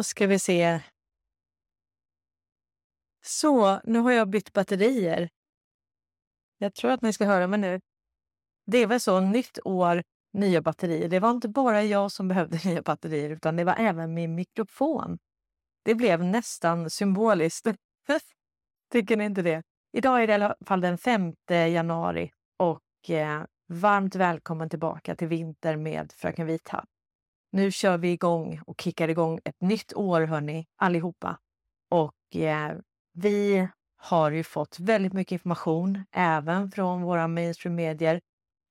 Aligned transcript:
Då 0.00 0.04
ska 0.04 0.26
vi 0.26 0.38
se. 0.38 0.80
Så, 3.22 3.80
nu 3.84 3.98
har 3.98 4.12
jag 4.12 4.28
bytt 4.28 4.52
batterier. 4.52 5.28
Jag 6.58 6.74
tror 6.74 6.90
att 6.90 7.02
ni 7.02 7.12
ska 7.12 7.24
höra 7.24 7.46
mig 7.46 7.58
nu. 7.58 7.80
Det 8.66 8.78
är 8.78 8.86
väl 8.86 9.00
så, 9.00 9.20
nytt 9.20 9.58
år, 9.64 10.02
nya 10.32 10.62
batterier. 10.62 11.08
Det 11.08 11.20
var 11.20 11.30
inte 11.30 11.48
bara 11.48 11.82
jag 11.82 12.12
som 12.12 12.28
behövde 12.28 12.58
nya 12.64 12.82
batterier 12.82 13.30
utan 13.30 13.56
det 13.56 13.64
var 13.64 13.76
även 13.78 14.14
min 14.14 14.34
mikrofon. 14.34 15.18
Det 15.82 15.94
blev 15.94 16.24
nästan 16.24 16.90
symboliskt. 16.90 17.66
Tycker 18.92 19.16
ni 19.16 19.24
inte 19.24 19.42
det? 19.42 19.62
Idag 19.92 20.22
är 20.22 20.26
det 20.26 20.30
i 20.30 20.34
alla 20.34 20.54
fall 20.66 20.80
den 20.80 20.98
5 20.98 21.34
januari 21.48 22.30
och 22.56 23.10
eh, 23.10 23.44
varmt 23.66 24.14
välkommen 24.14 24.70
tillbaka 24.70 25.16
till 25.16 25.28
Vinter 25.28 25.76
med 25.76 26.12
Fröken 26.12 26.46
Vithatt. 26.46 26.99
Nu 27.52 27.70
kör 27.70 27.98
vi 27.98 28.12
igång 28.12 28.60
och 28.66 28.80
kickar 28.80 29.08
igång 29.08 29.40
ett 29.44 29.60
nytt 29.60 29.94
år, 29.94 30.20
hörni, 30.20 30.66
allihopa. 30.76 31.38
Och 31.88 32.36
eh, 32.36 32.76
vi 33.12 33.68
har 33.96 34.30
ju 34.30 34.44
fått 34.44 34.80
väldigt 34.80 35.12
mycket 35.12 35.32
information, 35.32 36.04
även 36.10 36.70
från 36.70 37.02
våra 37.02 37.28
mainstream-medier, 37.28 38.20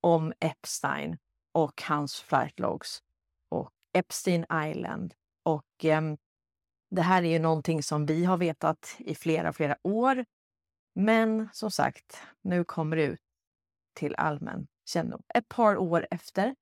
om 0.02 0.34
Epstein 0.40 1.18
och 1.52 1.82
hans 1.82 2.22
flight 2.22 2.60
logs 2.60 3.04
och 3.50 3.72
Epstein 3.94 4.46
Island. 4.70 5.14
Och 5.44 5.86
eh, 5.86 6.02
det 6.92 7.02
här 7.02 7.24
är 7.24 7.30
ju 7.30 7.40
någonting 7.40 7.84
som 7.84 8.06
vi 8.06 8.26
har 8.26 8.38
vetat 8.38 8.96
i 9.00 9.16
flera, 9.16 9.54
flera 9.54 9.78
år. 9.84 10.26
Men 10.96 11.50
som 11.54 11.72
sagt, 11.72 12.22
nu 12.42 12.64
kommer 12.64 12.98
det 12.98 13.04
ut 13.04 13.20
till 13.94 14.16
allmän 14.16 14.68
kännedom. 14.86 15.22
Ett 15.34 15.48
par 15.48 15.78
år 15.78 16.08
efter, 16.12 16.56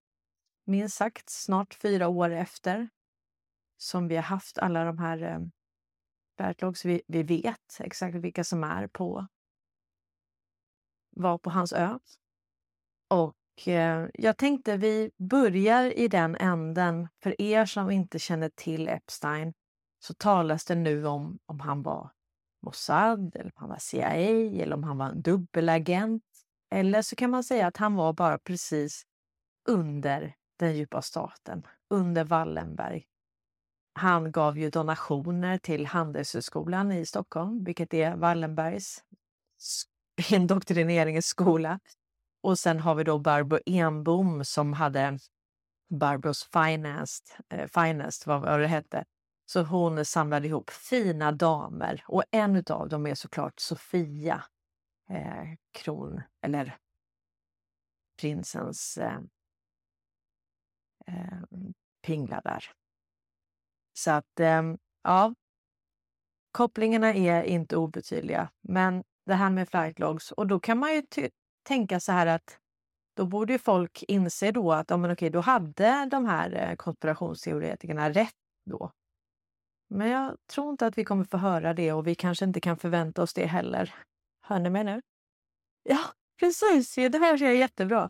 minst 0.67 0.97
sagt 0.97 1.29
snart 1.29 1.73
fyra 1.73 2.07
år 2.07 2.29
efter 2.29 2.89
som 3.77 4.07
vi 4.07 4.15
har 4.15 4.23
haft 4.23 4.57
alla 4.57 4.83
de 4.83 4.97
här 4.97 5.23
eh, 5.23 5.39
backlogs. 6.37 6.85
Vi, 6.85 7.01
vi 7.07 7.23
vet 7.23 7.79
exakt 7.79 8.15
vilka 8.15 8.43
som 8.43 8.63
är 8.63 8.87
på 8.87 9.27
var 11.09 11.37
på 11.37 11.49
hans 11.49 11.73
ö. 11.73 11.99
Och 13.07 13.67
eh, 13.67 14.09
jag 14.13 14.37
tänkte 14.37 14.77
vi 14.77 15.11
börjar 15.17 15.97
i 15.97 16.07
den 16.07 16.35
änden. 16.35 17.07
För 17.23 17.41
er 17.41 17.65
som 17.65 17.91
inte 17.91 18.19
känner 18.19 18.49
till 18.49 18.87
Epstein 18.87 19.53
så 19.99 20.13
talas 20.13 20.65
det 20.65 20.75
nu 20.75 21.07
om 21.07 21.39
om 21.45 21.59
han 21.59 21.83
var 21.83 22.11
Mossad, 22.61 23.35
eller 23.35 23.45
om 23.45 23.51
han 23.55 23.69
var 23.69 23.77
CIA 23.79 24.13
eller 24.63 24.73
om 24.73 24.83
han 24.83 24.97
var 24.97 25.05
en 25.05 25.21
dubbelagent. 25.21 26.23
Eller 26.71 27.01
så 27.01 27.15
kan 27.15 27.29
man 27.29 27.43
säga 27.43 27.67
att 27.67 27.77
han 27.77 27.95
var 27.95 28.13
bara 28.13 28.39
precis 28.39 29.03
under 29.69 30.35
den 30.57 30.75
djupa 30.75 31.01
staten, 31.01 31.67
under 31.89 32.23
Wallenberg. 32.23 33.05
Han 33.93 34.31
gav 34.31 34.57
ju 34.57 34.69
donationer 34.69 35.57
till 35.57 35.85
Handelshögskolan 35.85 36.91
i 36.91 37.05
Stockholm, 37.05 37.63
vilket 37.63 37.93
är 37.93 38.15
Wallenbergs 38.15 39.03
indoktrineringsskola. 40.31 41.79
Och 42.41 42.59
sen 42.59 42.79
har 42.79 42.95
vi 42.95 43.03
då 43.03 43.19
Barbro 43.19 43.59
Enbom 43.65 44.45
som 44.45 44.73
hade 44.73 45.19
Barbros 45.89 46.43
Finest, 46.43 47.37
eh, 47.49 47.67
Finest 47.67 48.27
vad, 48.27 48.41
vad 48.41 48.59
det 48.59 48.67
hette. 48.67 49.05
Så 49.45 49.63
hon 49.63 50.05
samlade 50.05 50.47
ihop 50.47 50.69
fina 50.69 51.31
damer 51.31 52.03
och 52.07 52.23
en 52.31 52.63
av 52.69 52.89
dem 52.89 53.07
är 53.07 53.15
såklart 53.15 53.59
Sofia 53.59 54.43
eh, 55.09 55.43
kron, 55.71 56.21
eller 56.41 56.77
prinsens 58.21 58.97
eh, 58.97 59.19
eh, 61.07 61.37
pingla 62.01 62.41
där. 62.41 62.71
Så 63.93 64.11
att, 64.11 64.39
eh, 64.39 64.63
ja. 65.03 65.33
Kopplingarna 66.51 67.13
är 67.13 67.43
inte 67.43 67.77
obetydliga, 67.77 68.49
men 68.61 69.03
det 69.25 69.33
här 69.33 69.49
med 69.49 69.69
flightlogs 69.69 70.31
och 70.31 70.47
då 70.47 70.59
kan 70.59 70.77
man 70.77 70.93
ju 70.93 71.03
tänka 71.63 71.99
så 71.99 72.11
här 72.11 72.27
att 72.27 72.59
då 73.15 73.25
borde 73.25 73.53
ju 73.53 73.59
folk 73.59 74.03
inse 74.07 74.51
då 74.51 74.71
att 74.71 74.89
ja, 74.89 74.97
men 74.97 75.11
okej, 75.11 75.29
då 75.29 75.39
hade 75.39 76.05
de 76.05 76.25
här 76.25 76.69
eh, 76.69 76.75
konspirationsteoretikerna 76.75 78.09
rätt 78.09 78.35
då. 78.65 78.91
Men 79.89 80.09
jag 80.09 80.37
tror 80.47 80.71
inte 80.71 80.85
att 80.87 80.97
vi 80.97 81.05
kommer 81.05 81.23
få 81.23 81.37
höra 81.37 81.73
det 81.73 81.93
och 81.93 82.07
vi 82.07 82.15
kanske 82.15 82.45
inte 82.45 82.59
kan 82.59 82.77
förvänta 82.77 83.21
oss 83.21 83.33
det 83.33 83.45
heller. 83.45 83.95
Hör 84.41 84.59
ni 84.59 84.69
mig 84.69 84.83
nu? 84.83 85.01
Ja, 85.83 85.99
precis. 86.39 86.95
Det 86.95 87.17
här 87.17 87.43
är 87.43 87.51
jättebra. 87.51 88.09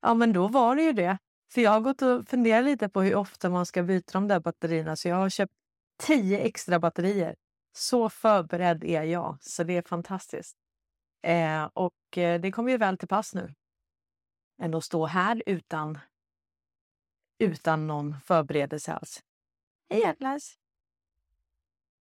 Ja, 0.00 0.14
men 0.14 0.32
då 0.32 0.48
var 0.48 0.76
det 0.76 0.82
ju 0.82 0.92
det. 0.92 1.18
För 1.52 1.60
jag 1.60 1.70
har 1.70 1.80
gått 1.80 2.02
och 2.02 2.28
funderat 2.28 2.64
lite 2.64 2.88
på 2.88 3.02
hur 3.02 3.14
ofta 3.14 3.50
man 3.50 3.66
ska 3.66 3.82
byta 3.82 4.12
de 4.12 4.28
där 4.28 4.40
batterierna, 4.40 4.96
så 4.96 5.08
jag 5.08 5.16
har 5.16 5.28
köpt 5.28 5.52
tio 6.02 6.38
extra 6.38 6.78
batterier. 6.78 7.36
Så 7.72 8.08
förberedd 8.08 8.84
är 8.84 9.02
jag, 9.02 9.38
så 9.40 9.64
det 9.64 9.76
är 9.76 9.82
fantastiskt. 9.82 10.56
Eh, 11.22 11.64
och 11.64 12.18
eh, 12.18 12.40
det 12.40 12.52
kommer 12.52 12.72
ju 12.72 12.78
väl 12.78 12.98
till 12.98 13.08
pass 13.08 13.34
nu. 13.34 13.54
Än 14.62 14.74
att 14.74 14.84
stå 14.84 15.06
här 15.06 15.42
utan, 15.46 15.98
utan 17.38 17.86
någon 17.86 18.20
förberedelse 18.20 18.92
alls. 18.92 19.22
Hej 19.90 20.04
Atlas! 20.04 20.58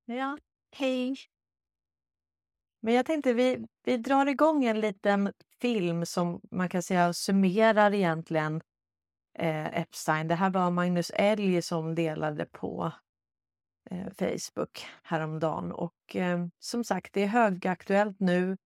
Ja, 0.05 0.37
hej! 0.71 1.15
Men 2.79 2.93
jag 2.93 3.05
tänkte 3.05 3.33
vi, 3.33 3.65
vi 3.83 3.97
drar 3.97 4.25
igång 4.25 4.65
en 4.65 4.79
liten 4.79 5.33
film 5.61 6.05
som 6.05 6.41
man 6.51 6.69
kan 6.69 6.83
säga 6.83 7.13
summerar 7.13 7.93
egentligen 7.93 8.61
eh, 9.35 9.79
Epstein. 9.81 10.27
Det 10.27 10.35
här 10.35 10.49
var 10.49 10.71
Magnus 10.71 11.11
Elg 11.15 11.61
som 11.61 11.95
delade 11.95 12.45
på 12.45 12.91
eh, 13.89 14.09
Facebook 14.09 14.85
häromdagen. 15.03 15.71
Och 15.71 16.15
eh, 16.15 16.47
som 16.59 16.83
sagt, 16.83 17.13
det 17.13 17.23
är 17.23 17.27
högaktuellt 17.27 18.19
nu. 18.19 18.57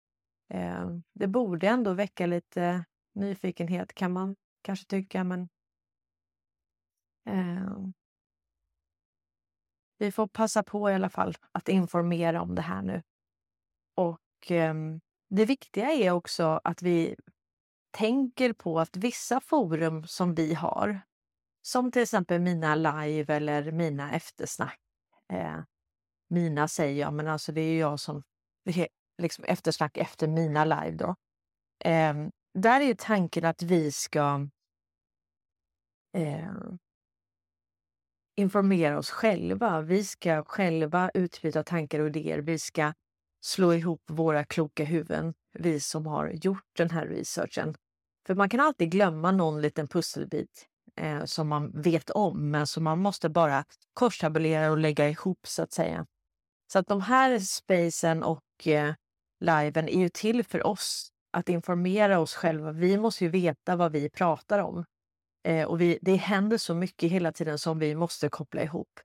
Eh, 0.48 0.88
det 1.12 1.26
borde 1.26 1.68
ändå 1.68 1.92
väcka 1.92 2.26
lite 2.26 2.84
nyfikenhet 3.14 3.94
kan 3.94 4.12
man 4.12 4.36
kanske 4.62 4.86
tycka, 4.86 5.24
men 5.24 5.48
eh, 7.26 7.78
vi 9.98 10.12
får 10.12 10.26
passa 10.26 10.62
på 10.62 10.90
i 10.90 10.94
alla 10.94 11.10
fall 11.10 11.34
att 11.52 11.68
informera 11.68 12.42
om 12.42 12.54
det 12.54 12.62
här 12.62 12.82
nu. 12.82 13.02
Och 13.94 14.50
eh, 14.50 14.74
det 15.28 15.44
viktiga 15.44 15.92
är 15.92 16.10
också 16.10 16.60
att 16.64 16.82
vi 16.82 17.16
tänker 17.90 18.52
på 18.52 18.80
att 18.80 18.96
vissa 18.96 19.40
forum 19.40 20.06
som 20.06 20.34
vi 20.34 20.54
har, 20.54 21.00
som 21.62 21.92
till 21.92 22.02
exempel 22.02 22.40
mina 22.40 22.74
live 22.74 23.34
eller 23.34 23.72
mina 23.72 24.12
eftersnack. 24.12 24.78
Eh, 25.32 25.60
mina 26.28 26.68
säger 26.68 27.00
jag, 27.00 27.12
men 27.12 27.28
alltså 27.28 27.52
det 27.52 27.60
är 27.60 27.78
jag 27.80 28.00
som 28.00 28.22
liksom 29.22 29.44
eftersnack 29.44 29.96
efter 29.96 30.28
mina 30.28 30.64
live 30.64 30.96
då. 30.96 31.14
Eh, 31.84 32.14
där 32.54 32.80
är 32.80 32.94
tanken 32.94 33.44
att 33.44 33.62
vi 33.62 33.92
ska 33.92 34.48
eh, 36.16 36.52
informera 38.36 38.98
oss 38.98 39.10
själva. 39.10 39.80
Vi 39.80 40.04
ska 40.04 40.44
själva 40.44 41.10
utbyta 41.14 41.62
tankar 41.62 42.00
och 42.00 42.06
idéer. 42.06 42.38
Vi 42.38 42.58
ska 42.58 42.92
slå 43.40 43.74
ihop 43.74 44.02
våra 44.06 44.44
kloka 44.44 44.84
huvuden, 44.84 45.34
vi 45.52 45.80
som 45.80 46.06
har 46.06 46.30
gjort 46.30 46.68
den 46.76 46.90
här 46.90 47.06
researchen. 47.06 47.74
För 48.26 48.34
man 48.34 48.48
kan 48.48 48.60
alltid 48.60 48.90
glömma 48.90 49.32
någon 49.32 49.60
liten 49.60 49.88
pusselbit 49.88 50.66
eh, 50.96 51.24
som 51.24 51.48
man 51.48 51.82
vet 51.82 52.10
om, 52.10 52.50
men 52.50 52.66
som 52.66 52.84
man 52.84 52.98
måste 52.98 53.28
bara 53.28 53.64
korstabulera 53.94 54.70
och 54.70 54.78
lägga 54.78 55.08
ihop 55.08 55.46
så 55.46 55.62
att 55.62 55.72
säga. 55.72 56.06
Så 56.72 56.78
att 56.78 56.86
de 56.86 57.00
här 57.00 57.38
spacen 57.38 58.22
och 58.22 58.66
eh, 58.66 58.94
liven 59.40 59.88
är 59.88 59.98
ju 59.98 60.08
till 60.08 60.44
för 60.44 60.66
oss 60.66 61.12
att 61.32 61.48
informera 61.48 62.18
oss 62.18 62.34
själva. 62.34 62.72
Vi 62.72 62.98
måste 62.98 63.24
ju 63.24 63.30
veta 63.30 63.76
vad 63.76 63.92
vi 63.92 64.10
pratar 64.10 64.58
om. 64.58 64.84
Eh, 65.44 65.66
och 65.66 65.80
vi, 65.80 65.98
det 66.02 66.16
händer 66.16 66.58
så 66.58 66.74
mycket 66.74 67.10
hela 67.10 67.32
tiden 67.32 67.58
som 67.58 67.78
vi 67.78 67.94
måste 67.94 68.28
koppla 68.28 68.62
ihop. 68.62 69.00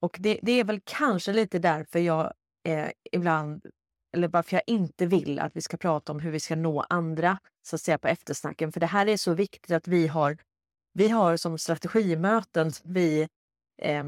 Och 0.00 0.16
det, 0.20 0.40
det 0.42 0.52
är 0.52 0.64
väl 0.64 0.80
kanske 0.84 1.32
lite 1.32 1.58
därför 1.58 1.98
jag 1.98 2.32
eh, 2.64 2.90
ibland, 3.12 3.66
eller 4.12 4.28
varför 4.28 4.56
jag 4.56 4.62
inte 4.66 5.06
vill 5.06 5.38
att 5.38 5.56
vi 5.56 5.60
ska 5.60 5.76
prata 5.76 6.12
om 6.12 6.20
hur 6.20 6.30
vi 6.30 6.40
ska 6.40 6.56
nå 6.56 6.80
andra 6.80 7.38
så 7.62 7.76
att 7.76 7.82
säga 7.82 7.98
på 7.98 8.08
eftersnacken. 8.08 8.72
För 8.72 8.80
det 8.80 8.86
här 8.86 9.06
är 9.06 9.16
så 9.16 9.34
viktigt 9.34 9.70
att 9.70 9.88
vi 9.88 10.06
har, 10.06 10.38
vi 10.92 11.08
har 11.08 11.36
som 11.36 11.58
strategimöten, 11.58 12.70
vi 12.84 13.28
eh, 13.82 14.04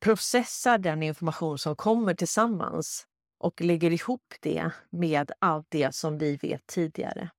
processar 0.00 0.78
den 0.78 1.02
information 1.02 1.58
som 1.58 1.76
kommer 1.76 2.14
tillsammans 2.14 3.06
och 3.38 3.60
lägger 3.60 3.90
ihop 3.90 4.34
det 4.40 4.70
med 4.90 5.32
allt 5.38 5.66
det 5.68 5.94
som 5.94 6.18
vi 6.18 6.36
vet 6.36 6.66
tidigare. 6.66 7.30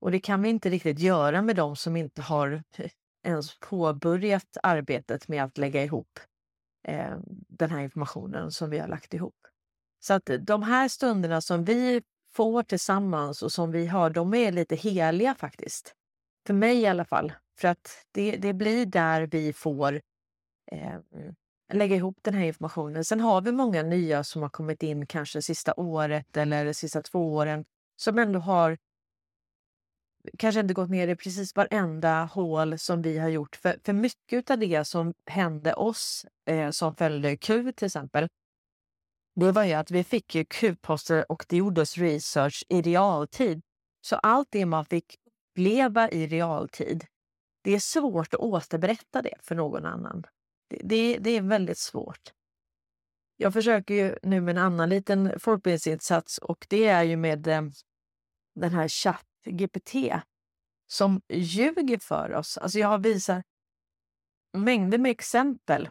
Och 0.00 0.10
det 0.10 0.20
kan 0.20 0.42
vi 0.42 0.48
inte 0.48 0.70
riktigt 0.70 0.98
göra 0.98 1.42
med 1.42 1.56
de 1.56 1.76
som 1.76 1.96
inte 1.96 2.22
har 2.22 2.62
eh, 2.76 2.90
ens 3.22 3.58
påbörjat 3.58 4.56
arbetet 4.62 5.28
med 5.28 5.44
att 5.44 5.58
lägga 5.58 5.84
ihop 5.84 6.20
eh, 6.88 7.16
den 7.48 7.70
här 7.70 7.80
informationen 7.80 8.50
som 8.50 8.70
vi 8.70 8.78
har 8.78 8.88
lagt 8.88 9.14
ihop. 9.14 9.34
Så 10.00 10.14
att 10.14 10.30
de 10.40 10.62
här 10.62 10.88
stunderna 10.88 11.40
som 11.40 11.64
vi 11.64 12.02
får 12.32 12.62
tillsammans 12.62 13.42
och 13.42 13.52
som 13.52 13.70
vi 13.70 13.86
har, 13.86 14.10
de 14.10 14.34
är 14.34 14.52
lite 14.52 14.76
heliga 14.76 15.34
faktiskt. 15.34 15.94
För 16.46 16.54
mig 16.54 16.80
i 16.80 16.86
alla 16.86 17.04
fall. 17.04 17.32
För 17.58 17.68
att 17.68 18.06
det, 18.12 18.36
det 18.36 18.52
blir 18.52 18.86
där 18.86 19.26
vi 19.26 19.52
får 19.52 20.00
eh, 20.72 20.98
lägga 21.72 21.96
ihop 21.96 22.18
den 22.22 22.34
här 22.34 22.44
informationen. 22.44 23.04
Sen 23.04 23.20
har 23.20 23.40
vi 23.40 23.52
många 23.52 23.82
nya 23.82 24.24
som 24.24 24.42
har 24.42 24.48
kommit 24.48 24.82
in 24.82 25.06
kanske 25.06 25.42
sista 25.42 25.74
året 25.76 26.36
eller 26.36 26.72
sista 26.72 27.02
två 27.02 27.34
åren 27.34 27.64
som 27.96 28.18
ändå 28.18 28.40
har 28.40 28.78
kanske 30.38 30.60
inte 30.60 30.74
gått 30.74 30.90
ner 30.90 31.08
i 31.08 31.16
precis 31.16 31.56
varenda 31.56 32.24
hål 32.24 32.78
som 32.78 33.02
vi 33.02 33.18
har 33.18 33.28
gjort. 33.28 33.56
För, 33.56 33.78
för 33.84 33.92
mycket 33.92 34.50
av 34.50 34.58
det 34.58 34.84
som 34.84 35.14
hände 35.26 35.74
oss 35.74 36.26
eh, 36.46 36.70
som 36.70 36.96
följde 36.96 37.36
Q 37.36 37.72
till 37.72 37.86
exempel, 37.86 38.28
det 39.36 39.52
var 39.52 39.64
ju 39.64 39.72
att 39.72 39.90
vi 39.90 40.04
fick 40.04 40.34
ju 40.34 40.44
Q-poster 40.44 41.32
och 41.32 41.44
det 41.48 41.56
gjordes 41.56 41.98
research 41.98 42.64
i 42.68 42.82
realtid. 42.82 43.62
Så 44.00 44.16
allt 44.16 44.48
det 44.50 44.66
man 44.66 44.84
fick 44.84 45.16
uppleva 45.52 46.10
i 46.10 46.26
realtid, 46.26 47.04
det 47.62 47.70
är 47.70 47.78
svårt 47.78 48.34
att 48.34 48.40
återberätta 48.40 49.22
det 49.22 49.34
för 49.42 49.54
någon 49.54 49.86
annan. 49.86 50.26
Det, 50.68 50.80
det, 50.84 51.18
det 51.18 51.30
är 51.30 51.42
väldigt 51.42 51.78
svårt. 51.78 52.32
Jag 53.36 53.52
försöker 53.52 53.94
ju 53.94 54.18
nu 54.22 54.40
med 54.40 54.56
en 54.56 54.62
annan 54.62 54.88
liten 54.88 55.40
folkbildningsinsats 55.40 56.38
och 56.38 56.66
det 56.68 56.86
är 56.86 57.02
ju 57.02 57.16
med 57.16 57.46
eh, 57.46 57.62
den 58.54 58.72
här 58.72 58.88
GPT 59.44 59.94
som 60.86 61.20
ljuger 61.28 61.98
för 61.98 62.34
oss. 62.34 62.58
Alltså 62.58 62.78
jag 62.78 62.88
har 62.88 62.98
visat 62.98 63.44
mängder 64.52 64.98
med 64.98 65.10
exempel 65.10 65.88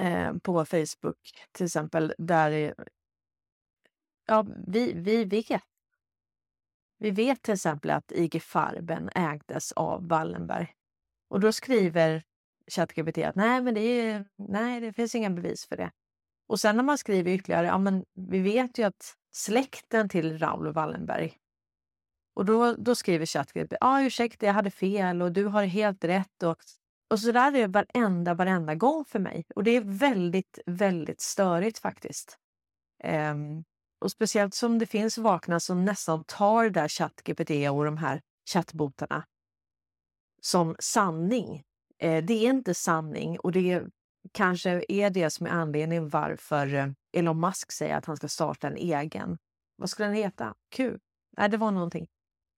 eh, 0.00 0.32
på 0.42 0.64
Facebook 0.64 1.18
till 1.52 1.66
exempel 1.66 2.14
där 2.18 2.74
ja, 4.26 4.46
vi, 4.66 4.92
vi 4.92 5.24
vet. 5.24 5.62
Vi 6.98 7.10
vet 7.10 7.42
till 7.42 7.54
exempel 7.54 7.90
att 7.90 8.12
IG 8.12 8.42
Farben 8.42 9.10
ägdes 9.14 9.72
av 9.72 10.08
Wallenberg. 10.08 10.74
Och 11.28 11.40
då 11.40 11.52
skriver 11.52 12.22
ChatGPT 12.70 13.18
att 13.18 13.34
nej, 13.36 13.62
men 13.62 13.74
det, 13.74 13.80
är, 13.80 14.24
nej, 14.36 14.80
det 14.80 14.92
finns 14.92 15.14
inga 15.14 15.30
bevis 15.30 15.66
för 15.66 15.76
det. 15.76 15.90
Och 16.46 16.60
sen 16.60 16.76
när 16.76 16.82
man 16.82 16.98
skriver 16.98 17.30
ytterligare, 17.30 17.66
ja 17.66 17.78
men 17.78 18.04
vi 18.14 18.38
vet 18.38 18.78
ju 18.78 18.82
att 18.82 19.16
släkten 19.30 20.08
till 20.08 20.38
Raoul 20.38 20.72
Wallenberg 20.72 21.38
och 22.38 22.44
då, 22.44 22.72
då 22.72 22.94
skriver 22.94 23.26
ChatGPT, 23.26 23.72
ja 23.72 23.76
ah, 23.80 24.00
ursäkta 24.00 24.46
jag 24.46 24.52
hade 24.52 24.70
fel 24.70 25.22
och 25.22 25.32
du 25.32 25.44
har 25.44 25.64
helt 25.64 26.04
rätt. 26.04 26.42
Och, 26.42 26.56
och 27.10 27.20
så 27.20 27.32
där 27.32 27.46
är 27.46 27.52
det 27.52 27.66
varenda, 27.66 28.34
varenda 28.34 28.74
gång 28.74 29.04
för 29.04 29.18
mig. 29.18 29.44
Och 29.54 29.64
det 29.64 29.70
är 29.70 29.80
väldigt, 29.80 30.58
väldigt 30.66 31.20
störigt 31.20 31.78
faktiskt. 31.78 32.38
Um, 33.04 33.64
och 34.00 34.10
speciellt 34.10 34.54
som 34.54 34.78
det 34.78 34.86
finns 34.86 35.18
vakna 35.18 35.60
som 35.60 35.84
nästan 35.84 36.24
tar 36.24 36.64
det 36.64 36.70
där 36.70 36.88
ChatGPT 36.88 37.50
e 37.50 37.68
och 37.68 37.84
de 37.84 37.96
här 37.96 38.20
chattbotarna 38.50 39.24
som 40.42 40.76
sanning. 40.78 41.62
Eh, 41.98 42.24
det 42.24 42.34
är 42.34 42.50
inte 42.50 42.74
sanning 42.74 43.38
och 43.38 43.52
det 43.52 43.82
kanske 44.32 44.84
är 44.88 45.10
det 45.10 45.30
som 45.30 45.46
är 45.46 45.50
anledningen 45.50 46.08
varför 46.08 46.74
eh, 46.74 46.88
Elon 47.12 47.40
Musk 47.40 47.72
säger 47.72 47.96
att 47.96 48.04
han 48.04 48.16
ska 48.16 48.28
starta 48.28 48.66
en 48.66 48.76
egen. 48.76 49.38
Vad 49.76 49.90
skulle 49.90 50.08
den 50.08 50.16
heta? 50.16 50.54
Q? 50.70 50.98
Nej, 51.36 51.48
det 51.48 51.56
var 51.56 51.70
någonting 51.70 52.08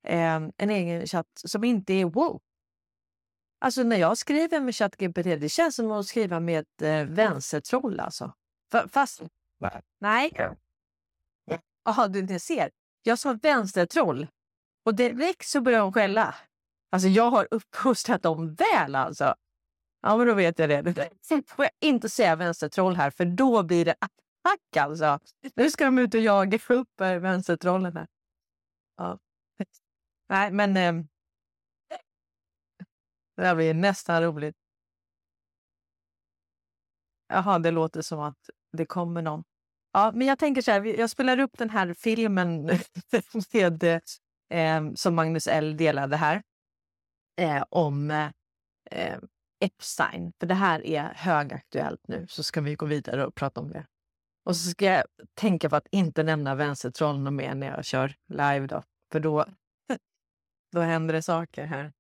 eh, 0.07 0.41
en 0.57 0.71
egen 0.71 1.07
chatt 1.07 1.27
som 1.35 1.65
inte 1.65 1.93
är 1.93 2.05
woke. 2.05 2.45
Alltså 3.61 3.83
när 3.83 3.97
jag 3.97 4.19
skriver 4.19 4.61
med 4.61 4.75
ChatGPT, 4.75 5.25
det 5.25 5.49
känns 5.49 5.77
som 5.77 5.91
att 5.91 6.07
skriva 6.07 6.41
med 6.41 6.61
ett 6.61 6.83
eh, 6.83 7.15
vänstertroll 7.15 8.01
alltså. 8.01 8.35
Fast... 8.89 9.23
Nej. 9.99 10.33
Jaha, 11.85 12.09
du 12.09 12.23
ni 12.23 12.41
ser. 12.41 12.71
Jag 13.03 13.19
sa 13.19 13.39
vänstertroll 13.43 14.27
och 14.85 14.95
direkt 14.95 15.47
så 15.47 15.61
börjar 15.61 15.81
hon 15.81 15.93
skälla. 15.93 16.35
Alltså 16.91 17.09
jag 17.09 17.31
har 17.31 17.49
uppfostrat 17.51 18.23
dem 18.23 18.55
väl 18.55 18.95
alltså. 18.95 19.35
Ja, 20.03 20.17
men 20.17 20.27
då 20.27 20.35
vet 20.35 20.59
jag 20.59 20.69
det. 20.69 21.11
Sen 21.21 21.43
får 21.47 21.65
jag 21.65 21.73
inte 21.81 22.09
säga 22.09 22.37
vänstertroll 22.37 22.97
här 22.97 23.11
för 23.11 23.25
då 23.25 23.63
blir 23.63 23.85
det 23.85 23.95
attack 23.99 24.77
alltså. 24.77 25.19
Nu 25.55 25.71
ska 25.71 25.85
de 25.85 25.99
ut 25.99 26.15
och 26.15 26.21
jaga 26.21 26.59
upp 26.69 27.01
eh, 27.01 27.15
vänstertrollen 27.15 27.97
här. 27.97 28.07
Ja. 28.97 29.19
Nej, 30.31 30.51
men 30.53 30.77
eh, 30.77 31.05
det 33.37 33.47
här 33.47 33.55
blir 33.55 33.75
nästan 33.75 34.23
roligt. 34.23 34.57
Jaha, 37.29 37.59
det 37.59 37.71
låter 37.71 38.03
som 38.03 38.21
att 38.21 38.51
det 38.73 38.87
kommer 38.87 39.23
någon. 39.23 39.45
Ja, 39.93 40.13
men 40.15 40.27
jag 40.27 40.39
tänker 40.39 40.63
så 40.63 40.71
här, 40.71 40.85
jag 40.85 41.11
spelar 41.11 41.39
upp 41.39 41.59
den 41.59 41.71
här 41.71 41.95
filmen 41.95 42.67
med, 43.53 43.85
eh, 44.51 44.93
som 44.95 45.15
Magnus 45.15 45.47
L 45.47 45.77
delade 45.77 46.17
här 46.17 46.43
eh, 47.37 47.65
om 47.71 48.11
eh, 48.91 49.19
Epstein. 49.61 50.33
För 50.41 50.47
det 50.47 50.55
här 50.55 50.87
är 50.87 51.13
högaktuellt 51.15 52.09
nu, 52.09 52.27
så 52.29 52.43
ska 52.43 52.61
vi 52.61 52.75
gå 52.75 52.87
vidare 52.87 53.27
och 53.27 53.35
prata 53.35 53.61
om 53.61 53.71
det. 53.71 53.87
Och 54.45 54.57
så 54.57 54.71
ska 54.71 54.85
jag 54.85 55.05
tänka 55.35 55.71
på 55.71 55.77
att 55.77 55.89
inte 55.91 56.23
nämna 56.23 56.55
vänstertrollen 56.55 57.37
mer 57.37 57.55
när 57.55 57.67
jag 57.67 57.85
kör 57.85 58.15
live 58.29 58.67
då, 58.67 58.83
för 59.13 59.21
då 59.21 59.47
Då 60.73 60.81
händer 60.81 61.15
det 61.15 61.23
saker 61.23 61.67
här. 61.67 61.93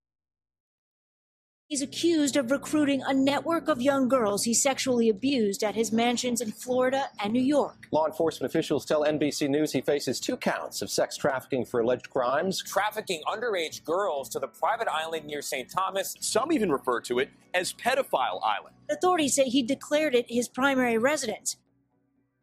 He's 1.70 1.82
accused 1.82 2.36
of 2.36 2.50
recruiting 2.50 3.00
a 3.02 3.12
network 3.12 3.68
of 3.68 3.80
young 3.80 4.08
girls 4.08 4.42
he 4.42 4.52
sexually 4.54 5.08
abused 5.08 5.62
at 5.62 5.76
his 5.76 5.92
mansions 5.92 6.40
in 6.40 6.50
Florida 6.50 7.08
and 7.22 7.32
New 7.32 7.42
York. 7.42 7.86
Law 7.92 8.06
enforcement 8.06 8.50
officials 8.50 8.84
tell 8.84 9.04
NBC 9.04 9.48
News 9.48 9.70
he 9.70 9.80
faces 9.80 10.18
two 10.18 10.36
counts 10.36 10.82
of 10.82 10.90
sex 10.90 11.16
trafficking 11.16 11.64
for 11.64 11.78
alleged 11.78 12.10
crimes. 12.10 12.60
Trafficking 12.64 13.22
underage 13.28 13.84
girls 13.84 14.28
to 14.30 14.40
the 14.40 14.48
private 14.48 14.88
island 14.88 15.26
near 15.26 15.42
St. 15.42 15.70
Thomas. 15.70 16.16
Some 16.18 16.50
even 16.50 16.72
refer 16.72 17.00
to 17.02 17.20
it 17.20 17.30
as 17.54 17.72
Pedophile 17.72 18.40
Island. 18.42 18.74
Authorities 18.90 19.36
say 19.36 19.44
he 19.44 19.62
declared 19.62 20.16
it 20.16 20.26
his 20.28 20.48
primary 20.48 20.98
residence. 20.98 21.56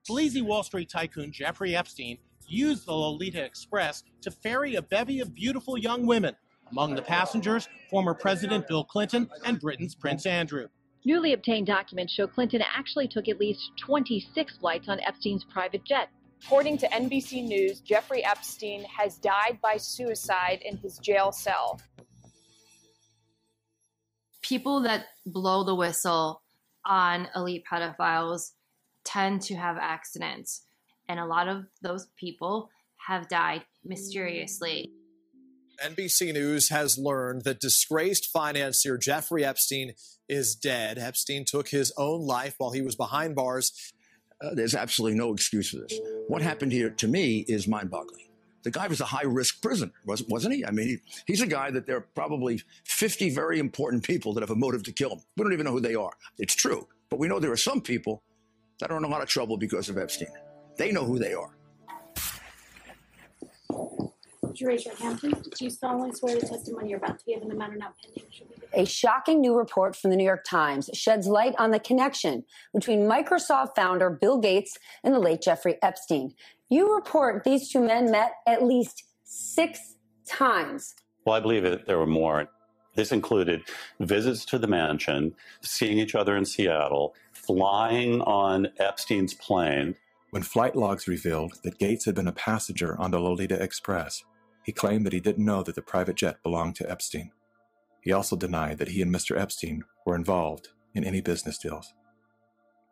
Sleazy 0.04 0.42
Wall 0.42 0.64
Street 0.64 0.90
tycoon 0.90 1.34
Jeffrey 1.34 1.76
Epstein 1.76 2.18
used 2.48 2.86
the 2.86 2.94
Lolita 2.94 3.44
Express 3.44 4.04
to 4.22 4.32
ferry 4.32 4.76
a 4.76 4.82
bevy 4.82 5.20
of 5.20 5.34
beautiful 5.34 5.78
young 5.78 6.06
women. 6.06 6.36
Among 6.72 6.96
the 6.96 7.02
passengers, 7.02 7.68
former 7.90 8.14
President 8.14 8.68
Bill 8.68 8.84
Clinton 8.84 9.30
and 9.46 9.60
Britain's 9.60 9.96
Prince 9.96 10.26
Andrew. 10.26 10.68
Newly 11.06 11.34
obtained 11.34 11.68
documents 11.68 12.14
show 12.14 12.28
Clinton 12.28 12.62
actually 12.76 13.08
took 13.08 13.30
at 13.30 13.40
least 13.40 13.72
26 13.80 14.58
flights 14.58 14.90
on 14.90 15.00
Epstein's 15.02 15.46
private 15.46 15.86
jet. 15.86 16.10
According 16.46 16.78
to 16.80 16.88
NBC 16.88 17.44
News, 17.44 17.80
Jeffrey 17.80 18.24
Epstein 18.24 18.84
has 18.84 19.18
died 19.18 19.60
by 19.62 19.78
suicide 19.78 20.60
in 20.64 20.78
his 20.78 20.98
jail 20.98 21.32
cell. 21.32 21.80
People 24.42 24.82
that 24.82 25.06
blow 25.26 25.64
the 25.64 25.76
whistle 25.76 26.42
on 26.86 27.28
elite 27.36 27.64
pedophiles 27.72 28.52
tend 29.04 29.42
to 29.44 29.56
have 29.56 29.78
accidents 29.80 30.67
and 31.10 31.20
a 31.20 31.26
lot 31.26 31.48
of 31.48 31.66
those 31.82 32.08
people 32.18 32.70
have 33.08 33.28
died 33.28 33.64
mysteriously. 33.84 34.92
NBC 35.84 36.34
News 36.34 36.70
has 36.70 36.98
learned 36.98 37.44
that 37.44 37.60
disgraced 37.60 38.32
financier 38.32 38.98
Jeffrey 38.98 39.46
Epstein 39.46 39.94
is 40.28 40.56
dead. 40.56 40.98
Epstein 40.98 41.46
took 41.46 41.70
his 41.70 41.94
own 41.98 42.22
life 42.22 42.56
while 42.58 42.72
he 42.72 42.82
was 42.82 42.96
behind 42.96 43.36
bars. 43.36 43.94
Uh, 44.42 44.54
there's 44.54 44.76
absolutely 44.76 45.18
no 45.18 45.34
excuse 45.34 45.70
for 45.70 45.78
this. 45.78 46.00
What 46.28 46.42
happened 46.42 46.72
here 46.72 46.90
to 46.90 47.08
me 47.08 47.46
is 47.48 47.68
mind 47.68 47.90
boggling. 47.90 48.26
The 48.64 48.72
guy 48.72 48.88
was 48.88 49.02
a 49.02 49.06
high 49.06 49.24
risk 49.24 49.62
prisoner, 49.62 49.94
wasn't 50.06 50.56
he? 50.56 50.66
I 50.66 50.72
mean, 50.72 50.88
he, 50.88 50.98
he's 51.26 51.42
a 51.42 51.48
guy 51.48 51.72
that 51.72 51.86
there 51.86 51.98
are 51.98 52.08
probably 52.16 52.62
50 52.86 53.30
very 53.30 53.60
important 53.60 54.04
people 54.04 54.34
that 54.34 54.42
have 54.42 54.50
a 54.50 54.56
motive 54.56 54.84
to 54.84 54.92
kill 54.92 55.12
him. 55.12 55.20
We 55.38 55.44
don't 55.44 55.54
even 55.54 55.66
know 55.66 55.72
who 55.72 55.80
they 55.80 55.96
are. 55.96 56.12
It's 56.38 56.56
true. 56.56 56.88
But 57.10 57.20
we 57.20 57.28
know 57.28 57.40
there 57.40 57.52
are 57.52 57.58
some 57.58 57.82
people 57.82 58.24
that 58.80 58.92
are 58.92 58.98
in 58.98 59.04
a 59.04 59.08
lot 59.08 59.22
of 59.22 59.30
trouble 59.30 59.58
because 59.58 59.90
of 59.90 59.98
Epstein. 59.98 60.28
They 60.78 60.92
know 60.92 61.04
who 61.04 61.20
they 61.20 61.34
are. 61.34 61.50
Would 64.58 64.62
you 64.62 64.68
raise 64.68 64.86
your 64.86 64.96
hand, 64.96 65.20
please? 65.20 65.36
Do 65.36 65.66
you 65.66 65.70
solemnly 65.70 66.14
swear 66.14 66.40
the 66.40 66.48
testimony 66.48 66.90
you're 66.90 66.98
about 66.98 67.20
to 67.20 67.26
give 67.26 67.42
in 67.42 67.48
the 67.48 67.56
matter 67.56 67.76
now 67.76 67.94
pending 68.04 68.24
A 68.74 68.86
shocking 68.86 69.42
new 69.42 69.56
report 69.56 69.96
from 69.96 70.10
the 70.10 70.16
New 70.16 70.24
York 70.24 70.44
Times 70.46 70.90
sheds 70.94 71.28
light 71.28 71.54
on 71.60 71.72
the 71.72 71.80
connection 71.80 72.44
between 72.74 73.02
Microsoft 73.02 73.76
founder 73.76 74.10
Bill 74.10 74.40
Gates 74.40 74.78
and 75.04 75.14
the 75.14 75.20
late 75.20 75.42
Jeffrey 75.42 75.78
Epstein. 75.84 76.34
You 76.70 76.96
report 76.96 77.44
these 77.44 77.70
two 77.70 77.82
men 77.82 78.10
met 78.10 78.34
at 78.48 78.64
least 78.64 79.04
six 79.24 79.96
times. 80.26 80.96
Well, 81.26 81.36
I 81.36 81.40
believe 81.40 81.66
it, 81.66 81.86
there 81.86 82.00
were 82.00 82.08
more. 82.08 82.48
This 82.96 83.12
included 83.12 83.62
visits 84.00 84.44
to 84.46 84.58
the 84.58 84.68
mansion, 84.68 85.36
seeing 85.62 86.00
each 86.00 86.16
other 86.16 86.36
in 86.36 86.46
Seattle, 86.46 87.14
flying 87.32 88.22
on 88.22 88.70
Epstein's 88.80 89.36
plane, 89.36 89.96
when 90.38 90.44
flight 90.44 90.76
logs 90.76 91.08
revealed 91.08 91.54
that 91.64 91.80
Gates 91.80 92.06
had 92.06 92.14
been 92.14 92.28
a 92.28 92.32
passenger 92.32 92.96
on 93.02 93.10
the 93.10 93.18
Lolita 93.18 93.60
Express, 93.60 94.24
he 94.64 94.72
claimed 94.72 95.04
that 95.04 95.14
he 95.14 95.20
didn't 95.20 95.44
know 95.44 95.64
that 95.64 95.74
the 95.74 95.82
private 95.82 96.16
jet 96.16 96.44
belonged 96.44 96.76
to 96.76 96.88
Epstein. 96.88 97.32
He 98.02 98.12
also 98.12 98.36
denied 98.36 98.78
that 98.78 98.90
he 98.90 99.02
and 99.02 99.12
Mr. 99.12 99.36
Epstein 99.36 99.82
were 100.06 100.14
involved 100.14 100.68
in 100.94 101.04
any 101.04 101.22
business 101.22 101.58
deals. 101.58 101.92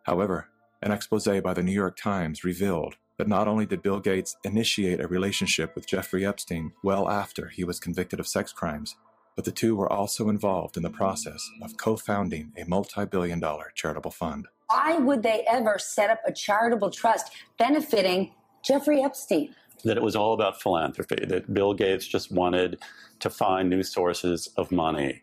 However, 0.07 0.47
an 0.81 0.91
expose 0.91 1.27
by 1.27 1.53
the 1.53 1.61
New 1.61 1.71
York 1.71 1.97
Times 1.97 2.43
revealed 2.43 2.95
that 3.19 3.27
not 3.27 3.47
only 3.47 3.67
did 3.67 3.83
Bill 3.83 3.99
Gates 3.99 4.35
initiate 4.43 4.99
a 4.99 5.07
relationship 5.07 5.75
with 5.75 5.87
Jeffrey 5.87 6.25
Epstein 6.25 6.71
well 6.83 7.07
after 7.07 7.49
he 7.49 7.63
was 7.63 7.79
convicted 7.79 8.19
of 8.19 8.25
sex 8.25 8.51
crimes, 8.53 8.95
but 9.35 9.45
the 9.45 9.51
two 9.51 9.75
were 9.75 9.93
also 9.93 10.29
involved 10.29 10.77
in 10.77 10.81
the 10.81 10.89
process 10.89 11.47
of 11.61 11.77
co 11.77 11.95
founding 11.95 12.53
a 12.57 12.65
multi 12.65 13.05
billion 13.05 13.39
dollar 13.39 13.71
charitable 13.75 14.09
fund. 14.09 14.47
Why 14.67 14.97
would 14.97 15.23
they 15.23 15.45
ever 15.47 15.77
set 15.77 16.09
up 16.09 16.21
a 16.25 16.31
charitable 16.31 16.89
trust 16.89 17.31
benefiting 17.57 18.33
Jeffrey 18.63 19.03
Epstein? 19.03 19.55
That 19.83 19.97
it 19.97 20.03
was 20.03 20.15
all 20.15 20.33
about 20.33 20.61
philanthropy, 20.61 21.25
that 21.27 21.53
Bill 21.53 21.73
Gates 21.73 22.07
just 22.07 22.31
wanted 22.31 22.79
to 23.19 23.29
find 23.29 23.69
new 23.69 23.83
sources 23.83 24.49
of 24.57 24.71
money. 24.71 25.21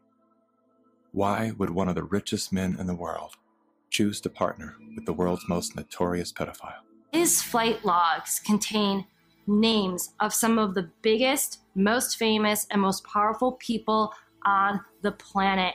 Why 1.11 1.53
would 1.59 1.71
one 1.71 1.89
of 1.89 1.95
the 1.95 2.05
richest 2.05 2.53
men 2.53 2.77
in 2.79 2.87
the 2.87 2.95
world 2.95 3.33
choose 3.91 4.21
to 4.23 4.31
partner 4.31 4.77
with 4.95 5.05
the 5.05 5.13
world's 5.13 5.49
most 5.49 5.75
notorious 5.77 6.33
pedophile? 6.33 6.83
His 7.13 7.43
flight 7.43 7.85
logs 7.85 8.39
contain 8.39 9.07
names 9.47 10.15
of 10.21 10.33
some 10.33 10.59
of 10.59 10.75
the 10.75 10.91
biggest, 11.03 11.59
most 11.75 12.17
famous, 12.17 12.67
and 12.71 12.81
most 12.81 13.05
powerful 13.05 13.53
people 13.53 14.15
on 14.47 14.81
the 15.03 15.13
planet. 15.13 15.75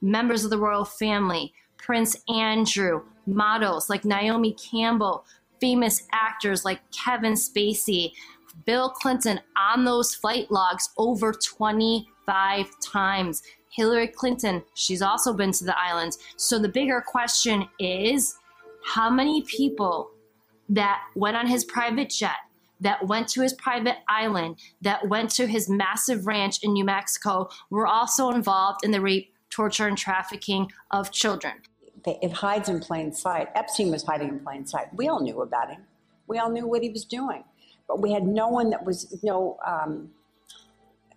Members 0.00 0.44
of 0.44 0.50
the 0.50 0.58
royal 0.58 0.84
family, 0.84 1.52
Prince 1.82 2.16
Andrew, 2.28 3.02
models 3.26 3.90
like 3.90 4.04
Naomi 4.04 4.54
Campbell, 4.54 5.24
famous 5.60 6.06
actors 6.12 6.64
like 6.64 6.80
Kevin 6.92 7.34
Spacey, 7.34 8.12
Bill 8.64 8.88
Clinton 8.88 9.40
on 9.56 9.84
those 9.84 10.14
flight 10.14 10.50
logs 10.50 10.90
over 10.96 11.32
25 11.32 12.66
times. 12.80 13.42
Hillary 13.70 14.08
Clinton, 14.08 14.62
she's 14.74 15.02
also 15.02 15.32
been 15.32 15.52
to 15.52 15.64
the 15.64 15.78
islands. 15.78 16.18
So 16.36 16.58
the 16.58 16.68
bigger 16.68 17.00
question 17.00 17.68
is 17.78 18.36
how 18.84 19.10
many 19.10 19.42
people 19.42 20.10
that 20.68 21.02
went 21.14 21.36
on 21.36 21.46
his 21.46 21.64
private 21.64 22.10
jet, 22.10 22.36
that 22.80 23.06
went 23.06 23.28
to 23.28 23.42
his 23.42 23.54
private 23.54 23.96
island, 24.08 24.56
that 24.82 25.08
went 25.08 25.30
to 25.30 25.46
his 25.46 25.68
massive 25.68 26.26
ranch 26.26 26.62
in 26.62 26.72
New 26.72 26.84
Mexico 26.84 27.48
were 27.70 27.86
also 27.86 28.30
involved 28.30 28.80
in 28.84 28.90
the 28.90 29.00
rape, 29.00 29.32
torture, 29.50 29.86
and 29.86 29.98
trafficking 29.98 30.70
of 30.90 31.10
children. 31.10 31.54
It 32.04 32.32
hides 32.32 32.68
in 32.68 32.80
plain 32.80 33.12
sight. 33.12 33.48
Epstein 33.54 33.90
was 33.90 34.02
hiding 34.02 34.28
in 34.28 34.40
plain 34.40 34.66
sight. 34.66 34.92
We 34.94 35.08
all 35.08 35.20
knew 35.20 35.42
about 35.42 35.70
him. 35.70 35.82
We 36.26 36.38
all 36.38 36.50
knew 36.50 36.66
what 36.66 36.82
he 36.82 36.90
was 36.90 37.04
doing, 37.04 37.44
but 37.86 38.00
we 38.00 38.12
had 38.12 38.24
no 38.24 38.48
one 38.48 38.70
that 38.70 38.84
was 38.84 39.18
no 39.22 39.58
um, 39.64 40.10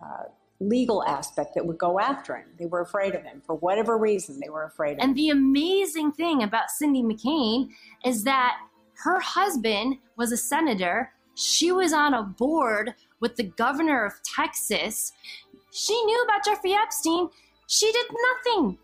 uh, 0.02 0.24
legal 0.60 1.04
aspect 1.04 1.54
that 1.54 1.66
would 1.66 1.78
go 1.78 1.98
after 1.98 2.36
him. 2.36 2.46
They 2.58 2.66
were 2.66 2.80
afraid 2.80 3.14
of 3.14 3.22
him 3.22 3.42
for 3.44 3.54
whatever 3.56 3.98
reason. 3.98 4.40
They 4.40 4.48
were 4.48 4.64
afraid 4.64 4.92
of 4.92 4.98
him. 4.98 5.10
And 5.10 5.16
the 5.16 5.30
amazing 5.30 6.12
thing 6.12 6.42
about 6.42 6.70
Cindy 6.70 7.02
McCain 7.02 7.70
is 8.04 8.24
that 8.24 8.56
her 9.04 9.20
husband 9.20 9.98
was 10.16 10.32
a 10.32 10.36
senator. 10.36 11.12
She 11.34 11.72
was 11.72 11.92
on 11.92 12.14
a 12.14 12.22
board 12.22 12.94
with 13.20 13.36
the 13.36 13.44
governor 13.44 14.04
of 14.04 14.14
Texas. 14.22 15.12
She 15.72 15.94
knew 16.04 16.22
about 16.24 16.44
Jeffrey 16.44 16.72
Epstein. 16.72 17.28
She 17.66 17.90
did 17.92 18.06
nothing. 18.10 18.78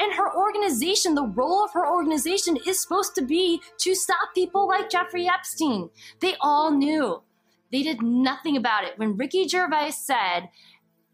And 0.00 0.12
her 0.14 0.36
organization, 0.36 1.14
the 1.14 1.26
role 1.26 1.64
of 1.64 1.72
her 1.72 1.88
organization 1.88 2.58
is 2.66 2.82
supposed 2.82 3.14
to 3.14 3.22
be 3.22 3.60
to 3.78 3.94
stop 3.94 4.34
people 4.34 4.66
like 4.66 4.90
Jeffrey 4.90 5.28
Epstein. 5.28 5.90
They 6.20 6.34
all 6.40 6.72
knew. 6.72 7.22
They 7.70 7.82
did 7.82 8.02
nothing 8.02 8.56
about 8.56 8.84
it. 8.84 8.98
When 8.98 9.16
Ricky 9.16 9.46
Gervais 9.46 9.92
said 9.92 10.48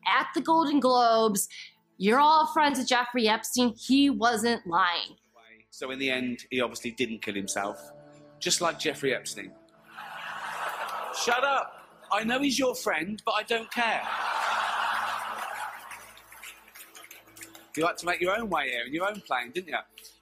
at 0.06 0.28
the 0.34 0.40
Golden 0.40 0.80
Globes, 0.80 1.48
you're 1.98 2.20
all 2.20 2.46
friends 2.46 2.78
with 2.78 2.88
Jeffrey 2.88 3.28
Epstein, 3.28 3.74
he 3.76 4.08
wasn't 4.08 4.66
lying. 4.66 5.16
So 5.70 5.90
in 5.90 5.98
the 5.98 6.10
end, 6.10 6.44
he 6.50 6.60
obviously 6.60 6.90
didn't 6.90 7.22
kill 7.22 7.34
himself, 7.34 7.78
just 8.38 8.60
like 8.60 8.78
Jeffrey 8.78 9.14
Epstein. 9.14 9.52
Shut 11.22 11.44
up! 11.44 11.86
I 12.12 12.24
know 12.24 12.40
he's 12.40 12.58
your 12.58 12.74
friend, 12.74 13.22
but 13.24 13.32
I 13.32 13.42
don't 13.44 13.70
care. 13.70 14.02
You 17.76 17.84
like 17.84 17.96
to 17.98 18.06
make 18.06 18.20
your 18.20 18.36
own 18.36 18.48
way 18.50 18.70
here 18.70 18.84
in 18.86 18.92
your 18.92 19.08
own 19.08 19.20
plane, 19.20 19.50
didn't 19.52 19.68
you? 19.68 19.78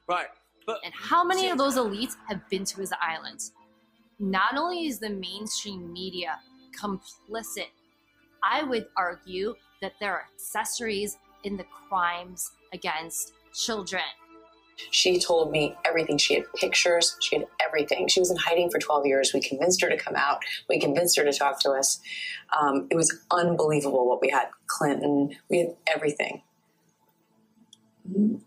Right. 0.06 0.26
But 0.66 0.80
And 0.84 0.92
how 0.94 1.24
many 1.24 1.48
of 1.48 1.58
those 1.58 1.76
elites 1.76 2.16
have 2.28 2.46
been 2.50 2.64
to 2.66 2.80
his 2.80 2.92
islands? 3.00 3.52
Not 4.18 4.56
only 4.56 4.86
is 4.86 4.98
the 4.98 5.10
mainstream 5.10 5.92
media 5.92 6.38
complicit, 6.78 7.68
I 8.42 8.62
would 8.64 8.86
argue 8.96 9.54
that 9.80 9.92
they're 10.00 10.26
accessories 10.34 11.16
in 11.44 11.56
the 11.56 11.64
crimes 11.88 12.50
against 12.72 13.32
children. 13.54 14.02
She 14.90 15.18
told 15.18 15.50
me 15.50 15.74
everything. 15.84 16.18
She 16.18 16.34
had 16.34 16.44
pictures, 16.54 17.16
she 17.20 17.36
had 17.36 17.46
everything. 17.66 18.06
She 18.08 18.20
was 18.20 18.30
in 18.30 18.36
hiding 18.36 18.70
for 18.70 18.78
12 18.78 19.06
years. 19.06 19.32
We 19.34 19.40
convinced 19.40 19.80
her 19.82 19.88
to 19.88 19.96
come 19.96 20.14
out, 20.14 20.44
we 20.68 20.78
convinced 20.78 21.16
her 21.16 21.24
to 21.24 21.32
talk 21.32 21.60
to 21.60 21.70
us. 21.70 22.00
Um, 22.58 22.86
it 22.90 22.94
was 22.96 23.18
unbelievable 23.30 24.08
what 24.08 24.20
we 24.20 24.30
had 24.30 24.48
Clinton, 24.66 25.36
we 25.50 25.58
had 25.58 25.76
everything. 25.92 26.42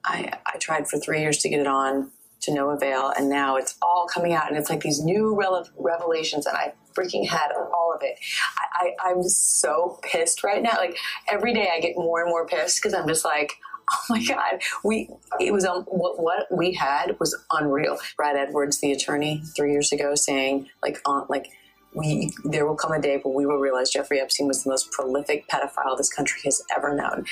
I, 0.06 0.32
I 0.46 0.58
tried 0.58 0.88
for 0.88 0.98
three 1.00 1.22
years 1.22 1.38
to 1.40 1.50
get 1.50 1.60
it 1.60 1.68
on 1.68 2.12
to 2.42 2.54
no 2.54 2.72
avail, 2.72 3.14
and 3.16 3.30
now 3.30 3.56
it's 3.56 3.76
all 3.82 4.08
coming 4.12 4.34
out, 4.34 4.50
and 4.50 4.58
it's 4.58 4.70
like 4.70 4.82
these 4.82 5.00
new 5.04 5.38
rele- 5.40 5.70
revelations, 5.78 6.46
and 6.46 6.58
I 6.58 6.74
freaking 6.96 7.28
had 7.28 7.52
all 7.52 7.94
of 7.96 8.02
it. 8.02 8.18
I, 8.58 8.94
I, 9.06 9.10
I'm 9.10 9.24
so 9.24 10.00
pissed 10.04 10.44
right 10.44 10.62
now. 10.62 10.76
Like 10.78 10.98
every 11.32 11.54
day, 11.54 11.70
I 11.72 11.80
get 11.80 11.96
more 11.96 12.22
and 12.22 12.30
more 12.30 12.48
pissed 12.48 12.82
because 12.82 12.94
I'm 12.94 13.08
just 13.08 13.24
like, 13.24 13.54
oh 13.92 13.98
my 14.10 14.24
god, 14.24 14.62
we 14.84 15.10
it 15.40 15.54
was 15.54 15.66
um, 15.66 15.84
what 15.84 16.22
what 16.22 16.48
we 16.52 16.74
had 16.74 17.16
was 17.20 17.38
unreal. 17.52 18.00
Brad 18.18 18.36
Edwards, 18.36 18.80
the 18.80 18.92
attorney, 18.92 19.44
three 19.56 19.72
years 19.72 19.92
ago, 19.92 20.16
saying 20.16 20.68
like 20.84 21.00
on 21.06 21.26
like. 21.30 21.48
We, 21.94 22.32
there 22.46 22.66
will 22.66 22.78
come 22.78 22.94
a 22.94 23.02
day 23.02 23.20
where 23.22 23.36
we 23.36 23.46
will 23.46 23.58
realize 23.58 23.90
Jeffrey 23.90 24.22
Epstein 24.22 24.48
was 24.48 24.64
the 24.64 24.70
most 24.70 24.94
prolific 24.94 25.50
pedophile 25.50 25.98
this 25.98 26.08
country 26.08 26.40
has 26.46 26.64
ever 26.74 26.96
known. 26.96 27.26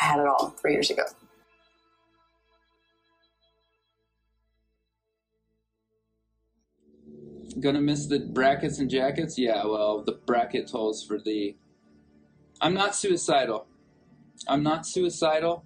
I 0.00 0.04
had 0.04 0.20
it 0.20 0.26
all 0.28 0.50
three 0.50 0.72
years 0.72 0.88
ago. 0.88 1.02
Gonna 7.60 7.80
miss 7.80 8.06
the 8.06 8.20
brackets 8.20 8.78
and 8.78 8.90
jackets? 8.90 9.38
Yeah, 9.38 9.64
well, 9.66 10.02
the 10.02 10.12
bracket 10.12 10.68
tolls 10.68 11.04
for 11.04 11.18
the. 11.18 11.56
I'm 12.60 12.74
not 12.74 12.94
suicidal. 12.94 13.66
I'm 14.48 14.62
not 14.62 14.86
suicidal. 14.86 15.65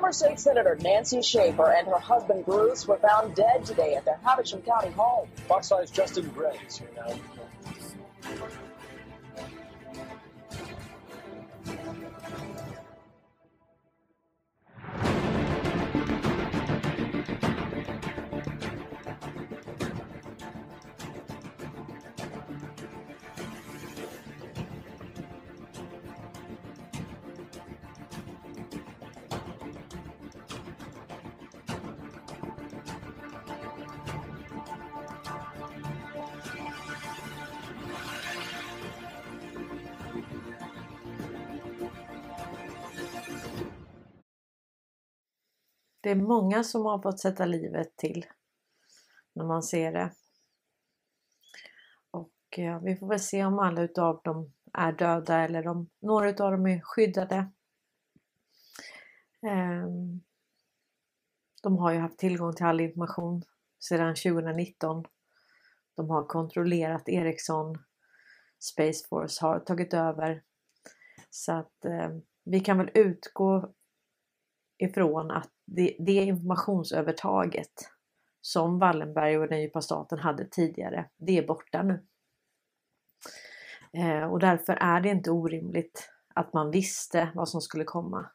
Former 0.00 0.12
state 0.14 0.40
senator 0.40 0.78
Nancy 0.80 1.20
Schaefer 1.20 1.72
and 1.72 1.86
her 1.86 1.98
husband 1.98 2.46
Bruce 2.46 2.88
were 2.88 2.96
found 2.96 3.34
dead 3.34 3.66
today 3.66 3.96
at 3.96 4.06
their 4.06 4.18
Havisham 4.24 4.62
County 4.62 4.88
home. 4.92 5.28
Fox 5.46 5.68
5's 5.68 5.90
Justin 5.90 6.26
Gray 6.30 6.58
is 6.66 6.78
here 6.78 6.88
now. 6.96 7.14
Det 46.10 46.14
är 46.14 46.22
många 46.22 46.64
som 46.64 46.84
har 46.84 47.02
fått 47.02 47.20
sätta 47.20 47.44
livet 47.44 47.96
till 47.96 48.26
när 49.32 49.44
man 49.44 49.62
ser 49.62 49.92
det. 49.92 50.10
Och 52.10 52.32
ja, 52.56 52.78
vi 52.78 52.96
får 52.96 53.06
väl 53.08 53.20
se 53.20 53.44
om 53.44 53.58
alla 53.58 53.82
utav 53.82 54.20
dem 54.24 54.52
är 54.72 54.92
döda 54.92 55.38
eller 55.38 55.68
om 55.68 55.90
några 56.00 56.30
utav 56.30 56.52
dem 56.52 56.66
är 56.66 56.80
skyddade. 56.80 57.50
Ehm, 59.42 60.20
de 61.62 61.78
har 61.78 61.92
ju 61.92 61.98
haft 61.98 62.18
tillgång 62.18 62.54
till 62.54 62.66
all 62.66 62.80
information 62.80 63.42
sedan 63.78 64.14
2019. 64.14 65.04
De 65.96 66.10
har 66.10 66.24
kontrollerat 66.24 67.08
Ericsson. 67.08 67.78
Space 68.58 69.06
Force 69.08 69.46
har 69.46 69.60
tagit 69.60 69.94
över. 69.94 70.42
Så 71.30 71.52
att 71.52 71.84
eh, 71.84 72.10
vi 72.44 72.60
kan 72.60 72.78
väl 72.78 72.90
utgå 72.94 73.74
ifrån 74.80 75.30
att 75.30 75.50
det, 75.64 75.96
det 75.98 76.12
informationsövertaget 76.12 77.72
som 78.40 78.78
Wallenberg 78.78 79.38
och 79.38 79.48
den 79.48 79.60
djupa 79.62 79.80
staten 79.80 80.18
hade 80.18 80.44
tidigare, 80.44 81.08
det 81.16 81.38
är 81.38 81.46
borta 81.46 81.82
nu. 81.82 82.06
Eh, 83.92 84.24
och 84.24 84.38
därför 84.38 84.72
är 84.72 85.00
det 85.00 85.08
inte 85.08 85.30
orimligt 85.30 86.10
att 86.34 86.52
man 86.52 86.70
visste 86.70 87.30
vad 87.34 87.48
som 87.48 87.60
skulle 87.60 87.84
komma. 87.84 88.30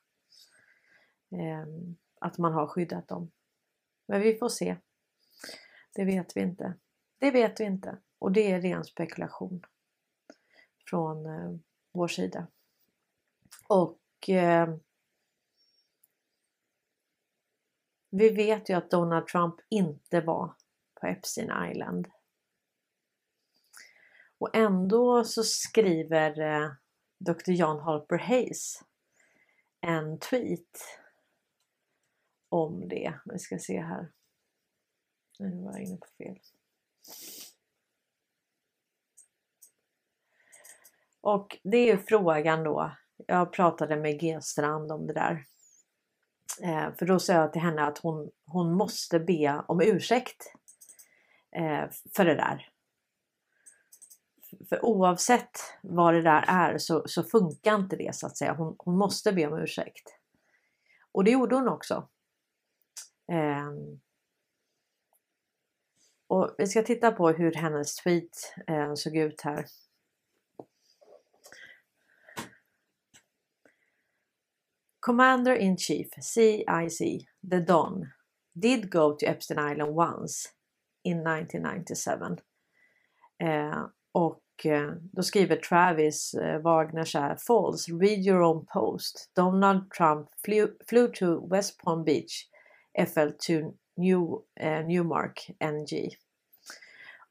Eh, 1.31 1.67
att 2.19 2.37
man 2.37 2.53
har 2.53 2.67
skyddat 2.67 3.07
dem. 3.07 3.31
Men 4.07 4.21
vi 4.21 4.37
får 4.37 4.49
se. 4.49 4.77
Det 5.95 6.05
vet 6.05 6.37
vi 6.37 6.41
inte. 6.41 6.73
Det 7.19 7.31
vet 7.31 7.59
vi 7.59 7.63
inte 7.63 7.97
och 8.19 8.31
det 8.31 8.51
är 8.51 8.61
ren 8.61 8.83
spekulation 8.83 9.61
från 10.89 11.25
eh, 11.25 11.51
vår 11.93 12.07
sida. 12.07 12.47
Och 13.67 14.29
eh, 14.29 14.75
vi 18.17 18.29
vet 18.29 18.69
ju 18.69 18.73
att 18.73 18.91
Donald 18.91 19.27
Trump 19.27 19.55
inte 19.69 20.21
var 20.21 20.55
på 21.01 21.07
Epstein 21.07 21.51
Island. 21.71 22.07
Och 24.37 24.55
ändå 24.55 25.23
så 25.23 25.43
skriver 25.43 26.39
eh, 26.39 26.71
Dr. 27.19 27.51
John 27.51 27.79
Halper 27.79 28.17
Hayes 28.17 28.83
en 29.81 30.19
tweet 30.19 30.99
om 32.49 32.87
det. 32.87 33.19
Vi 33.25 33.39
ska 33.39 33.59
se 33.59 33.81
här. 33.81 34.11
Nu 35.39 35.63
var 35.63 35.71
jag 35.71 35.81
inne 35.81 35.97
på 35.97 36.07
fel. 36.17 36.39
Och 41.21 41.57
det 41.63 41.77
är 41.77 41.85
ju 41.85 41.97
frågan 41.97 42.63
då. 42.63 42.95
Jag 43.27 43.53
pratade 43.53 43.97
med 43.97 44.19
G-strand 44.19 44.91
om 44.91 45.07
det 45.07 45.13
där. 45.13 45.45
Eh, 46.61 46.93
för 46.95 47.05
då 47.05 47.19
sa 47.19 47.33
jag 47.33 47.53
till 47.53 47.61
henne 47.61 47.81
att 47.81 47.97
hon, 47.97 48.31
hon 48.45 48.73
måste 48.73 49.19
be 49.19 49.63
om 49.67 49.81
ursäkt 49.81 50.53
eh, 51.55 51.83
för 52.15 52.25
det 52.25 52.35
där. 52.35 52.69
För 54.69 54.85
oavsett 54.85 55.59
vad 55.81 56.13
det 56.13 56.21
där 56.21 56.45
är 56.47 56.77
så, 56.77 57.03
så 57.05 57.23
funkar 57.23 57.75
inte 57.75 57.95
det 57.95 58.15
så 58.15 58.27
att 58.27 58.37
säga. 58.37 58.53
Hon, 58.53 58.75
hon 58.79 58.97
måste 58.97 59.33
be 59.33 59.47
om 59.47 59.59
ursäkt. 59.59 60.17
Och 61.11 61.23
det 61.23 61.31
gjorde 61.31 61.55
hon 61.55 61.67
också. 61.67 62.09
Eh, 63.31 63.71
och 66.27 66.55
vi 66.57 66.67
ska 66.67 66.83
titta 66.83 67.11
på 67.11 67.29
hur 67.29 67.53
hennes 67.53 67.95
tweet 67.95 68.53
eh, 68.67 68.93
såg 68.93 69.17
ut 69.17 69.41
här. 69.41 69.65
Commander 75.05 75.53
in 75.53 75.77
Chief, 75.77 76.07
CIC, 76.19 77.27
the 77.43 77.59
Don, 77.59 78.11
did 78.59 78.89
go 78.89 79.13
to 79.13 79.27
Epstein 79.27 79.59
Island 79.59 79.95
once 79.95 80.51
in 81.03 81.17
1997. 81.17 82.37
Eh, 83.39 83.85
och 84.11 84.65
eh, 84.65 84.93
då 85.11 85.23
skriver 85.23 85.55
Travis 85.55 86.33
eh, 86.33 86.59
Wagner 86.61 87.03
så 87.03 87.19
här, 87.19 87.35
False, 87.35 87.91
read 87.91 88.25
your 88.25 88.41
own 88.41 88.65
post. 88.65 89.31
Donald 89.35 89.91
Trump 89.91 90.29
flew, 90.45 90.67
flew 90.89 91.07
to 91.07 91.47
West 91.47 91.77
Palm 91.83 92.03
Beach, 92.03 92.49
FL 93.07 93.29
to 93.39 93.73
New, 93.97 94.41
eh, 94.59 94.87
Newmark 94.87 95.49
NG. 95.59 96.09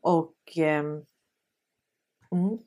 Och 0.01 0.37
ehm, 0.57 1.05
mm, 2.33 2.59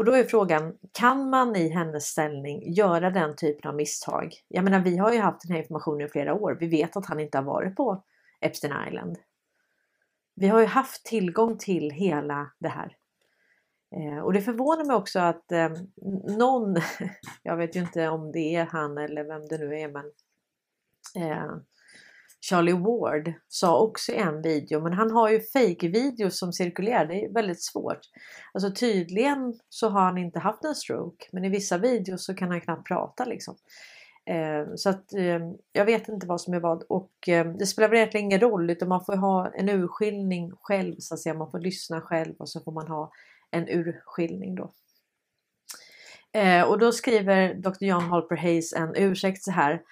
och 0.00 0.06
då 0.06 0.12
är 0.12 0.24
frågan, 0.24 0.78
kan 0.92 1.30
man 1.30 1.56
i 1.56 1.68
hennes 1.68 2.04
ställning 2.04 2.72
göra 2.72 3.10
den 3.10 3.36
typen 3.36 3.70
av 3.70 3.76
misstag? 3.76 4.34
Jag 4.48 4.64
menar, 4.64 4.80
vi 4.80 4.96
har 4.96 5.12
ju 5.12 5.18
haft 5.18 5.40
den 5.42 5.52
här 5.52 5.62
informationen 5.62 6.06
i 6.06 6.10
flera 6.10 6.34
år. 6.34 6.56
Vi 6.60 6.68
vet 6.68 6.96
att 6.96 7.06
han 7.06 7.20
inte 7.20 7.38
har 7.38 7.44
varit 7.44 7.76
på 7.76 8.04
Epstein 8.40 8.74
Island. 8.88 9.18
Vi 10.34 10.48
har 10.48 10.60
ju 10.60 10.66
haft 10.66 11.04
tillgång 11.04 11.58
till 11.58 11.90
hela 11.90 12.50
det 12.58 12.68
här. 12.68 12.96
Eh, 13.96 14.18
och 14.18 14.32
det 14.32 14.40
förvånar 14.42 14.84
mig 14.84 14.96
också 14.96 15.18
att 15.18 15.52
eh, 15.52 15.70
någon, 16.38 16.76
jag 17.42 17.56
vet 17.56 17.76
ju 17.76 17.80
inte 17.80 18.08
om 18.08 18.32
det 18.32 18.56
är 18.56 18.64
han 18.64 18.98
eller 18.98 19.24
vem 19.24 19.48
det 19.48 19.58
nu 19.58 19.80
är, 19.80 19.88
men 19.88 20.06
eh, 21.16 21.52
Charlie 22.50 22.72
Ward 22.72 23.32
sa 23.48 23.80
också 23.80 24.12
i 24.12 24.16
en 24.16 24.42
video, 24.42 24.80
men 24.80 24.92
han 24.92 25.10
har 25.10 25.30
ju 25.30 25.40
fake-videos 25.40 26.38
som 26.38 26.52
cirkulerar. 26.52 27.06
Det 27.06 27.24
är 27.24 27.32
väldigt 27.32 27.62
svårt. 27.62 28.00
Alltså 28.52 28.72
tydligen 28.72 29.54
så 29.68 29.88
har 29.88 30.00
han 30.00 30.18
inte 30.18 30.38
haft 30.38 30.64
en 30.64 30.74
stroke, 30.74 31.26
men 31.32 31.44
i 31.44 31.48
vissa 31.48 31.78
videos 31.78 32.24
så 32.24 32.34
kan 32.34 32.50
han 32.50 32.60
knappt 32.60 32.88
prata 32.88 33.24
liksom. 33.24 33.56
Eh, 34.26 34.74
så 34.74 34.90
att 34.90 35.14
eh, 35.14 35.40
jag 35.72 35.84
vet 35.84 36.08
inte 36.08 36.26
vad 36.26 36.40
som 36.40 36.54
är 36.54 36.60
vad 36.60 36.82
och 36.82 37.28
eh, 37.28 37.46
det 37.46 37.66
spelar 37.66 37.88
väl 37.88 37.96
egentligen 37.96 38.26
ingen 38.26 38.40
roll 38.40 38.70
utan 38.70 38.88
man 38.88 39.04
får 39.04 39.16
ha 39.16 39.52
en 39.54 39.68
urskiljning 39.68 40.52
själv 40.60 40.94
så 40.98 41.14
att 41.14 41.20
säga. 41.20 41.34
Man 41.34 41.50
får 41.50 41.60
lyssna 41.60 42.00
själv 42.00 42.34
och 42.38 42.48
så 42.48 42.60
får 42.60 42.72
man 42.72 42.88
ha 42.88 43.12
en 43.50 43.68
urskiljning 43.68 44.54
då. 44.54 44.72
Eh, 46.32 46.62
och 46.62 46.78
då 46.78 46.92
skriver 46.92 47.54
Dr. 47.54 47.84
John 47.84 48.02
Halper 48.02 48.36
Hayes 48.36 48.72
en 48.72 48.96
ursäkt 48.96 49.42
så 49.42 49.50
här. 49.50 49.82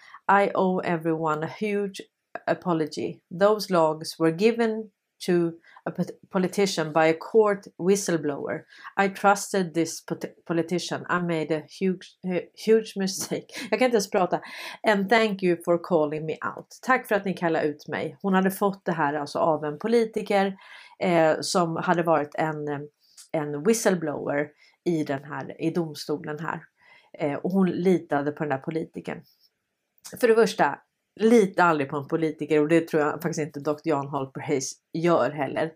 I 0.44 0.50
owe 0.54 0.84
everyone 0.84 1.46
a 1.46 1.50
huge 1.60 2.02
apology. 2.46 3.20
Those 3.30 3.70
logs 3.70 4.18
were 4.18 4.32
given 4.32 4.90
to 5.26 5.52
a 5.86 5.92
politician 6.30 6.92
by 6.92 7.06
a 7.06 7.14
court 7.14 7.66
whistleblower. 7.78 8.64
I 8.96 9.08
trusted 9.08 9.74
this 9.74 10.04
politician. 10.46 11.04
I 11.08 11.20
made 11.20 11.50
a 11.50 11.62
huge, 11.80 12.16
huge 12.54 12.92
mistake. 12.96 13.46
Jag 13.70 13.78
kan 13.78 13.86
inte 13.86 13.96
ens 13.96 14.10
prata. 14.10 14.40
And 14.82 15.08
thank 15.08 15.42
you 15.42 15.56
for 15.64 15.78
calling 15.78 16.26
me 16.26 16.38
out. 16.56 16.78
Tack 16.82 17.08
för 17.08 17.14
att 17.14 17.24
ni 17.24 17.34
kallade 17.34 17.66
ut 17.66 17.88
mig. 17.88 18.16
Hon 18.22 18.34
hade 18.34 18.50
fått 18.50 18.84
det 18.84 18.92
här 18.92 19.14
alltså 19.14 19.38
av 19.38 19.64
en 19.64 19.78
politiker 19.78 20.56
eh, 20.98 21.36
som 21.40 21.76
hade 21.76 22.02
varit 22.02 22.34
en, 22.34 22.68
en 23.32 23.62
whistleblower 23.62 24.48
i 24.84 25.04
den 25.04 25.24
här 25.24 25.62
i 25.62 25.70
domstolen 25.70 26.38
här. 26.38 26.62
Eh, 27.18 27.34
och 27.34 27.50
hon 27.50 27.70
litade 27.70 28.32
på 28.32 28.44
den 28.44 28.50
där 28.50 28.58
politikern. 28.58 29.22
För 30.20 30.28
det 30.28 30.34
första, 30.34 30.78
lita 31.18 31.62
aldrig 31.64 31.90
på 31.90 31.96
en 31.96 32.08
politiker 32.08 32.60
och 32.60 32.68
det 32.68 32.88
tror 32.88 33.02
jag 33.02 33.12
faktiskt 33.12 33.38
inte 33.38 33.60
Dr. 33.60 33.80
Jan 33.84 34.08
Halper 34.08 34.40
Hayes 34.40 34.72
gör 34.92 35.30
heller. 35.30 35.72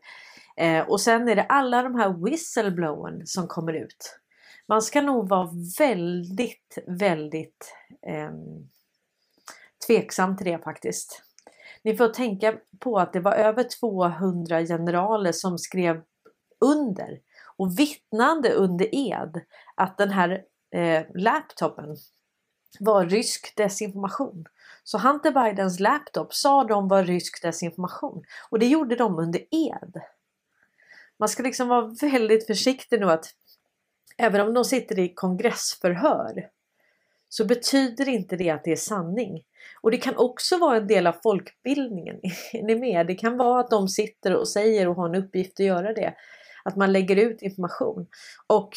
Eh, 0.56 0.88
och 0.88 1.00
sen 1.00 1.28
är 1.28 1.36
det 1.36 1.42
alla 1.42 1.82
de 1.82 1.94
här 1.94 2.24
whistleblowern 2.24 3.26
som 3.26 3.48
kommer 3.48 3.72
ut. 3.72 4.18
Man 4.68 4.82
ska 4.82 5.02
nog 5.02 5.28
vara 5.28 5.50
väldigt, 5.78 6.78
väldigt 6.86 7.74
eh, 8.06 8.30
tveksam 9.86 10.36
till 10.36 10.46
det 10.46 10.58
faktiskt. 10.58 11.22
Ni 11.84 11.96
får 11.96 12.08
tänka 12.08 12.54
på 12.78 12.98
att 12.98 13.12
det 13.12 13.20
var 13.20 13.32
över 13.32 13.66
200 13.80 14.60
generaler 14.60 15.32
som 15.32 15.58
skrev 15.58 16.02
under 16.60 17.20
och 17.56 17.78
vittnande 17.78 18.52
under 18.52 18.94
ed 18.94 19.40
att 19.76 19.98
den 19.98 20.10
här 20.10 20.42
eh, 20.74 21.04
laptopen 21.14 21.96
var 22.80 23.06
rysk 23.06 23.56
desinformation. 23.56 24.44
Så 24.84 24.98
Hunter 24.98 25.30
Bidens 25.30 25.80
laptop 25.80 26.34
sa 26.34 26.64
de 26.64 26.88
var 26.88 27.04
rysk 27.04 27.42
desinformation 27.42 28.24
och 28.50 28.58
det 28.58 28.66
gjorde 28.66 28.96
de 28.96 29.18
under 29.18 29.40
ed. 29.50 30.00
Man 31.18 31.28
ska 31.28 31.42
liksom 31.42 31.68
vara 31.68 31.94
väldigt 32.00 32.46
försiktig 32.46 33.00
nu 33.00 33.10
att 33.10 33.34
även 34.16 34.40
om 34.40 34.54
de 34.54 34.64
sitter 34.64 34.98
i 34.98 35.14
kongressförhör 35.14 36.48
så 37.28 37.44
betyder 37.44 38.08
inte 38.08 38.36
det 38.36 38.50
att 38.50 38.64
det 38.64 38.72
är 38.72 38.76
sanning. 38.76 39.42
Och 39.80 39.90
det 39.90 39.96
kan 39.96 40.16
också 40.16 40.58
vara 40.58 40.76
en 40.76 40.86
del 40.86 41.06
av 41.06 41.14
folkbildningen. 41.22 42.20
Är 42.52 42.62
ni 42.62 42.74
med? 42.74 43.06
Det 43.06 43.14
kan 43.14 43.36
vara 43.36 43.60
att 43.60 43.70
de 43.70 43.88
sitter 43.88 44.36
och 44.36 44.48
säger 44.48 44.88
och 44.88 44.96
har 44.96 45.08
en 45.08 45.24
uppgift 45.24 45.60
att 45.60 45.66
göra 45.66 45.92
det. 45.92 46.14
Att 46.64 46.76
man 46.76 46.92
lägger 46.92 47.16
ut 47.16 47.42
information. 47.42 48.06
Och 48.46 48.72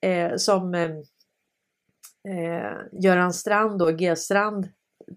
eh, 0.00 0.36
som 0.36 0.74
eh, 0.74 0.90
eh 2.28 2.72
Göran 2.92 3.32
Strand 3.32 3.82
och 3.82 3.98
G 3.98 4.16
Strand 4.16 4.68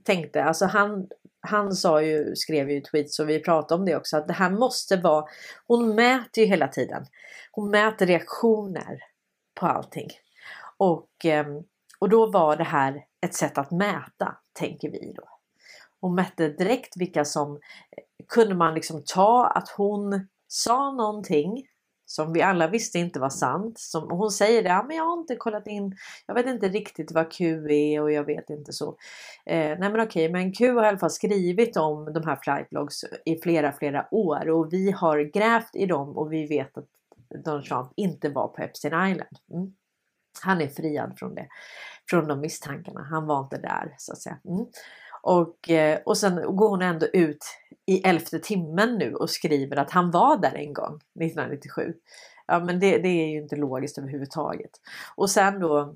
tänkte, 0.03 0.43
alltså 0.43 0.65
han, 0.65 1.07
han 1.41 1.73
sa 1.73 2.01
ju, 2.01 2.35
skrev 2.35 2.69
ju 2.69 2.81
tweets 2.81 3.19
och 3.19 3.29
vi 3.29 3.39
pratade 3.39 3.79
om 3.79 3.85
det 3.85 3.95
också, 3.95 4.17
att 4.17 4.27
det 4.27 4.33
här 4.33 4.49
måste 4.49 4.97
vara, 4.97 5.25
hon 5.67 5.95
mäter 5.95 6.43
ju 6.43 6.49
hela 6.49 6.67
tiden. 6.67 7.05
Hon 7.51 7.71
mäter 7.71 8.05
reaktioner 8.05 8.99
på 9.59 9.65
allting. 9.65 10.07
Och, 10.77 11.09
ehm, 11.23 11.63
och 11.99 12.09
då 12.09 12.31
var 12.31 12.57
det 12.57 12.63
här 12.63 13.05
ett 13.21 13.33
sätt 13.33 13.57
att 13.57 13.71
mäta, 13.71 14.37
tänker 14.53 14.89
vi 14.89 15.13
då. 15.15 15.23
Hon 16.01 16.15
mätte 16.15 16.49
direkt 16.49 16.97
vilka 16.97 17.25
som 17.25 17.55
eh, 17.55 18.25
kunde 18.27 18.55
man 18.55 18.73
liksom 18.73 19.03
ta 19.05 19.47
att 19.47 19.69
hon 19.69 20.27
sa 20.47 20.91
någonting 20.91 21.67
som 22.09 22.33
vi 22.33 22.41
alla 22.41 22.67
visste 22.67 22.99
inte 22.99 23.19
var 23.19 23.29
sant. 23.29 23.79
Som, 23.79 24.11
hon 24.11 24.31
säger 24.31 24.63
det, 24.63 24.69
ja, 24.69 24.85
men 24.87 24.97
jag 24.97 25.03
har 25.03 25.19
inte 25.19 25.35
kollat 25.35 25.67
in, 25.67 25.95
jag 26.25 26.35
vet 26.35 26.45
inte 26.45 26.67
riktigt 26.67 27.11
vad 27.11 27.31
Q 27.31 27.67
är 27.69 28.01
och 28.01 28.11
jag 28.11 28.23
vet 28.23 28.49
inte 28.49 28.73
så. 28.73 28.97
Eh, 29.45 29.79
nej 29.79 29.91
men 29.91 29.99
okej, 29.99 30.31
men 30.31 30.53
Q 30.53 30.73
har 30.73 30.83
i 30.83 30.87
alla 30.87 30.97
fall 30.97 31.09
skrivit 31.09 31.77
om 31.77 32.13
de 32.13 32.23
här 32.25 32.39
flightlogs 32.41 33.05
i 33.25 33.37
flera, 33.37 33.71
flera 33.71 34.07
år 34.11 34.49
och 34.49 34.73
vi 34.73 34.91
har 34.91 35.19
grävt 35.19 35.75
i 35.75 35.85
dem 35.85 36.17
och 36.17 36.33
vi 36.33 36.47
vet 36.47 36.77
att 36.77 36.89
Donald 37.45 37.65
Trump 37.65 37.91
inte 37.95 38.29
var 38.29 38.47
på 38.47 38.61
Epstein 38.61 39.11
Island. 39.11 39.37
Mm. 39.53 39.73
Han 40.41 40.61
är 40.61 40.67
friad 40.67 41.13
från 41.17 41.35
det, 41.35 41.47
från 42.09 42.27
de 42.27 42.39
misstankarna. 42.39 43.03
Han 43.03 43.27
var 43.27 43.39
inte 43.39 43.57
där 43.57 43.95
så 43.97 44.11
att 44.11 44.21
säga. 44.21 44.39
Mm. 44.45 44.65
Och, 45.21 45.69
eh, 45.69 45.99
och 46.05 46.17
sen 46.17 46.55
går 46.55 46.69
hon 46.69 46.81
ändå 46.81 47.07
ut 47.07 47.45
i 47.87 48.01
elfte 48.07 48.39
timmen 48.39 48.97
nu 48.97 49.13
och 49.13 49.29
skriver 49.29 49.77
att 49.77 49.91
han 49.91 50.11
var 50.11 50.37
där 50.37 50.55
en 50.55 50.73
gång 50.73 50.95
1997. 50.95 51.93
Ja 52.47 52.59
men 52.59 52.79
det, 52.79 52.97
det 52.97 53.07
är 53.07 53.27
ju 53.27 53.41
inte 53.41 53.55
logiskt 53.55 53.97
överhuvudtaget. 53.97 54.71
Och 55.15 55.29
sen 55.29 55.59
då 55.59 55.95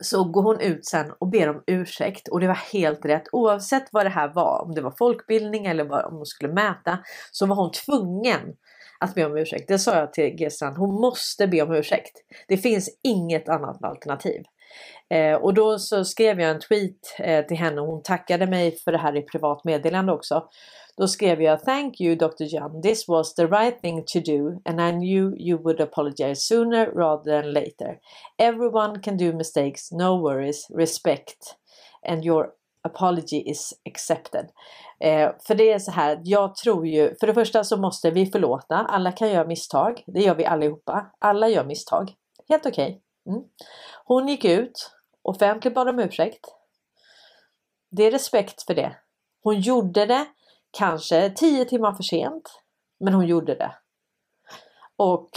så 0.00 0.24
går 0.24 0.42
hon 0.42 0.60
ut 0.60 0.86
sen 0.86 1.12
och 1.18 1.28
ber 1.28 1.48
om 1.48 1.62
ursäkt 1.66 2.28
och 2.28 2.40
det 2.40 2.46
var 2.46 2.72
helt 2.72 3.04
rätt. 3.04 3.24
Oavsett 3.32 3.88
vad 3.92 4.06
det 4.06 4.10
här 4.10 4.32
var, 4.34 4.64
om 4.64 4.74
det 4.74 4.80
var 4.80 4.94
folkbildning 4.98 5.66
eller 5.66 5.84
vad, 5.84 6.04
om 6.04 6.16
hon 6.16 6.26
skulle 6.26 6.52
mäta, 6.52 6.98
så 7.30 7.46
var 7.46 7.56
hon 7.56 7.72
tvungen 7.72 8.56
att 9.00 9.14
be 9.14 9.24
om 9.24 9.36
ursäkt. 9.36 9.68
Det 9.68 9.78
sa 9.78 9.96
jag 9.96 10.12
till 10.12 10.36
G-strand, 10.36 10.76
hon 10.76 11.00
måste 11.00 11.46
be 11.46 11.62
om 11.62 11.72
ursäkt. 11.72 12.16
Det 12.48 12.56
finns 12.56 12.98
inget 13.02 13.48
annat 13.48 13.84
alternativ. 13.84 14.42
Eh, 15.10 15.34
och 15.34 15.54
då 15.54 15.78
så 15.78 16.04
skrev 16.04 16.40
jag 16.40 16.50
en 16.50 16.60
tweet 16.60 17.16
eh, 17.18 17.46
till 17.46 17.56
henne 17.56 17.80
och 17.80 17.86
hon 17.86 18.02
tackade 18.02 18.46
mig 18.46 18.76
för 18.76 18.92
det 18.92 18.98
här 18.98 19.16
i 19.16 19.22
privat 19.22 19.64
meddelande 19.64 20.12
också. 20.12 20.48
Då 20.96 21.08
skrev 21.08 21.42
jag 21.42 21.64
Thank 21.64 22.00
you 22.00 22.16
Dr. 22.16 22.44
John. 22.44 22.82
This 22.82 23.08
was 23.08 23.34
the 23.34 23.46
right 23.46 23.82
thing 23.82 24.04
to 24.06 24.20
do 24.20 24.60
and 24.64 24.80
I 24.80 24.92
knew 24.92 25.36
you 25.38 25.62
would 25.62 25.80
apologize 25.80 26.34
sooner 26.34 26.86
rather 26.86 27.42
than 27.42 27.52
later. 27.52 27.98
Everyone 28.38 29.00
can 29.00 29.16
do 29.16 29.32
mistakes, 29.32 29.92
no 29.92 30.22
worries, 30.22 30.66
respect 30.70 31.56
and 32.08 32.24
your 32.24 32.50
apology 32.82 33.50
is 33.50 33.72
accepted. 33.88 34.46
Eh, 35.00 35.30
för 35.46 35.54
det 35.54 35.72
är 35.72 35.78
så 35.78 35.90
här, 35.90 36.20
jag 36.24 36.54
tror 36.54 36.86
ju, 36.86 37.14
för 37.20 37.26
det 37.26 37.34
första 37.34 37.64
så 37.64 37.76
måste 37.76 38.10
vi 38.10 38.26
förlåta. 38.26 38.76
Alla 38.76 39.12
kan 39.12 39.30
göra 39.30 39.46
misstag. 39.46 40.04
Det 40.06 40.20
gör 40.20 40.34
vi 40.34 40.44
allihopa. 40.44 41.10
Alla 41.18 41.48
gör 41.48 41.64
misstag. 41.64 42.12
Helt 42.48 42.66
okej. 42.66 43.02
Okay. 43.24 43.34
Mm. 43.34 43.48
Hon 44.04 44.28
gick 44.28 44.44
ut 44.44 44.90
offentligt 45.22 45.74
bad 45.74 45.88
om 45.88 45.98
ursäkt. 45.98 46.46
Det 47.90 48.02
är 48.02 48.10
respekt 48.10 48.62
för 48.62 48.74
det. 48.74 48.96
Hon 49.42 49.60
gjorde 49.60 50.06
det 50.06 50.26
kanske 50.70 51.30
tio 51.30 51.64
timmar 51.64 51.92
för 51.92 52.02
sent, 52.02 52.62
men 53.00 53.14
hon 53.14 53.26
gjorde 53.26 53.54
det. 53.54 53.74
Och 54.96 55.30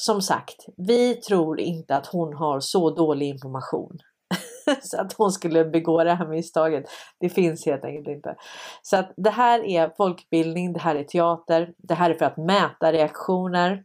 som 0.00 0.22
sagt, 0.22 0.66
vi 0.76 1.14
tror 1.14 1.60
inte 1.60 1.96
att 1.96 2.06
hon 2.06 2.34
har 2.34 2.60
så 2.60 2.90
dålig 2.90 3.28
information 3.28 3.98
så 4.82 5.00
att 5.00 5.12
hon 5.12 5.32
skulle 5.32 5.64
begå 5.64 6.04
det 6.04 6.14
här 6.14 6.26
misstaget. 6.26 6.84
Det 7.20 7.28
finns 7.28 7.66
helt 7.66 7.84
enkelt 7.84 8.08
inte. 8.08 8.36
Så 8.82 8.96
att 8.96 9.12
det 9.16 9.30
här 9.30 9.64
är 9.64 9.92
folkbildning, 9.96 10.72
det 10.72 10.80
här 10.80 10.94
är 10.94 11.04
teater, 11.04 11.72
det 11.78 11.94
här 11.94 12.10
är 12.10 12.14
för 12.14 12.24
att 12.24 12.36
mäta 12.36 12.92
reaktioner. 12.92 13.84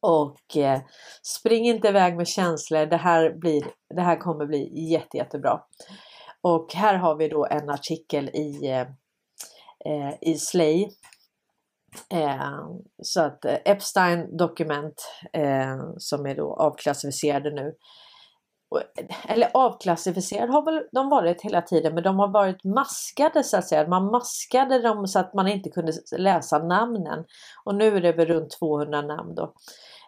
Och 0.00 0.56
eh, 0.56 0.80
spring 1.22 1.66
inte 1.66 1.88
iväg 1.88 2.16
med 2.16 2.28
känslor. 2.28 2.86
Det 2.86 2.96
här, 2.96 3.30
blir, 3.30 3.64
det 3.94 4.02
här 4.02 4.16
kommer 4.16 4.46
bli 4.46 4.90
jätte, 4.92 5.16
jättebra. 5.16 5.60
Och 6.40 6.74
här 6.74 6.94
har 6.94 7.16
vi 7.16 7.28
då 7.28 7.46
en 7.46 7.70
artikel 7.70 8.28
i, 8.28 8.70
eh, 8.70 8.80
eh 9.84 10.14
i 10.20 10.34
Slay. 10.34 10.88
Eh, 12.10 12.66
så 13.02 13.20
att 13.20 13.44
eh, 13.44 13.58
Epstein 13.64 14.36
dokument 14.36 15.08
eh, 15.32 15.78
som 15.98 16.26
är 16.26 16.34
då 16.34 16.54
avklassificerade 16.54 17.50
nu. 17.50 17.74
Eller 19.28 19.50
avklassificerad 19.54 20.50
har 20.50 20.64
väl 20.64 20.88
de 20.92 21.08
varit 21.08 21.42
hela 21.42 21.62
tiden 21.62 21.94
men 21.94 22.02
de 22.02 22.18
har 22.18 22.28
varit 22.28 22.64
maskade 22.64 23.44
så 23.44 23.56
att 23.56 23.68
säga. 23.68 23.88
Man 23.88 24.10
maskade 24.10 24.78
dem 24.78 25.06
så 25.06 25.18
att 25.18 25.34
man 25.34 25.48
inte 25.48 25.70
kunde 25.70 25.92
läsa 26.16 26.58
namnen. 26.58 27.24
Och 27.64 27.74
nu 27.74 27.96
är 27.96 28.00
det 28.00 28.12
väl 28.12 28.26
runt 28.26 28.50
200 28.58 29.02
namn 29.02 29.34
då. 29.34 29.54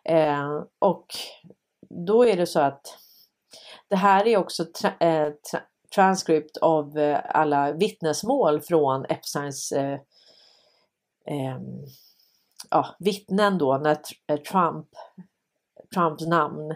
Eh, 0.04 0.62
och 0.78 1.06
då 2.06 2.24
är 2.26 2.36
det 2.36 2.46
så 2.46 2.60
att 2.60 2.98
det 3.88 3.96
här 3.96 4.26
är 4.26 4.36
också 4.36 4.64
tra 4.64 5.08
eh, 5.08 5.32
tra 5.50 5.60
transcript 5.94 6.56
av 6.56 6.98
eh, 6.98 7.20
alla 7.28 7.72
vittnesmål 7.72 8.60
från 8.60 9.04
Epsteins 9.04 9.72
eh, 9.72 9.98
eh 11.26 11.58
ja, 12.70 12.96
vittnen 12.98 13.58
då 13.58 13.78
när 13.78 13.98
eh, 14.26 14.36
Trump, 14.36 14.86
Trumps 15.94 16.26
namn 16.26 16.70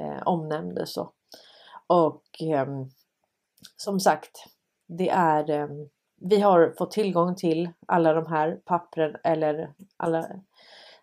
eh, 0.00 0.22
omnämndes. 0.24 0.92
Så. 0.92 1.12
Och 1.86 2.42
eh, 2.42 2.68
som 3.76 4.00
sagt, 4.00 4.44
det 4.86 5.08
är 5.08 5.50
eh, 5.50 5.68
vi 6.20 6.40
har 6.40 6.74
fått 6.78 6.90
tillgång 6.90 7.34
till 7.34 7.70
alla 7.86 8.12
de 8.12 8.26
här 8.26 8.60
pappren 8.64 9.16
eller 9.24 9.74
alla. 9.96 10.30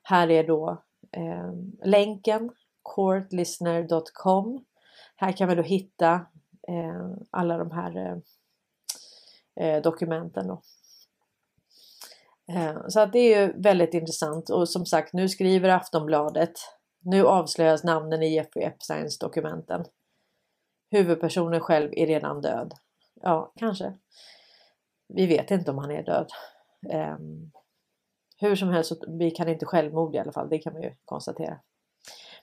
Här 0.03 0.31
är 0.31 0.43
då 0.43 0.83
eh, 1.11 1.53
länken 1.83 2.49
courtlistener.com. 2.95 4.65
Här 5.15 5.31
kan 5.31 5.49
vi 5.49 5.55
då 5.55 5.61
hitta 5.61 6.13
eh, 6.67 7.09
alla 7.31 7.57
de 7.57 7.71
här 7.71 7.97
eh, 7.97 8.17
eh, 9.65 9.81
dokumenten. 9.81 10.47
Då. 10.47 10.61
Ehm, 12.47 12.89
så 12.89 12.99
att 12.99 13.13
det 13.13 13.19
är 13.19 13.41
ju 13.41 13.61
väldigt 13.61 13.93
intressant 13.93 14.49
och 14.49 14.69
som 14.69 14.85
sagt 14.85 15.13
nu 15.13 15.29
skriver 15.29 15.69
Aftonbladet. 15.69 16.53
Nu 16.99 17.25
avslöjas 17.25 17.83
namnen 17.83 18.23
i 18.23 18.35
Jeffrey 18.35 18.65
Epsteins 18.65 19.19
dokumenten. 19.19 19.85
Huvudpersonen 20.91 21.59
själv 21.59 21.89
är 21.91 22.07
redan 22.07 22.41
död. 22.41 22.73
Ja, 23.21 23.53
kanske. 23.55 23.93
Vi 25.07 25.27
vet 25.27 25.51
inte 25.51 25.71
om 25.71 25.77
han 25.77 25.91
är 25.91 26.03
död. 26.03 26.31
Um, 26.93 27.51
hur 28.37 28.55
som 28.55 28.69
helst, 28.69 28.91
vi 29.07 29.31
kan 29.31 29.49
inte 29.49 29.65
självmord 29.65 30.15
i 30.15 30.19
alla 30.19 30.31
fall, 30.31 30.49
det 30.49 30.59
kan 30.59 30.73
man 30.73 30.81
ju 30.81 30.95
konstatera. 31.05 31.59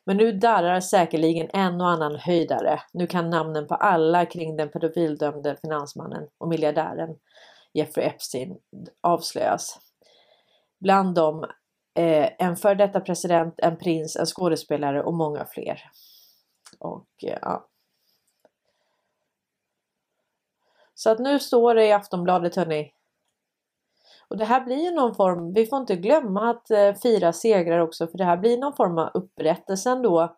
Men 0.05 0.17
nu 0.17 0.33
darrar 0.33 0.81
säkerligen 0.81 1.49
en 1.53 1.81
och 1.81 1.89
annan 1.89 2.17
höjdare. 2.17 2.81
Nu 2.93 3.07
kan 3.07 3.31
namnen 3.31 3.67
på 3.67 3.75
alla 3.75 4.27
kring 4.27 4.57
den 4.57 4.69
pedofildömde 4.69 5.57
finansmannen 5.57 6.29
och 6.39 6.49
miljardären 6.49 7.17
Jeffrey 7.73 8.07
Epstein 8.07 8.59
avslöjas. 9.01 9.79
Bland 10.81 11.15
dem 11.15 11.45
eh, 11.95 12.29
en 12.39 12.57
före 12.57 12.75
detta 12.75 13.01
president, 13.01 13.55
en 13.59 13.77
prins, 13.79 14.17
en 14.17 14.27
skådespelare 14.27 15.03
och 15.03 15.15
många 15.15 15.45
fler. 15.45 15.83
Och 16.79 17.09
eh, 17.25 17.39
ja. 17.43 17.68
Så 20.99 21.11
att 21.11 21.19
nu 21.19 21.39
står 21.39 21.75
det 21.75 21.87
i 21.87 21.93
Aftonbladet 21.93 22.57
hörni. 22.57 22.93
Och 24.29 24.37
det 24.37 24.45
här 24.45 24.65
blir 24.65 24.77
ju 24.77 24.91
någon 24.91 25.15
form, 25.15 25.53
vi 25.53 25.67
får 25.67 25.79
inte 25.79 25.97
glömma 25.97 26.51
att 26.51 26.71
eh, 26.71 26.95
fira 26.95 27.33
segrar 27.33 27.79
också 27.79 28.07
för 28.07 28.19
det 28.19 28.25
här 28.25 28.37
blir 28.37 28.59
någon 28.59 28.77
form 28.77 28.99
av 28.99 29.11
upprättelse 29.15 29.91
ändå. 29.91 30.37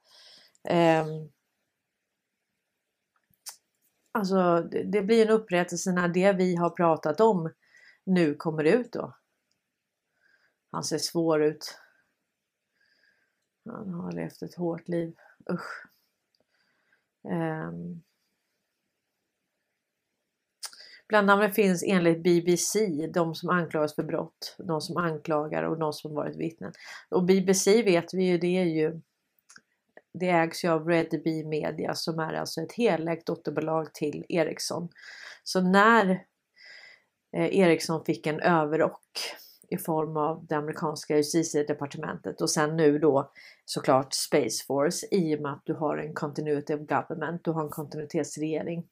Eh, 0.65 1.07
alltså 4.13 4.61
det, 4.61 4.83
det 4.83 5.03
blir 5.03 5.27
en 5.27 5.33
upprättelse 5.33 5.93
när 5.93 6.09
det 6.09 6.33
vi 6.33 6.57
har 6.57 6.71
pratat 6.71 7.21
om 7.21 7.53
nu 8.05 8.35
kommer 8.35 8.65
ut 8.65 8.93
då. 8.93 9.17
Han 10.71 10.85
ser 10.85 10.99
svår 10.99 11.43
ut. 11.43 11.79
Han 13.65 13.95
har 13.95 14.13
levt 14.13 14.43
ett 14.43 14.55
hårt 14.55 14.89
liv. 14.89 15.17
Usch. 15.51 15.87
Um. 17.25 18.03
Bland 21.11 21.27
namnen 21.27 21.53
finns 21.53 21.85
enligt 21.87 22.23
BBC 22.23 23.07
de 23.15 23.35
som 23.35 23.51
anklagas 23.51 23.95
för 23.95 24.03
brott, 24.03 24.57
de 24.59 24.81
som 24.81 24.97
anklagar 24.97 25.63
och 25.63 25.79
de 25.79 25.93
som 25.93 26.15
varit 26.15 26.37
vittnen. 26.37 26.73
Och 27.09 27.25
BBC 27.25 27.83
vet 27.83 28.15
vi 28.15 28.25
ju, 28.25 28.39
det 28.39 28.59
är 28.59 28.65
ju 28.65 29.01
det 30.13 30.29
ägs 30.29 30.65
ju 30.65 30.69
av 30.69 30.89
Red 30.89 31.23
Bee 31.25 31.45
Media 31.45 31.95
som 31.95 32.19
är 32.19 32.33
alltså 32.35 32.61
ett 32.61 32.73
helägt 32.73 33.27
dotterbolag 33.27 33.95
till 33.95 34.25
Ericsson. 34.29 34.89
Så 35.43 35.61
när 35.61 36.11
eh, 37.37 37.59
Ericsson 37.59 38.05
fick 38.05 38.27
en 38.27 38.41
överrock 38.41 39.07
i 39.69 39.79
form 39.79 40.17
av 40.17 40.47
det 40.47 40.57
amerikanska 40.57 41.17
justitiedepartementet 41.17 42.41
och 42.41 42.51
sen 42.51 42.77
nu 42.77 42.99
då 42.99 43.31
såklart 43.65 44.13
Space 44.13 44.65
Force 44.67 45.07
i 45.11 45.37
och 45.37 45.41
med 45.41 45.53
att 45.53 45.63
du 45.65 45.75
har 45.75 45.97
en 45.97 46.15
continuity 46.15 46.75
of 46.75 46.81
government, 46.81 47.45
du 47.45 47.51
har 47.51 47.63
en 47.63 47.71
kontinuitetsregering 47.71 48.87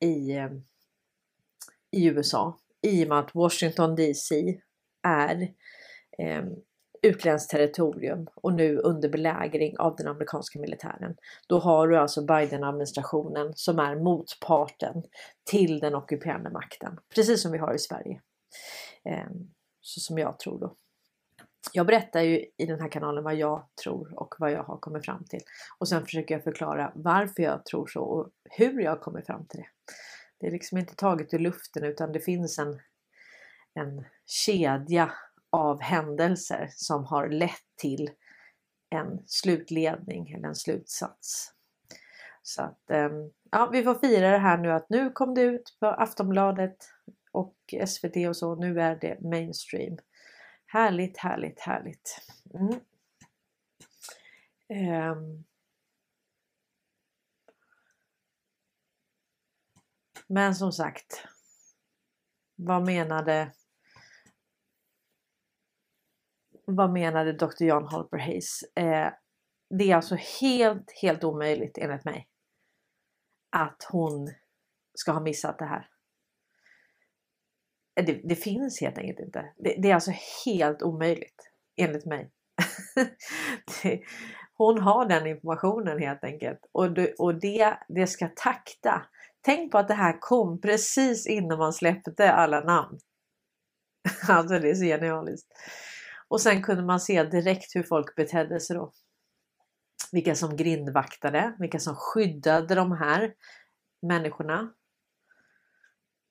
i, 0.00 0.36
eh, 0.36 0.50
i 1.92 2.06
USA 2.06 2.58
i 2.82 3.04
och 3.04 3.08
med 3.08 3.18
att 3.18 3.34
Washington 3.34 3.94
DC 3.94 4.60
är 5.02 5.42
eh, 6.18 6.44
utländskt 7.02 7.50
territorium 7.50 8.26
och 8.34 8.52
nu 8.52 8.76
under 8.76 9.08
belägring 9.08 9.78
av 9.78 9.96
den 9.96 10.08
amerikanska 10.08 10.58
militären. 10.58 11.16
Då 11.48 11.58
har 11.58 11.88
du 11.88 11.96
alltså 11.96 12.22
Biden-administrationen 12.22 13.52
som 13.54 13.78
är 13.78 13.96
motparten 13.96 15.02
till 15.50 15.78
den 15.78 15.94
ockuperande 15.94 16.50
makten, 16.50 16.98
precis 17.14 17.42
som 17.42 17.52
vi 17.52 17.58
har 17.58 17.74
i 17.74 17.78
Sverige. 17.78 18.20
Eh, 19.04 19.30
så 19.80 20.00
som 20.00 20.18
jag 20.18 20.38
tror 20.38 20.60
då. 20.60 20.74
Jag 21.72 21.86
berättar 21.86 22.20
ju 22.20 22.44
i 22.56 22.66
den 22.66 22.80
här 22.80 22.88
kanalen 22.88 23.24
vad 23.24 23.34
jag 23.34 23.66
tror 23.82 24.20
och 24.20 24.34
vad 24.38 24.52
jag 24.52 24.62
har 24.62 24.78
kommit 24.78 25.04
fram 25.04 25.24
till. 25.24 25.40
Och 25.78 25.88
sen 25.88 26.04
försöker 26.04 26.34
jag 26.34 26.44
förklara 26.44 26.92
varför 26.94 27.42
jag 27.42 27.64
tror 27.64 27.86
så 27.86 28.00
och 28.00 28.30
hur 28.50 28.80
jag 28.80 29.00
kommer 29.00 29.22
fram 29.22 29.46
till 29.46 29.60
det. 29.60 29.66
Det 30.40 30.46
är 30.46 30.50
liksom 30.50 30.78
inte 30.78 30.94
taget 30.94 31.34
ur 31.34 31.38
luften 31.38 31.84
utan 31.84 32.12
det 32.12 32.20
finns 32.20 32.58
en, 32.58 32.80
en 33.74 34.04
kedja 34.26 35.12
av 35.50 35.80
händelser 35.80 36.68
som 36.72 37.04
har 37.04 37.28
lett 37.28 37.76
till 37.76 38.10
en 38.90 39.22
slutledning 39.26 40.32
eller 40.32 40.48
en 40.48 40.54
slutsats. 40.54 41.52
Så 42.42 42.62
att 42.62 42.90
ehm, 42.90 43.30
ja, 43.50 43.68
vi 43.72 43.82
får 43.82 43.94
fira 43.94 44.30
det 44.30 44.38
här 44.38 44.58
nu 44.58 44.72
att 44.72 44.90
nu 44.90 45.10
kom 45.10 45.34
det 45.34 45.42
ut 45.42 45.76
på 45.80 45.86
Aftonbladet 45.86 46.76
och 47.32 47.56
SVT 47.86 48.16
och 48.28 48.36
så. 48.36 48.54
Nu 48.54 48.80
är 48.80 48.96
det 48.96 49.20
mainstream. 49.20 49.98
Härligt, 50.66 51.18
härligt, 51.18 51.60
härligt. 51.60 52.20
Mm. 52.54 52.80
Um. 55.12 55.44
Men 60.26 60.54
som 60.54 60.72
sagt, 60.72 61.26
vad 62.56 62.86
menade 62.86 63.52
vad 66.66 66.92
menade 66.92 67.32
Dr. 67.32 67.64
John 67.64 67.84
Holper 67.84 68.18
Hayes? 68.18 68.62
Eh, 68.62 69.12
det 69.70 69.90
är 69.90 69.96
alltså 69.96 70.16
helt, 70.40 70.92
helt 71.02 71.24
omöjligt 71.24 71.78
enligt 71.78 72.04
mig 72.04 72.28
att 73.50 73.86
hon 73.90 74.32
ska 74.94 75.12
ha 75.12 75.20
missat 75.20 75.58
det 75.58 75.64
här. 75.64 75.88
Eh, 78.00 78.04
det, 78.04 78.20
det 78.24 78.36
finns 78.36 78.80
helt 78.80 78.98
enkelt 78.98 79.20
inte. 79.20 79.52
Det, 79.56 79.74
det, 79.78 79.90
är 79.90 79.94
alltså 79.94 80.12
helt 80.44 80.82
omöjligt 80.82 81.50
enligt 81.76 82.06
mig. 82.06 82.30
det, 83.82 84.02
hon 84.54 84.78
har 84.78 85.08
den 85.08 85.26
informationen 85.26 85.98
helt 85.98 86.24
enkelt 86.24 86.60
och, 86.72 86.92
det, 86.92 87.14
och 87.14 87.40
det, 87.40 87.78
det 87.88 88.06
ska 88.06 88.28
takta. 88.36 89.06
Tänk 89.46 89.72
på 89.72 89.78
att 89.78 89.88
det 89.88 89.94
här 89.94 90.20
kom 90.20 90.60
precis 90.60 91.26
innan 91.26 91.58
man 91.58 91.72
släppte 91.72 92.32
alla 92.32 92.60
namn. 92.60 92.98
alltså 94.28 94.58
det 94.58 94.70
är 94.70 94.74
så 94.74 94.84
genialiskt. 94.84 95.48
Och 96.28 96.40
sen 96.40 96.62
kunde 96.62 96.82
man 96.82 97.00
se 97.00 97.24
direkt 97.24 97.76
hur 97.76 97.82
folk 97.82 98.16
betedde 98.16 98.60
sig 98.60 98.76
då. 98.76 98.92
Vilka 100.12 100.34
som 100.34 100.56
grindvaktade, 100.56 101.56
vilka 101.58 101.78
som 101.78 101.94
skyddade 101.96 102.74
de 102.74 102.92
här 102.92 103.34
människorna. 104.02 104.72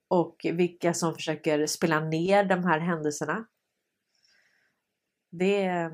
Och 0.08 0.38
vilka 0.44 0.94
som 0.94 1.14
försöker 1.14 1.68
spela 1.68 2.00
ner 2.00 2.44
de 2.44 2.64
här 2.64 2.80
händelserna. 2.80 3.48
Det, 5.32 5.90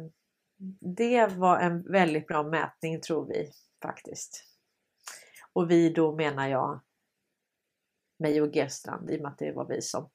det 0.97 1.27
var 1.27 1.59
en 1.59 1.91
väldigt 1.91 2.27
bra 2.27 2.43
mätning 2.43 3.01
tror 3.01 3.27
vi 3.27 3.51
faktiskt. 3.81 4.43
Och 5.53 5.71
vi 5.71 5.89
då 5.89 6.15
menar 6.15 6.47
jag 6.47 6.81
mig 8.21 8.41
och 8.41 8.55
Gerstrand 8.55 9.11
i 9.11 9.17
och 9.17 9.21
med 9.21 9.31
att 9.31 9.37
det 9.37 9.51
var 9.51 9.67
vi 9.67 9.81
som 9.81 10.09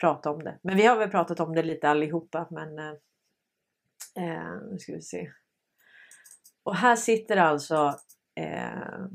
pratade 0.00 0.36
om 0.36 0.44
det. 0.44 0.58
Men 0.62 0.76
vi 0.76 0.86
har 0.86 0.96
väl 0.96 1.10
pratat 1.10 1.40
om 1.40 1.54
det 1.54 1.62
lite 1.62 1.88
allihopa 1.88 2.48
men 2.50 2.78
eh, 2.78 2.94
Eh, 4.18 4.60
nu 4.70 4.78
ska 4.78 4.92
vi 4.92 5.02
se. 5.02 5.32
Och 6.62 6.76
här 6.76 6.96
sitter 6.96 7.36
alltså 7.36 7.98
eh, 8.34 9.06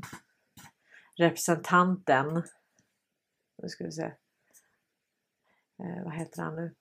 representanten. 1.16 2.42
Nu 3.62 3.68
ska 3.68 3.84
vi 3.84 3.92
se. 3.92 4.04
Eh, 5.82 6.04
vad 6.04 6.14
heter 6.14 6.42
han 6.42 6.56
nu? 6.56 6.74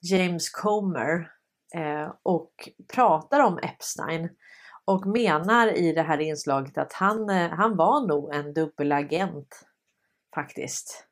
James 0.00 0.50
Comer 0.50 1.32
eh, 1.74 2.12
och 2.22 2.68
pratar 2.94 3.40
om 3.40 3.58
Epstein 3.58 4.28
och 4.84 5.06
menar 5.06 5.76
i 5.76 5.92
det 5.92 6.02
här 6.02 6.18
inslaget 6.18 6.78
att 6.78 6.92
han, 6.92 7.30
eh, 7.30 7.50
han 7.50 7.76
var 7.76 8.06
nog 8.06 8.34
en 8.34 8.54
dubbelagent 8.54 9.66
faktiskt. 10.36 11.06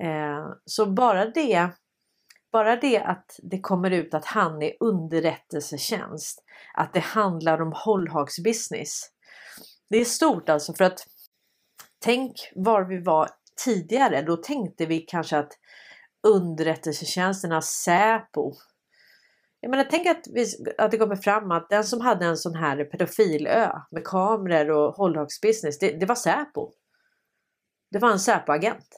Eh, 0.00 0.48
så 0.64 0.86
bara 0.86 1.24
det 1.24 1.70
bara 2.52 2.76
det 2.76 2.98
att 2.98 3.40
det 3.42 3.60
kommer 3.60 3.90
ut 3.90 4.14
att 4.14 4.24
han 4.24 4.62
är 4.62 4.72
underrättelsetjänst, 4.80 6.44
att 6.74 6.92
det 6.92 7.00
handlar 7.00 7.62
om 7.62 7.72
hållhagsbusiness. 7.74 9.00
Det 9.90 9.98
är 9.98 10.04
stort 10.04 10.48
alltså 10.48 10.74
för 10.74 10.84
att 10.84 11.06
tänk 11.98 12.32
var 12.54 12.84
vi 12.84 12.98
var 12.98 13.28
tidigare. 13.64 14.22
Då 14.22 14.36
tänkte 14.36 14.86
vi 14.86 14.98
kanske 14.98 15.38
att 15.38 15.52
underrättelsetjänsterna 16.22 17.62
Säpo 17.62 18.54
jag 19.60 19.70
menar, 19.70 19.86
tänk 19.90 20.06
att, 20.06 20.24
vi, 20.32 20.46
att 20.78 20.90
det 20.90 20.98
kommer 20.98 21.16
fram 21.16 21.50
att 21.50 21.70
den 21.70 21.84
som 21.84 22.00
hade 22.00 22.26
en 22.26 22.36
sån 22.36 22.54
här 22.54 22.84
pedofilö 22.84 23.72
med 23.90 24.04
kameror 24.04 24.88
och 24.88 24.94
hållhagsbusiness, 24.94 25.78
det, 25.78 26.00
det 26.00 26.06
var 26.06 26.14
Säpo. 26.14 26.72
Det 27.90 27.98
var 27.98 28.10
en 28.10 28.18
Säpo-agent 28.18 28.88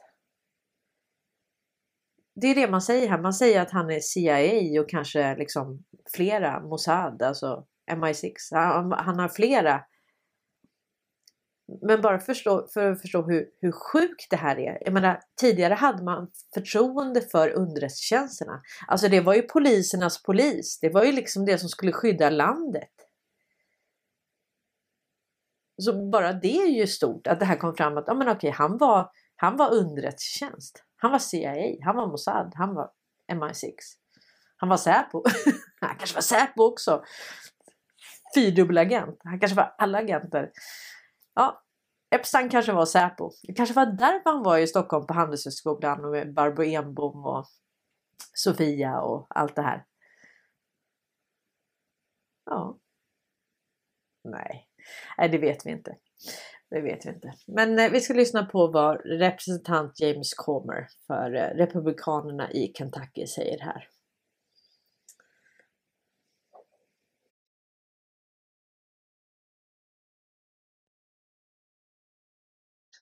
det 2.40 2.46
är 2.46 2.54
det 2.54 2.70
man 2.70 2.82
säger 2.82 3.08
här. 3.08 3.18
Man 3.18 3.32
säger 3.32 3.60
att 3.60 3.70
han 3.70 3.90
är 3.90 4.00
CIA 4.00 4.80
och 4.80 4.88
kanske 4.88 5.36
liksom 5.36 5.84
flera 6.14 6.60
Mossad, 6.60 7.22
alltså 7.22 7.64
MI6. 7.90 8.32
Han, 8.52 8.92
han 8.92 9.18
har 9.18 9.28
flera. 9.28 9.80
Men 11.82 12.00
bara 12.00 12.18
förstå, 12.18 12.68
för 12.74 12.92
att 12.92 13.00
förstå 13.00 13.22
hur, 13.22 13.46
hur 13.60 13.72
sjukt 13.72 14.26
det 14.30 14.36
här 14.36 14.58
är. 14.58 14.78
Jag 14.80 14.92
menar, 14.92 15.20
tidigare 15.40 15.74
hade 15.74 16.04
man 16.04 16.30
förtroende 16.54 17.20
för 17.20 17.50
underrättelsetjänsterna. 17.50 18.60
Alltså 18.88 19.08
det 19.08 19.20
var 19.20 19.34
ju 19.34 19.42
polisernas 19.42 20.22
polis. 20.22 20.78
Det 20.80 20.88
var 20.88 21.04
ju 21.04 21.12
liksom 21.12 21.44
det 21.44 21.58
som 21.58 21.68
skulle 21.68 21.92
skydda 21.92 22.30
landet. 22.30 22.99
Så 25.80 26.10
bara 26.10 26.32
det 26.32 26.56
är 26.56 26.66
ju 26.66 26.86
stort 26.86 27.26
att 27.26 27.40
det 27.40 27.44
här 27.44 27.56
kom 27.56 27.74
fram 27.74 27.96
att 27.96 28.04
ja, 28.06 28.14
men 28.14 28.28
okej, 28.28 28.50
han 28.50 28.78
var, 28.78 29.10
han 29.36 29.56
var 29.56 29.74
underrättelsetjänst. 29.74 30.84
Han 30.96 31.10
var 31.10 31.18
CIA, 31.18 31.76
han 31.84 31.96
var 31.96 32.06
Mossad, 32.06 32.52
han 32.54 32.74
var 32.74 32.90
MI6. 33.32 33.74
Han 34.56 34.68
var 34.68 34.76
Säpo. 34.76 35.22
han 35.80 35.96
kanske 35.96 36.14
var 36.14 36.22
Säpo 36.22 36.62
också. 36.62 37.04
Fyrdubbelagent. 38.34 39.20
Han 39.24 39.40
kanske 39.40 39.56
var 39.56 39.74
alla 39.78 39.98
agenter. 39.98 40.50
Ja, 41.34 41.62
Epstein 42.10 42.48
kanske 42.48 42.72
var 42.72 42.86
Säpo. 42.86 43.30
Det 43.42 43.52
kanske 43.52 43.74
var 43.74 43.86
därför 43.86 44.30
han 44.30 44.42
var 44.42 44.58
i 44.58 44.66
Stockholm 44.66 45.06
på 45.06 45.14
Handelshögskolan 45.14 46.10
med 46.10 46.34
Barbro 46.34 46.64
Enbom 46.64 47.26
och 47.26 47.46
Sofia 48.34 49.00
och 49.00 49.26
allt 49.30 49.56
det 49.56 49.62
här. 49.62 49.84
Ja. 52.44 52.78
Nej, 54.24 54.69
Nej 55.18 55.28
det 55.28 55.38
vet 55.38 55.66
vi 55.66 55.70
inte. 55.70 55.96
Det 56.70 56.80
vet 56.80 57.06
vi 57.06 57.10
inte. 57.10 57.32
Men 57.46 57.78
eh, 57.78 57.90
vi 57.90 58.00
ska 58.00 58.14
lyssna 58.14 58.44
på 58.44 58.66
vad 58.66 59.00
representant 59.04 60.00
James 60.00 60.34
Comer 60.34 60.88
för 61.06 61.34
eh, 61.34 61.56
Republikanerna 61.56 62.52
i 62.52 62.72
Kentucky 62.74 63.26
säger 63.26 63.60
här. 63.60 63.88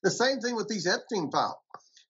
The 0.02 0.10
same 0.10 0.40
thing 0.40 0.56
with 0.56 0.68
these 0.68 0.86
Epstein 0.86 1.30
files. 1.30 1.56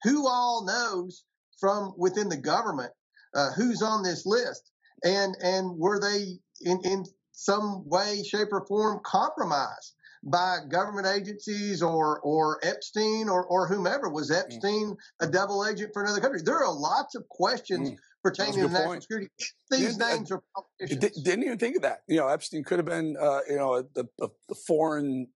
Who 0.04 0.28
all 0.28 0.64
knows 0.64 1.24
from 1.58 1.94
within 1.96 2.28
the 2.28 2.36
government 2.36 2.92
uh, 3.34 3.50
who's 3.56 3.82
on 3.82 4.02
this 4.02 4.26
list, 4.26 4.70
and 5.04 5.34
and 5.42 5.78
were 5.78 5.98
they 5.98 6.38
in 6.60 6.80
in 6.84 7.04
some 7.38 7.88
way, 7.88 8.22
shape, 8.24 8.48
or 8.52 8.66
form 8.66 9.00
compromised? 9.04 9.94
by 10.24 10.58
government 10.68 11.06
agencies 11.06 11.82
or 11.82 12.20
or 12.20 12.58
Epstein 12.62 13.28
or, 13.28 13.44
or 13.46 13.68
whomever. 13.68 14.08
Was 14.08 14.30
mm. 14.30 14.38
Epstein 14.38 14.90
mm. 14.90 14.96
a 15.20 15.28
double 15.28 15.66
agent 15.66 15.90
for 15.92 16.02
another 16.02 16.20
country? 16.20 16.40
There 16.44 16.58
are 16.58 16.72
lots 16.72 17.14
of 17.14 17.28
questions 17.28 17.90
mm. 17.90 17.96
pertaining 18.22 18.54
to 18.54 18.68
national 18.68 18.86
point. 18.86 19.02
security. 19.02 19.28
These 19.70 19.98
yeah, 19.98 20.14
names 20.14 20.32
are 20.32 20.42
politicians. 20.54 21.22
Didn't 21.22 21.44
even 21.44 21.58
think 21.58 21.76
of 21.76 21.82
that. 21.82 22.00
You 22.08 22.16
know, 22.16 22.28
Epstein 22.28 22.64
could 22.64 22.78
have 22.78 22.86
been 22.86 23.16
uh, 23.20 23.40
you 23.48 23.56
know 23.56 23.74
a, 23.74 24.00
a, 24.00 24.28
a 24.50 24.54
foreign 24.66 25.28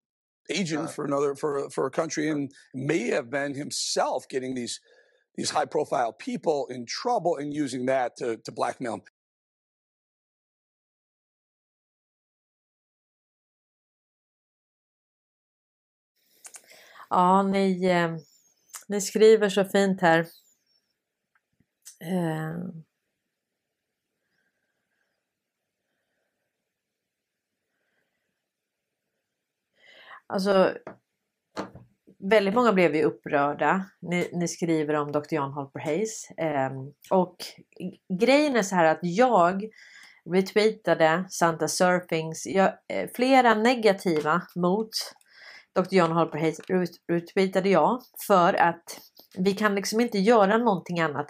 agent 0.50 0.90
for 0.90 1.04
another 1.04 1.34
for 1.34 1.70
for 1.70 1.86
a 1.86 1.90
country 1.90 2.28
and 2.28 2.50
may 2.74 3.08
have 3.08 3.30
been 3.30 3.54
himself 3.54 4.28
getting 4.28 4.54
these 4.54 4.80
these 5.36 5.50
high 5.50 5.64
profile 5.64 6.12
people 6.12 6.66
in 6.68 6.84
trouble 6.84 7.36
and 7.36 7.54
using 7.54 7.86
that 7.86 8.16
to, 8.16 8.36
to 8.38 8.52
blackmail 8.52 8.92
them. 8.92 9.02
Ja, 17.12 17.42
ni, 17.42 17.84
eh, 17.86 18.10
ni 18.88 19.00
skriver 19.00 19.48
så 19.48 19.64
fint 19.64 20.00
här. 20.00 20.18
Eh. 22.00 22.56
Alltså, 30.26 30.74
väldigt 32.30 32.54
många 32.54 32.72
blev 32.72 32.96
ju 32.96 33.02
upprörda. 33.02 33.84
Ni, 34.00 34.30
ni 34.32 34.48
skriver 34.48 34.94
om 34.94 35.12
Dr. 35.12 35.34
Jan 35.34 35.52
Holper 35.52 35.80
Hayes. 35.80 36.30
Eh, 36.30 36.70
och 37.10 37.36
grejen 38.20 38.56
är 38.56 38.62
så 38.62 38.74
här 38.74 38.84
att 38.84 39.00
jag 39.02 39.64
retweetade 40.30 41.24
Santa 41.30 41.68
Surfings 41.68 42.46
jag, 42.46 42.72
eh, 42.88 43.10
flera 43.14 43.54
negativa 43.54 44.42
mot 44.56 44.90
Dr. 45.74 45.94
John 45.94 46.12
Holper 46.12 46.38
Hayes 46.38 46.60
retweetade 47.08 47.68
jag 47.68 48.02
för 48.26 48.54
att 48.54 49.00
vi 49.38 49.52
kan 49.52 49.74
liksom 49.74 50.00
inte 50.00 50.18
göra 50.18 50.58
någonting 50.58 51.00
annat. 51.00 51.26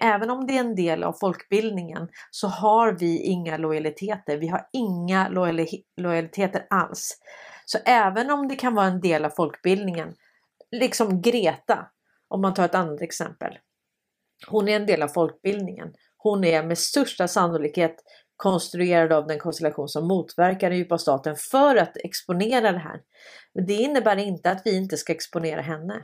Även 0.00 0.30
om 0.30 0.46
det 0.46 0.56
är 0.56 0.60
en 0.60 0.74
del 0.74 1.02
av 1.02 1.12
folkbildningen 1.12 2.08
så 2.30 2.48
har 2.48 2.92
vi 2.92 3.22
inga 3.22 3.56
lojaliteter. 3.56 4.36
Vi 4.36 4.48
har 4.48 4.68
inga 4.72 5.28
lojaliteter 5.96 6.66
alls. 6.70 7.18
Så 7.64 7.78
även 7.86 8.30
om 8.30 8.48
det 8.48 8.56
kan 8.56 8.74
vara 8.74 8.86
en 8.86 9.00
del 9.00 9.24
av 9.24 9.30
folkbildningen, 9.30 10.14
liksom 10.70 11.22
Greta, 11.22 11.86
om 12.28 12.40
man 12.40 12.54
tar 12.54 12.64
ett 12.64 12.74
annat 12.74 13.02
exempel. 13.02 13.58
Hon 14.46 14.68
är 14.68 14.76
en 14.76 14.86
del 14.86 15.02
av 15.02 15.08
folkbildningen. 15.08 15.92
Hon 16.16 16.44
är 16.44 16.62
med 16.62 16.78
största 16.78 17.28
sannolikhet 17.28 17.96
konstruerad 18.40 19.12
av 19.12 19.26
den 19.26 19.38
konstellation 19.38 19.88
som 19.88 20.08
motverkar 20.08 20.70
den 20.70 20.78
djupa 20.78 20.98
staten 20.98 21.36
för 21.36 21.76
att 21.76 21.96
exponera 21.96 22.72
det 22.72 22.78
här. 22.78 23.00
Men 23.54 23.66
det 23.66 23.72
innebär 23.72 24.16
inte 24.16 24.50
att 24.50 24.62
vi 24.64 24.76
inte 24.76 24.96
ska 24.96 25.12
exponera 25.12 25.60
henne. 25.60 26.02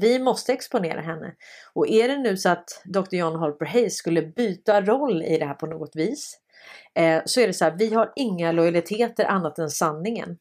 Vi 0.00 0.18
måste 0.18 0.52
exponera 0.52 1.00
henne. 1.00 1.34
Och 1.74 1.88
är 1.88 2.08
det 2.08 2.18
nu 2.18 2.36
så 2.36 2.48
att 2.48 2.82
Dr. 2.84 3.14
John 3.16 3.36
Holper 3.36 3.66
Hayes 3.66 3.96
skulle 3.96 4.22
byta 4.22 4.80
roll 4.80 5.22
i 5.22 5.38
det 5.38 5.44
här 5.44 5.54
på 5.54 5.66
något 5.66 5.96
vis 5.96 6.38
eh, 6.94 7.22
så 7.24 7.40
är 7.40 7.46
det 7.46 7.52
så 7.52 7.64
här, 7.64 7.76
vi 7.78 7.94
har 7.94 8.12
inga 8.16 8.52
lojaliteter 8.52 9.24
annat 9.24 9.58
än 9.58 9.70
sanningen. 9.70 10.38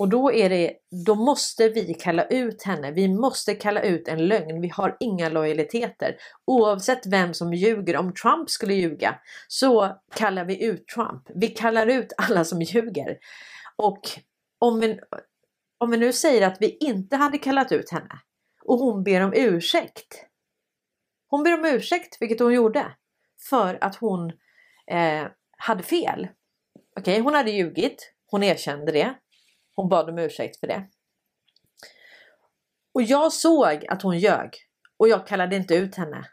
Och 0.00 0.08
då, 0.08 0.32
är 0.32 0.48
det, 0.48 0.76
då 1.06 1.14
måste 1.14 1.68
vi 1.68 1.94
kalla 1.94 2.24
ut 2.24 2.62
henne. 2.62 2.92
Vi 2.92 3.08
måste 3.08 3.54
kalla 3.54 3.82
ut 3.82 4.08
en 4.08 4.26
lögn. 4.26 4.60
Vi 4.60 4.68
har 4.68 4.96
inga 5.00 5.28
lojaliteter. 5.28 6.16
Oavsett 6.44 7.06
vem 7.06 7.34
som 7.34 7.54
ljuger. 7.54 7.96
Om 7.96 8.14
Trump 8.14 8.50
skulle 8.50 8.74
ljuga 8.74 9.18
så 9.48 10.00
kallar 10.14 10.44
vi 10.44 10.64
ut 10.64 10.88
Trump. 10.88 11.22
Vi 11.34 11.48
kallar 11.48 11.86
ut 11.86 12.12
alla 12.16 12.44
som 12.44 12.62
ljuger. 12.62 13.18
Och 13.76 14.00
om 14.58 14.80
vi, 14.80 15.00
om 15.78 15.90
vi 15.90 15.96
nu 15.96 16.12
säger 16.12 16.46
att 16.46 16.56
vi 16.60 16.76
inte 16.76 17.16
hade 17.16 17.38
kallat 17.38 17.72
ut 17.72 17.90
henne 17.90 18.20
och 18.64 18.78
hon 18.78 19.04
ber 19.04 19.20
om 19.20 19.32
ursäkt. 19.36 20.26
Hon 21.28 21.42
ber 21.42 21.58
om 21.58 21.64
ursäkt, 21.64 22.16
vilket 22.20 22.40
hon 22.40 22.54
gjorde, 22.54 22.92
för 23.50 23.78
att 23.80 23.96
hon 23.96 24.32
eh, 24.90 25.26
hade 25.56 25.82
fel. 25.82 26.28
Okej, 26.98 27.12
okay, 27.12 27.20
hon 27.20 27.34
hade 27.34 27.50
ljugit. 27.50 28.12
Hon 28.26 28.42
erkände 28.42 28.92
det. 28.92 29.14
Hon 29.80 29.88
bad 29.88 30.10
om 30.10 30.18
ursäkt 30.18 30.60
för 30.60 30.66
det. 30.66 30.88
Och 32.94 33.02
jag 33.02 33.32
såg 33.32 33.86
att 33.88 34.02
hon 34.02 34.18
ljög 34.18 34.50
och 34.96 35.08
jag 35.08 35.26
kallade 35.26 35.56
inte 35.56 35.74
ut 35.74 35.94
henne. 35.94 36.24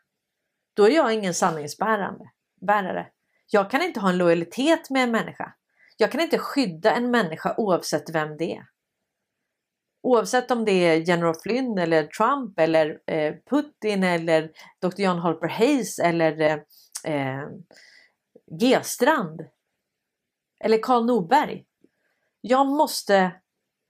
Då 0.74 0.88
är 0.88 0.92
jag 0.92 1.14
ingen 1.14 1.34
sanningsbärare. 1.34 3.08
Jag 3.52 3.72
kan 3.72 3.82
inte 3.82 4.00
ha 4.00 4.10
en 4.10 4.18
lojalitet 4.18 4.90
med 4.90 5.04
en 5.04 5.12
människa. 5.12 5.54
Jag 5.98 6.12
kan 6.12 6.22
inte 6.22 6.38
skydda 6.38 6.92
en 6.92 7.12
människa 7.12 7.56
oavsett 7.58 8.10
vem 8.10 8.38
det 8.38 8.56
är. 8.56 8.66
Oavsett 10.04 10.52
om 10.52 10.66
det 10.66 10.72
är 10.72 10.98
General 10.98 11.36
Flynn 11.44 11.78
eller 11.78 12.04
Trump 12.04 12.60
eller 12.60 13.00
eh, 13.08 13.36
Putin 13.50 14.04
eller 14.04 14.52
Dr. 14.82 15.02
John 15.02 15.20
Holper 15.20 15.48
Hayes 15.48 16.00
eller 16.00 16.42
eh, 16.42 16.60
eh, 17.04 17.48
G-strand. 18.60 19.42
Eller 20.60 20.80
Karl 20.82 21.06
Norberg. 21.06 21.66
Jag 22.50 22.68
måste 22.68 23.32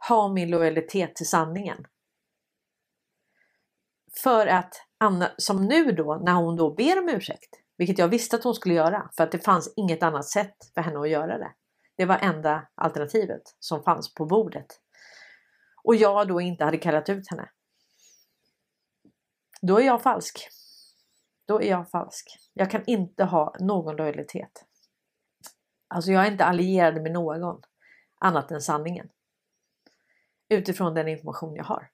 ha 0.07 0.27
min 0.27 0.49
lojalitet 0.49 1.15
till 1.15 1.29
sanningen. 1.29 1.85
För 4.23 4.47
att 4.47 4.73
Anna, 4.97 5.31
som 5.37 5.65
nu 5.65 5.91
då, 5.91 6.15
när 6.25 6.33
hon 6.33 6.55
då 6.55 6.73
ber 6.73 6.99
om 6.99 7.09
ursäkt, 7.09 7.49
vilket 7.77 7.97
jag 7.97 8.07
visste 8.07 8.35
att 8.35 8.43
hon 8.43 8.53
skulle 8.53 8.75
göra, 8.75 9.09
för 9.17 9.23
att 9.23 9.31
det 9.31 9.39
fanns 9.39 9.73
inget 9.75 10.03
annat 10.03 10.25
sätt 10.25 10.55
för 10.73 10.81
henne 10.81 10.99
att 10.99 11.09
göra 11.09 11.37
det. 11.37 11.53
Det 11.97 12.05
var 12.05 12.17
enda 12.17 12.67
alternativet 12.75 13.41
som 13.59 13.83
fanns 13.83 14.13
på 14.13 14.25
bordet. 14.25 14.81
Och 15.83 15.95
jag 15.95 16.27
då 16.27 16.41
inte 16.41 16.65
hade 16.65 16.77
kallat 16.77 17.09
ut 17.09 17.29
henne. 17.29 17.49
Då 19.61 19.79
är 19.79 19.85
jag 19.85 20.01
falsk. 20.01 20.47
Då 21.47 21.61
är 21.61 21.69
jag 21.69 21.89
falsk. 21.89 22.37
Jag 22.53 22.71
kan 22.71 22.83
inte 22.85 23.23
ha 23.23 23.55
någon 23.59 23.95
lojalitet. 23.95 24.65
Alltså 25.87 26.11
jag 26.11 26.27
är 26.27 26.31
inte 26.31 26.45
allierad 26.45 27.01
med 27.01 27.11
någon 27.11 27.43
annat 28.19 28.51
än 28.51 28.61
sanningen. 28.61 29.09
Utifrån 30.49 30.93
den 30.93 31.07
information 31.07 31.55
jag 31.55 31.63
har. 31.63 31.89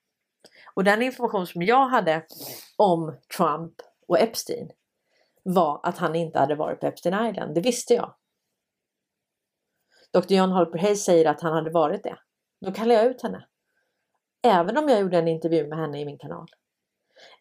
Och 0.74 0.84
den 0.84 1.02
information 1.02 1.46
som 1.46 1.62
jag 1.62 1.86
hade 1.86 2.26
om 2.76 3.16
Trump 3.36 3.74
och 4.08 4.18
Epstein 4.18 4.70
var 5.42 5.80
att 5.82 5.98
han 5.98 6.14
inte 6.14 6.38
hade 6.38 6.54
varit 6.54 6.80
på 6.80 6.86
Epstein 6.86 7.26
Island. 7.30 7.54
Det 7.54 7.60
visste 7.60 7.94
jag. 7.94 8.14
Dr. 10.12 10.34
John 10.34 10.50
Holper 10.50 10.78
Hayes 10.78 11.04
säger 11.04 11.30
att 11.30 11.40
han 11.40 11.52
hade 11.52 11.70
varit 11.70 12.02
det. 12.02 12.18
Då 12.60 12.72
kallar 12.72 12.94
jag 12.94 13.06
ut 13.06 13.22
henne. 13.22 13.46
Även 14.42 14.76
om 14.76 14.88
jag 14.88 15.00
gjorde 15.00 15.18
en 15.18 15.28
intervju 15.28 15.66
med 15.66 15.78
henne 15.78 16.00
i 16.00 16.04
min 16.04 16.18
kanal. 16.18 16.46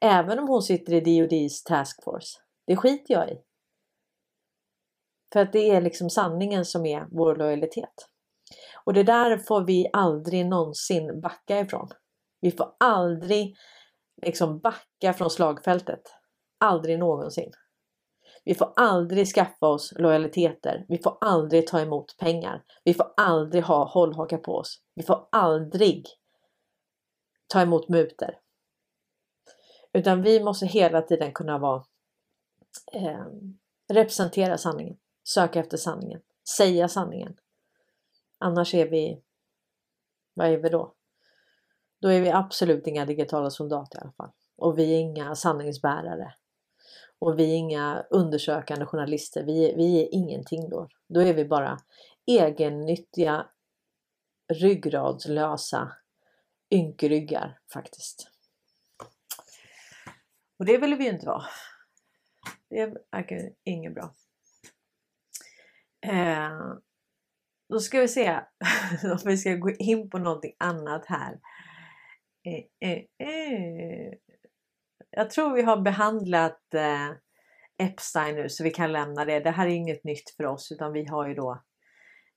Även 0.01 0.39
om 0.39 0.47
hon 0.47 0.61
sitter 0.61 0.93
i 0.93 0.99
DODs 0.99 1.63
task 1.63 2.03
force. 2.03 2.39
Det 2.67 2.75
skiter 2.75 3.13
jag 3.13 3.29
i. 3.29 3.41
För 5.33 5.39
att 5.39 5.53
det 5.53 5.69
är 5.69 5.81
liksom 5.81 6.09
sanningen 6.09 6.65
som 6.65 6.85
är 6.85 7.07
vår 7.11 7.35
lojalitet. 7.35 8.09
Och 8.85 8.93
det 8.93 9.03
där 9.03 9.37
får 9.37 9.65
vi 9.65 9.89
aldrig 9.93 10.45
någonsin 10.45 11.21
backa 11.21 11.59
ifrån. 11.59 11.89
Vi 12.41 12.51
får 12.51 12.75
aldrig 12.79 13.55
liksom 14.21 14.59
backa 14.59 15.13
från 15.13 15.29
slagfältet. 15.29 16.01
Aldrig 16.59 16.99
någonsin. 16.99 17.51
Vi 18.45 18.55
får 18.55 18.73
aldrig 18.75 19.27
skaffa 19.27 19.67
oss 19.67 19.93
lojaliteter. 19.97 20.85
Vi 20.87 20.97
får 20.97 21.17
aldrig 21.21 21.67
ta 21.67 21.79
emot 21.79 22.17
pengar. 22.17 22.63
Vi 22.83 22.93
får 22.93 23.13
aldrig 23.17 23.63
ha 23.63 23.85
hållhakar 23.85 24.37
på 24.37 24.51
oss. 24.51 24.81
Vi 24.95 25.03
får 25.03 25.27
aldrig 25.31 26.05
ta 27.47 27.61
emot 27.61 27.89
muter. 27.89 28.39
Utan 29.93 30.21
vi 30.21 30.43
måste 30.43 30.65
hela 30.65 31.01
tiden 31.01 31.33
kunna 31.33 31.57
vara 31.57 31.83
eh, 32.93 33.25
representera 33.93 34.57
sanningen, 34.57 34.97
söka 35.23 35.59
efter 35.59 35.77
sanningen, 35.77 36.21
säga 36.57 36.87
sanningen. 36.87 37.35
Annars 38.43 38.73
är 38.73 38.89
vi, 38.89 39.21
vad 40.33 40.47
är 40.47 40.57
vi 40.57 40.69
då? 40.69 40.93
Då 42.01 42.07
är 42.07 42.21
vi 42.21 42.29
absolut 42.29 42.87
inga 42.87 43.05
digitala 43.05 43.49
soldater 43.49 43.97
i 43.97 44.01
alla 44.01 44.11
fall. 44.11 44.31
Och 44.55 44.79
vi 44.79 44.93
är 44.93 44.99
inga 44.99 45.35
sanningsbärare. 45.35 46.33
Och 47.19 47.39
vi 47.39 47.51
är 47.51 47.55
inga 47.55 48.05
undersökande 48.09 48.85
journalister. 48.85 49.43
Vi 49.43 49.71
är, 49.71 49.75
vi 49.75 50.01
är 50.03 50.13
ingenting 50.13 50.69
då. 50.69 50.87
Då 51.07 51.21
är 51.21 51.33
vi 51.33 51.45
bara 51.45 51.79
egennyttiga, 52.25 53.47
ryggradslösa 54.53 55.91
ynkryggar 56.71 57.59
faktiskt. 57.73 58.29
Och 60.59 60.65
det 60.65 60.77
vill 60.77 60.95
vi 60.95 61.03
ju 61.03 61.09
inte 61.09 61.25
vara. 61.25 61.45
Det 62.69 62.85
verkar 63.11 63.53
inget 63.63 63.93
bra. 63.93 64.13
Eh, 66.01 66.77
då 67.73 67.79
ska 67.79 67.99
vi 67.99 68.07
se 68.07 68.31
om 69.03 69.19
vi 69.25 69.37
ska 69.37 69.55
gå 69.55 69.71
in 69.71 70.09
på 70.09 70.17
någonting 70.17 70.55
annat 70.59 71.05
här. 71.05 71.39
Eh, 72.45 72.89
eh, 72.89 72.99
eh. 73.27 74.13
Jag 75.09 75.29
tror 75.29 75.53
vi 75.53 75.61
har 75.61 75.81
behandlat 75.81 76.61
Epstein 77.77 78.35
nu 78.35 78.49
så 78.49 78.63
vi 78.63 78.71
kan 78.71 78.91
lämna 78.91 79.25
det. 79.25 79.39
Det 79.39 79.51
här 79.51 79.67
är 79.67 79.71
inget 79.71 80.03
nytt 80.03 80.29
för 80.37 80.45
oss 80.45 80.71
utan 80.71 80.93
vi 80.93 81.05
har 81.05 81.27
ju 81.27 81.33
då 81.33 81.63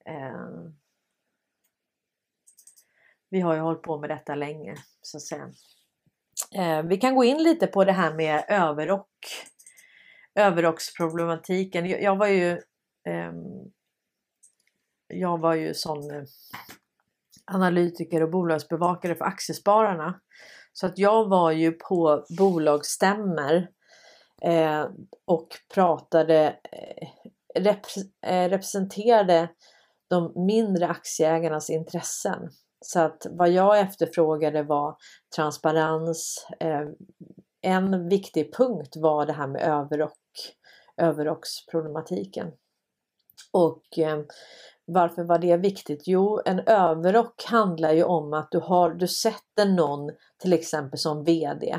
eh, 0.06 0.70
vi 3.30 3.40
har 3.40 3.54
ju 3.54 3.60
hållit 3.60 3.82
på 3.82 3.98
med 3.98 4.10
detta 4.10 4.34
länge 4.34 4.74
så 5.02 5.16
att 5.16 5.22
säga. 5.22 5.50
Eh, 6.56 6.82
vi 6.82 6.96
kan 6.96 7.14
gå 7.14 7.24
in 7.24 7.42
lite 7.42 7.66
på 7.66 7.84
det 7.84 7.92
här 7.92 8.14
med 8.14 8.44
överrock. 8.48 9.08
Överrocksproblematiken. 10.34 11.86
Jag, 11.86 12.02
jag 12.02 12.16
var 12.16 12.26
ju 12.26 12.50
eh, 13.08 13.32
jag 15.08 15.38
var 15.38 15.54
ju 15.54 15.74
sån 15.74 16.10
eh, 16.10 16.22
analytiker 17.44 18.22
och 18.22 18.30
bolagsbevakare 18.30 19.14
för 19.14 19.24
Aktiespararna. 19.24 20.20
Så 20.72 20.86
att 20.86 20.98
jag 20.98 21.28
var 21.28 21.50
ju 21.50 21.72
på 21.72 22.24
bolagsstämmer 22.38 23.68
eh, 24.42 24.86
och 25.24 25.48
pratade, 25.74 26.56
eh, 26.72 27.08
rep 27.60 27.80
eh, 28.26 28.48
representerade 28.48 29.48
de 30.08 30.32
mindre 30.46 30.88
aktieägarnas 30.88 31.70
intressen. 31.70 32.50
Så 32.80 33.00
att 33.00 33.26
vad 33.30 33.50
jag 33.50 33.80
efterfrågade 33.80 34.62
var 34.62 34.96
transparens. 35.36 36.46
Eh, 36.60 36.82
en 37.60 38.08
viktig 38.08 38.54
punkt 38.54 38.96
var 38.96 39.26
det 39.26 39.32
här 39.32 39.46
med 39.46 39.62
överrock, 39.62 40.18
överrocksproblematiken. 40.96 42.52
Och 43.52 43.98
eh, 43.98 44.18
varför 44.86 45.24
var 45.24 45.38
det 45.38 45.56
viktigt? 45.56 46.02
Jo, 46.06 46.40
en 46.44 46.60
överrock 46.60 47.44
handlar 47.44 47.92
ju 47.92 48.04
om 48.04 48.32
att 48.32 48.50
du, 48.50 48.58
har, 48.58 48.90
du 48.90 49.08
sätter 49.08 49.64
någon 49.64 50.10
till 50.38 50.52
exempel 50.52 50.98
som 50.98 51.24
VD 51.24 51.78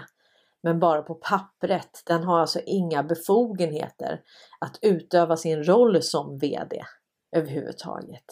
men 0.64 0.80
bara 0.80 1.01
på 1.01 1.16
pappret. 1.16 2.03
Den 2.05 2.24
har 2.24 2.39
alltså 2.39 2.60
inga 2.66 3.03
befogenheter 3.03 4.22
att 4.60 4.80
utöva 4.82 5.38
sin 5.38 5.64
roll 5.64 6.01
som 6.01 6.38
VD 6.38 6.84
överhuvudtaget. 7.36 8.26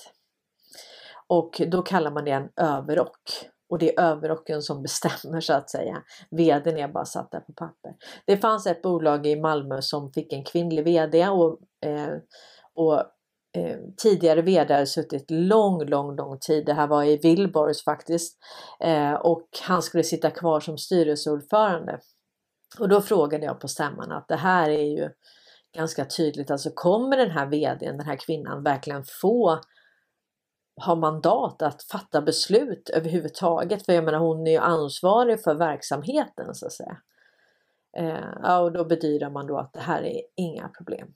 Och 1.28 1.62
då 1.68 1.82
kallar 1.82 2.12
man 2.12 2.26
det 2.26 2.32
en 2.32 2.50
överrock. 2.56 3.50
Och 3.70 3.80
det 3.80 3.98
är 3.98 4.02
överrocken 4.04 4.62
som 4.62 4.82
bestämmer 4.82 5.42
så 5.42 5.54
att 5.54 5.70
säga. 5.70 6.04
VDn 6.30 6.78
är 6.78 6.88
bara 6.88 7.06
satt 7.06 7.32
där 7.32 7.40
på 7.40 7.54
papper. 7.54 7.96
Det 8.26 8.38
fanns 8.38 8.68
ett 8.68 8.82
bolag 8.82 9.28
i 9.28 9.36
Malmö 9.36 9.82
som 9.82 10.12
fick 10.12 10.34
en 10.34 10.44
kvinnlig 10.44 10.84
VD 10.84 11.28
och, 11.28 11.60
eh, 11.86 12.18
och 12.74 13.04
eh, 13.56 13.78
tidigare 13.98 14.42
VD 14.42 14.74
hade 14.74 14.88
suttit 14.88 15.32
lång, 15.32 15.86
lång, 15.86 16.16
lång 16.16 16.40
tid. 16.40 16.66
Det 16.66 16.74
här 16.74 16.88
var 16.88 17.04
i 17.04 17.18
Wilborgs 17.18 17.84
faktiskt. 17.84 18.38
Eh, 18.80 19.14
och 19.14 19.48
han 19.62 19.82
skulle 19.82 20.04
sitta 20.04 20.32
kvar 20.32 20.60
som 20.60 20.78
styrelseordförande. 20.78 22.00
Och 22.80 22.90
då 22.90 23.02
frågade 23.02 23.46
jag 23.46 23.60
på 23.60 23.68
stämman 23.68 24.12
att 24.12 24.28
det 24.28 24.36
här 24.36 24.70
är 24.70 24.84
ju 24.84 25.10
ganska 25.76 26.06
tydligt, 26.06 26.52
alltså 26.52 26.70
kommer 26.76 27.18
den 27.18 27.32
här 27.32 27.46
VDn, 27.46 27.98
den 27.98 28.06
här 28.06 28.16
kvinnan 28.16 28.64
verkligen 28.64 29.04
få 29.22 29.60
ha 30.86 30.96
mandat 30.96 31.62
att 31.62 31.84
fatta 31.84 32.22
beslut 32.22 32.90
överhuvudtaget? 32.90 33.86
För 33.86 33.94
jag 33.94 34.04
menar 34.04 34.20
hon 34.20 34.48
är 34.48 34.52
ju 34.52 34.58
ansvarig 34.58 35.44
för 35.44 35.56
verksamheten 35.56 36.56
så 36.56 36.66
att 36.66 36.74
säga. 36.74 36.98
Eh, 37.98 38.30
ja, 38.44 38.60
och 38.60 38.72
då 38.72 38.86
bedyrar 38.86 39.30
man 39.30 39.48
då 39.48 39.58
att 39.58 39.74
det 39.74 39.80
här 39.80 40.04
är 40.04 40.22
inga 40.36 40.68
problem. 40.68 41.14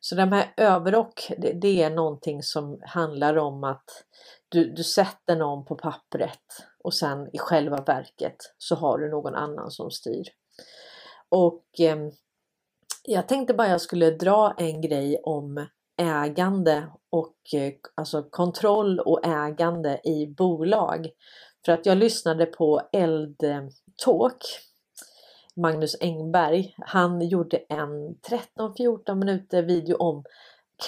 Så 0.00 0.14
de 0.14 0.32
här 0.32 0.54
överrock, 0.56 1.32
det, 1.38 1.52
det, 1.52 1.82
är 1.82 1.90
någonting 1.90 2.42
som 2.42 2.80
handlar 2.82 3.36
om 3.36 3.64
att 3.64 4.04
du, 4.48 4.72
du 4.72 4.84
sätter 4.84 5.36
någon 5.36 5.64
på 5.64 5.74
pappret 5.74 6.66
och 6.84 6.94
sen 6.94 7.28
i 7.32 7.38
själva 7.38 7.76
verket 7.76 8.36
så 8.58 8.74
har 8.74 8.98
du 8.98 9.10
någon 9.10 9.34
annan 9.34 9.70
som 9.70 9.90
styr. 9.90 10.24
Och 11.28 11.64
eh, 11.80 11.96
jag 13.02 13.28
tänkte 13.28 13.54
bara 13.54 13.68
jag 13.68 13.80
skulle 13.80 14.10
dra 14.10 14.54
en 14.58 14.80
grej 14.80 15.20
om 15.22 15.66
ägande 16.02 16.86
och 17.10 17.36
eh, 17.54 17.72
alltså 17.94 18.22
kontroll 18.22 19.00
och 19.00 19.26
ägande 19.26 20.00
i 20.04 20.26
bolag. 20.26 21.08
För 21.64 21.72
att 21.72 21.86
jag 21.86 21.98
lyssnade 21.98 22.46
på 22.46 22.88
Eld 22.92 23.36
Talk 24.04 24.42
Magnus 25.56 25.96
Engberg. 26.00 26.74
Han 26.78 27.28
gjorde 27.28 27.56
en 27.56 28.14
13-14 28.56 29.14
minuter 29.14 29.62
video 29.62 29.96
om 29.96 30.24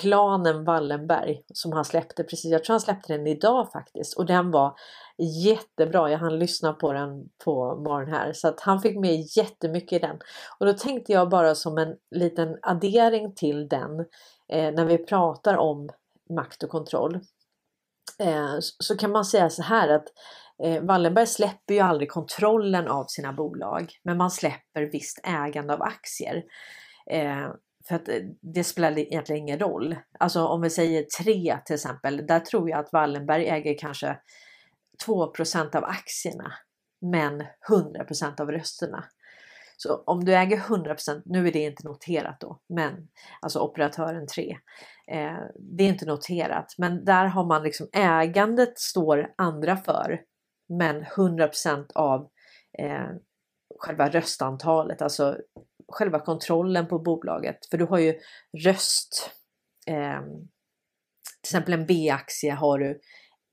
klanen 0.01 0.64
Wallenberg 0.64 1.43
som 1.55 1.73
han 1.73 1.85
släppte 1.85 2.25
precis. 2.25 2.53
Jag 2.53 2.64
tror 2.64 2.75
han 2.75 2.81
släppte 2.81 3.12
den 3.12 3.27
idag 3.27 3.73
faktiskt 3.73 4.17
och 4.17 4.27
den 4.27 4.51
var 4.51 4.75
jättebra. 5.45 6.11
Jag 6.11 6.19
hann 6.19 6.39
lyssna 6.39 6.73
på 6.73 6.93
den 6.93 7.29
på 7.45 7.77
morgonen 7.77 8.14
här 8.14 8.33
så 8.33 8.49
att 8.49 8.61
han 8.61 8.81
fick 8.81 8.99
med 8.99 9.27
jättemycket 9.37 9.93
i 9.93 9.99
den. 9.99 10.19
Och 10.59 10.67
då 10.67 10.73
tänkte 10.73 11.12
jag 11.12 11.29
bara 11.29 11.55
som 11.55 11.79
en 11.79 11.97
liten 12.11 12.59
addering 12.62 13.35
till 13.35 13.69
den 13.69 14.01
eh, 14.49 14.75
när 14.75 14.85
vi 14.85 14.99
pratar 14.99 15.57
om 15.57 15.89
makt 16.31 16.62
och 16.62 16.71
kontroll. 16.71 17.21
Eh, 18.19 18.57
så 18.61 18.97
kan 18.97 19.11
man 19.11 19.25
säga 19.25 19.51
så 19.51 19.62
här 19.62 19.89
att 19.89 20.07
eh, 20.64 20.82
Wallenberg 20.82 21.26
släpper 21.26 21.74
ju 21.74 21.80
aldrig 21.80 22.11
kontrollen 22.11 22.88
av 22.88 23.04
sina 23.09 23.32
bolag 23.32 23.92
men 24.02 24.16
man 24.16 24.30
släpper 24.30 24.82
visst 24.82 25.20
ägande 25.24 25.74
av 25.74 25.82
aktier. 25.82 26.44
Eh, 27.11 27.50
för 27.88 27.96
att 27.96 28.09
eh, 28.09 28.20
det 28.40 28.64
spelar 28.64 28.98
egentligen 28.98 29.42
ingen 29.42 29.59
roll. 29.59 29.96
Alltså 30.18 30.46
om 30.46 30.61
vi 30.61 30.70
säger 30.70 31.02
tre 31.22 31.59
till 31.64 31.74
exempel, 31.74 32.26
där 32.26 32.40
tror 32.40 32.70
jag 32.70 32.78
att 32.78 32.92
Wallenberg 32.92 33.48
äger 33.48 33.78
kanske 33.78 34.18
2% 35.07 35.76
av 35.76 35.84
aktierna 35.84 36.52
men 37.00 37.44
100% 37.68 38.40
av 38.40 38.50
rösterna. 38.50 39.04
Så 39.76 40.02
om 40.07 40.24
du 40.24 40.34
äger 40.34 40.57
100% 40.57 41.22
nu 41.24 41.48
är 41.48 41.52
det 41.52 41.59
inte 41.59 41.88
noterat 41.88 42.40
då, 42.40 42.61
men 42.68 43.09
alltså 43.40 43.61
operatören 43.61 44.26
3. 44.26 44.59
Eh, 45.12 45.38
det 45.54 45.84
är 45.84 45.88
inte 45.88 46.07
noterat, 46.07 46.74
men 46.78 47.04
där 47.04 47.26
har 47.26 47.44
man 47.44 47.62
liksom 47.62 47.88
ägandet 47.92 48.78
står 48.78 49.34
andra 49.36 49.76
för, 49.76 50.20
men 50.69 51.05
100% 51.05 51.93
av 51.95 52.29
eh, 52.79 53.09
själva 53.79 54.09
röstantalet, 54.09 55.03
alltså 55.03 55.39
själva 55.89 56.21
kontrollen 56.21 56.87
på 56.87 56.99
bolaget. 56.99 57.67
För 57.71 57.79
du 57.79 57.85
har 57.85 57.99
ju 57.99 58.21
röst. 58.59 59.31
Eh, 59.87 60.21
till 61.43 61.57
exempel 61.57 61.75
en 61.75 61.87
B-aktie 61.87 62.53
har 62.53 62.79
du 62.79 63.01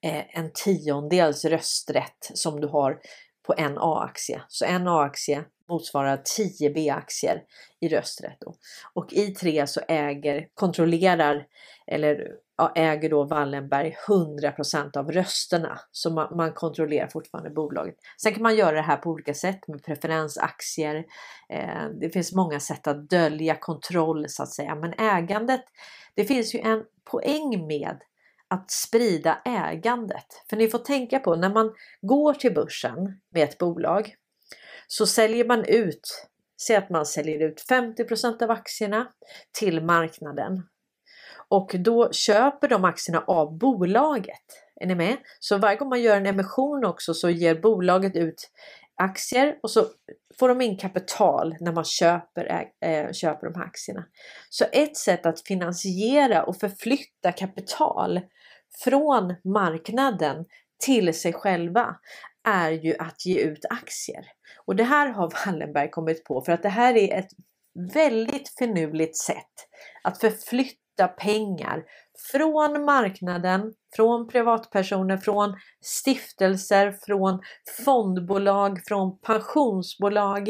eh, 0.05 0.37
en 0.37 0.51
tiondels 0.53 1.45
rösträtt 1.45 2.31
som 2.33 2.61
du 2.61 2.67
har 2.67 2.99
på 3.47 3.53
en 3.57 3.77
A-aktie. 3.77 4.41
Så 4.47 4.65
en 4.65 4.87
A-aktie 4.87 5.45
motsvarar 5.69 6.21
10 6.37 6.69
B-aktier 6.69 7.43
i 7.79 7.89
rösträtt. 7.89 8.37
Då. 8.39 8.55
Och 8.93 9.13
i 9.13 9.27
3 9.27 9.67
så 9.67 9.81
äger, 9.87 10.47
kontrollerar 10.53 11.47
eller 11.87 12.27
äger 12.75 13.09
då 13.09 13.23
Wallenberg 13.23 13.95
100% 14.07 14.97
av 14.97 15.11
rösterna. 15.11 15.79
Så 15.91 16.09
man, 16.09 16.37
man, 16.37 16.53
kontrollerar 16.53 17.07
fortfarande 17.07 17.49
bolaget. 17.49 17.95
Sen 18.21 18.33
kan 18.33 18.43
man 18.43 18.55
göra 18.55 18.75
det 18.75 18.81
här 18.81 18.97
på 18.97 19.09
olika 19.09 19.33
sätt 19.33 19.67
med 19.67 19.83
preferensaktier. 19.83 21.05
Eh, 21.49 21.89
det 22.01 22.09
finns 22.09 22.33
många 22.33 22.59
sätt 22.59 22.87
att 22.87 23.09
dölja 23.09 23.55
kontroll 23.55 24.25
så 24.29 24.43
att 24.43 24.51
säga. 24.51 24.75
Men 24.75 24.93
ägandet, 24.93 25.63
det 26.15 26.25
finns 26.25 26.55
ju 26.55 26.59
en 26.59 26.83
poäng 27.11 27.67
med 27.67 27.97
att 28.47 28.71
sprida 28.71 29.41
ägandet. 29.45 30.25
För 30.49 30.57
ni 30.57 30.67
får 30.67 30.79
tänka 30.79 31.19
på 31.19 31.35
när 31.35 31.53
man 31.53 31.73
går 32.01 32.33
till 32.33 32.53
börsen 32.53 32.95
med 33.31 33.43
ett 33.43 33.57
bolag 33.57 34.15
så 34.87 35.05
säljer 35.05 35.45
man 35.45 35.65
ut, 35.65 36.27
säg 36.67 36.75
att 36.75 36.89
man 36.89 37.05
säljer 37.05 37.39
ut 37.39 37.65
50% 37.69 38.43
av 38.43 38.51
aktierna 38.51 39.07
till 39.59 39.83
marknaden. 39.83 40.63
Och 41.53 41.75
då 41.79 42.11
köper 42.11 42.67
de 42.67 42.85
aktierna 42.85 43.23
av 43.27 43.57
bolaget. 43.57 44.41
Är 44.81 44.87
ni 44.87 44.95
med? 44.95 45.17
Så 45.39 45.57
varje 45.57 45.77
gång 45.77 45.89
man 45.89 46.01
gör 46.01 46.17
en 46.17 46.25
emission 46.25 46.85
också 46.85 47.13
så 47.13 47.29
ger 47.29 47.55
bolaget 47.55 48.15
ut 48.15 48.51
aktier 48.95 49.59
och 49.63 49.71
så 49.71 49.85
får 50.39 50.49
de 50.49 50.61
in 50.61 50.77
kapital 50.77 51.55
när 51.59 51.71
man 51.71 51.85
köper, 51.85 52.69
äh, 52.85 53.11
köper 53.11 53.47
de 53.47 53.59
här 53.59 53.65
aktierna. 53.65 54.05
Så 54.49 54.65
ett 54.71 54.97
sätt 54.97 55.25
att 55.25 55.47
finansiera 55.47 56.43
och 56.43 56.59
förflytta 56.59 57.31
kapital 57.31 58.21
från 58.83 59.35
marknaden 59.43 60.45
till 60.85 61.13
sig 61.13 61.33
själva 61.33 61.95
är 62.47 62.71
ju 62.71 62.95
att 62.99 63.25
ge 63.25 63.39
ut 63.39 63.65
aktier. 63.69 64.25
Och 64.65 64.75
det 64.75 64.83
här 64.83 65.09
har 65.09 65.31
Wallenberg 65.45 65.89
kommit 65.89 66.23
på 66.23 66.41
för 66.41 66.51
att 66.51 66.63
det 66.63 66.69
här 66.69 66.95
är 66.95 67.19
ett 67.19 67.31
väldigt 67.93 68.49
finurligt 68.59 69.17
sätt 69.17 69.67
att 70.03 70.19
förflytta 70.19 70.82
Flytta 70.95 71.07
pengar 71.07 71.83
från 72.31 72.85
marknaden, 72.85 73.73
från 73.95 74.27
privatpersoner, 74.27 75.17
från 75.17 75.55
stiftelser, 75.81 76.91
från 76.91 77.41
fondbolag, 77.85 78.81
från 78.87 79.19
pensionsbolag, 79.19 80.49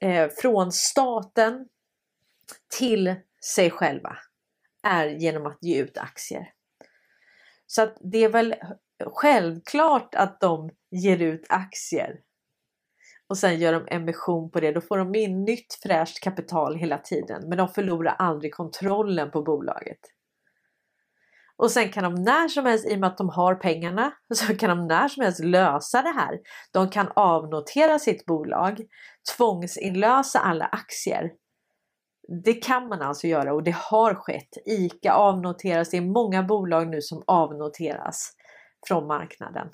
eh, 0.00 0.28
från 0.36 0.72
staten 0.72 1.68
till 2.78 3.14
sig 3.54 3.70
själva 3.70 4.16
är 4.82 5.06
genom 5.06 5.46
att 5.46 5.58
ge 5.60 5.78
ut 5.78 5.98
aktier. 5.98 6.52
Så 7.66 7.82
att 7.82 7.96
det 8.00 8.24
är 8.24 8.28
väl 8.28 8.54
självklart 9.06 10.14
att 10.14 10.40
de 10.40 10.70
ger 10.90 11.22
ut 11.22 11.46
aktier 11.48 12.20
och 13.28 13.38
sen 13.38 13.58
gör 13.58 13.72
de 13.72 13.96
emission 13.96 14.50
på 14.50 14.60
det. 14.60 14.72
Då 14.72 14.80
får 14.80 14.98
de 14.98 15.14
in 15.14 15.44
nytt 15.44 15.74
fräscht 15.82 16.20
kapital 16.20 16.76
hela 16.76 16.98
tiden, 16.98 17.48
men 17.48 17.58
de 17.58 17.68
förlorar 17.68 18.14
aldrig 18.18 18.54
kontrollen 18.54 19.30
på 19.30 19.42
bolaget. 19.42 19.98
Och 21.56 21.70
sen 21.70 21.88
kan 21.88 22.04
de 22.04 22.22
när 22.22 22.48
som 22.48 22.66
helst, 22.66 22.86
i 22.88 22.94
och 22.94 22.98
med 22.98 23.06
att 23.06 23.18
de 23.18 23.28
har 23.28 23.54
pengarna, 23.54 24.12
så 24.34 24.56
kan 24.56 24.76
de 24.76 24.86
när 24.86 25.08
som 25.08 25.22
helst 25.22 25.44
lösa 25.44 26.02
det 26.02 26.12
här. 26.12 26.38
De 26.72 26.90
kan 26.90 27.12
avnotera 27.16 27.98
sitt 27.98 28.26
bolag, 28.26 28.80
tvångsinlösa 29.36 30.38
alla 30.38 30.64
aktier. 30.64 31.30
Det 32.44 32.54
kan 32.54 32.88
man 32.88 33.02
alltså 33.02 33.26
göra 33.26 33.54
och 33.54 33.62
det 33.62 33.76
har 33.76 34.14
skett. 34.14 34.48
ICA 34.66 35.12
avnoteras, 35.12 35.90
det 35.90 35.96
är 35.96 36.00
många 36.00 36.42
bolag 36.42 36.88
nu 36.88 37.00
som 37.00 37.22
avnoteras 37.26 38.32
från 38.88 39.06
marknaden. 39.06 39.68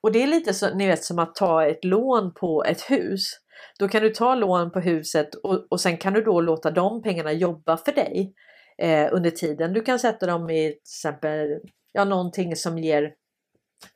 Och 0.00 0.12
det 0.12 0.22
är 0.22 0.26
lite 0.26 0.54
så, 0.54 0.74
ni 0.74 0.86
vet, 0.86 1.04
som 1.04 1.18
att 1.18 1.34
ta 1.34 1.66
ett 1.66 1.84
lån 1.84 2.34
på 2.34 2.64
ett 2.64 2.90
hus. 2.90 3.30
Då 3.78 3.88
kan 3.88 4.02
du 4.02 4.10
ta 4.10 4.34
lån 4.34 4.70
på 4.70 4.80
huset 4.80 5.34
och, 5.34 5.66
och 5.70 5.80
sen 5.80 5.96
kan 5.96 6.12
du 6.12 6.22
då 6.22 6.40
låta 6.40 6.70
de 6.70 7.02
pengarna 7.02 7.32
jobba 7.32 7.76
för 7.76 7.92
dig 7.92 8.34
eh, 8.78 9.08
under 9.12 9.30
tiden. 9.30 9.72
Du 9.72 9.82
kan 9.82 9.98
sätta 9.98 10.26
dem 10.26 10.50
i 10.50 10.68
till 10.68 10.80
exempel 10.82 11.60
ja, 11.92 12.04
någonting 12.04 12.56
som 12.56 12.78
ger 12.78 13.12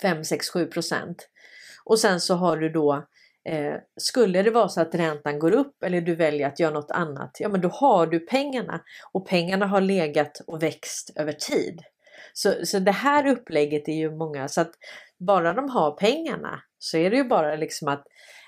5, 0.02 0.24
6, 0.24 0.50
7 0.50 0.66
procent. 0.66 1.28
Och 1.84 1.98
sen 1.98 2.20
så 2.20 2.34
har 2.34 2.56
du 2.56 2.68
då 2.68 3.06
Eh, 3.48 3.74
skulle 3.96 4.42
det 4.42 4.50
vara 4.50 4.68
så 4.68 4.80
att 4.80 4.94
räntan 4.94 5.38
går 5.38 5.52
upp 5.54 5.82
eller 5.82 6.00
du 6.00 6.14
väljer 6.14 6.48
att 6.48 6.60
göra 6.60 6.74
något 6.74 6.90
annat, 6.90 7.36
ja 7.38 7.48
men 7.48 7.60
då 7.60 7.68
har 7.68 8.06
du 8.06 8.20
pengarna 8.20 8.80
och 9.12 9.28
pengarna 9.28 9.66
har 9.66 9.80
legat 9.80 10.40
och 10.46 10.62
växt 10.62 11.12
över 11.16 11.32
tid. 11.32 11.80
Så, 12.32 12.66
så 12.66 12.78
det 12.78 12.92
här 12.92 13.26
upplägget 13.26 13.88
är 13.88 13.92
ju 13.92 14.16
många 14.16 14.48
så 14.48 14.60
att 14.60 14.70
bara 15.20 15.52
de 15.52 15.70
har 15.70 15.90
pengarna 15.90 16.62
så 16.78 16.96
är 16.96 17.10
det 17.10 17.16
ju 17.16 17.24
bara 17.24 17.56
liksom 17.56 17.88
att, 17.88 18.04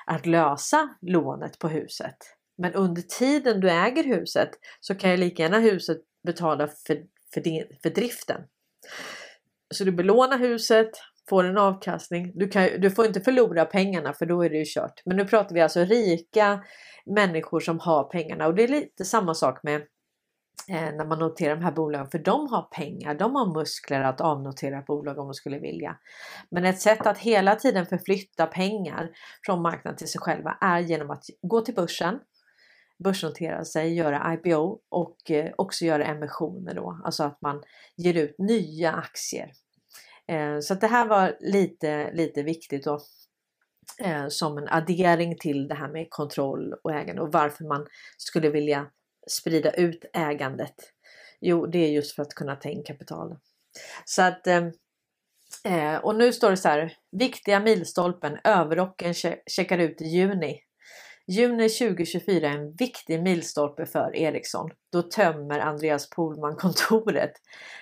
att 0.06 0.26
lösa 0.26 0.88
lånet 1.00 1.58
på 1.58 1.68
huset. 1.68 2.16
Men 2.58 2.74
under 2.74 3.02
tiden 3.02 3.60
du 3.60 3.70
äger 3.70 4.04
huset 4.04 4.50
så 4.80 4.94
kan 4.94 5.10
ju 5.10 5.16
lika 5.16 5.42
gärna 5.42 5.58
huset 5.58 5.98
betala 6.24 6.68
för, 6.86 7.02
för, 7.34 7.40
din, 7.40 7.64
för 7.82 7.90
driften. 7.90 8.40
Så 9.74 9.84
du 9.84 9.92
belånar 9.92 10.38
huset, 10.38 10.90
får 11.28 11.44
en 11.44 11.58
avkastning. 11.58 12.32
Du, 12.34 12.48
kan, 12.48 12.68
du 12.80 12.90
får 12.90 13.06
inte 13.06 13.20
förlora 13.20 13.64
pengarna 13.64 14.12
för 14.12 14.26
då 14.26 14.44
är 14.44 14.50
det 14.50 14.56
ju 14.56 14.64
kört. 14.66 15.02
Men 15.04 15.16
nu 15.16 15.24
pratar 15.24 15.54
vi 15.54 15.60
alltså 15.60 15.84
rika 15.84 16.64
människor 17.06 17.60
som 17.60 17.78
har 17.78 18.04
pengarna 18.04 18.46
och 18.46 18.54
det 18.54 18.64
är 18.64 18.68
lite 18.68 19.04
samma 19.04 19.34
sak 19.34 19.62
med 19.62 19.82
Eh, 20.68 20.94
när 20.94 21.04
man 21.04 21.18
noterar 21.18 21.56
de 21.56 21.64
här 21.64 21.72
bolagen 21.72 22.10
för 22.10 22.18
de 22.18 22.48
har 22.48 22.62
pengar, 22.62 23.14
de 23.14 23.34
har 23.34 23.58
muskler 23.58 24.00
att 24.00 24.20
avnotera 24.20 24.82
bolag 24.86 25.18
om 25.18 25.26
de 25.26 25.34
skulle 25.34 25.58
vilja. 25.58 25.98
Men 26.50 26.64
ett 26.64 26.80
sätt 26.80 27.06
att 27.06 27.18
hela 27.18 27.56
tiden 27.56 27.86
förflytta 27.86 28.46
pengar 28.46 29.10
från 29.46 29.62
marknaden 29.62 29.96
till 29.96 30.08
sig 30.08 30.20
själva 30.20 30.58
är 30.60 30.78
genom 30.80 31.10
att 31.10 31.24
gå 31.42 31.60
till 31.60 31.74
börsen, 31.74 32.20
börsnotera 33.04 33.64
sig, 33.64 33.94
göra 33.94 34.34
IPO 34.34 34.78
och 34.88 35.30
eh, 35.30 35.52
också 35.56 35.84
göra 35.84 36.04
emissioner 36.04 36.74
då, 36.74 37.00
alltså 37.04 37.24
att 37.24 37.42
man 37.42 37.62
ger 37.96 38.14
ut 38.14 38.34
nya 38.38 38.92
aktier. 38.92 39.52
Eh, 40.28 40.58
så 40.60 40.72
att 40.72 40.80
det 40.80 40.86
här 40.86 41.06
var 41.06 41.36
lite, 41.40 42.12
lite 42.12 42.42
viktigt 42.42 42.84
då 42.84 43.00
som 44.28 44.58
en 44.58 44.68
addering 44.68 45.36
till 45.38 45.68
det 45.68 45.74
här 45.74 45.88
med 45.88 46.06
kontroll 46.10 46.74
och 46.84 46.92
ägande 46.92 47.22
och 47.22 47.32
varför 47.32 47.64
man 47.64 47.86
skulle 48.18 48.48
vilja 48.48 48.86
sprida 49.30 49.70
ut 49.70 50.04
ägandet. 50.12 50.74
Jo, 51.40 51.66
det 51.66 51.78
är 51.78 51.90
just 51.90 52.14
för 52.14 52.22
att 52.22 52.34
kunna 52.34 52.56
ta 52.56 52.68
in 52.68 52.82
kapital. 52.82 53.36
Så 54.04 54.22
att 54.22 54.46
eh, 54.46 54.66
eh 55.64 55.96
och 55.96 56.16
nu 56.16 56.32
står 56.32 56.50
det 56.50 56.56
så 56.56 56.68
här. 56.68 56.96
Viktiga 57.12 57.60
milstolpen. 57.60 58.38
Överrocken 58.44 59.14
checkar 59.46 59.78
ut 59.78 60.00
i 60.00 60.04
juni. 60.04 60.60
Juni 61.26 61.68
2024 61.68 62.48
är 62.48 62.56
en 62.56 62.72
viktig 62.72 63.22
milstolpe 63.22 63.86
för 63.86 64.16
Ericsson. 64.16 64.70
Då 64.92 65.02
tömmer 65.02 65.60
Andreas 65.60 66.10
Polman 66.10 66.56
kontoret. 66.56 67.32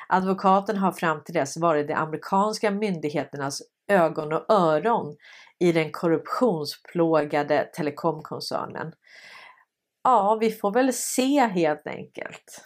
Advokaten 0.09 0.77
har 0.77 0.93
fram 0.93 1.25
till 1.25 1.35
dess 1.35 1.57
varit 1.57 1.89
de 1.89 1.95
amerikanska 1.95 2.71
myndigheternas 2.71 3.63
ögon 3.89 4.33
och 4.33 4.45
öron 4.49 5.17
i 5.59 5.73
den 5.73 5.93
korruptionsplågade 5.93 7.71
telekomkoncernen. 7.75 8.93
Ja, 10.03 10.39
vi 10.41 10.51
får 10.51 10.73
väl 10.73 10.93
se 10.93 11.41
helt 11.41 11.87
enkelt 11.87 12.65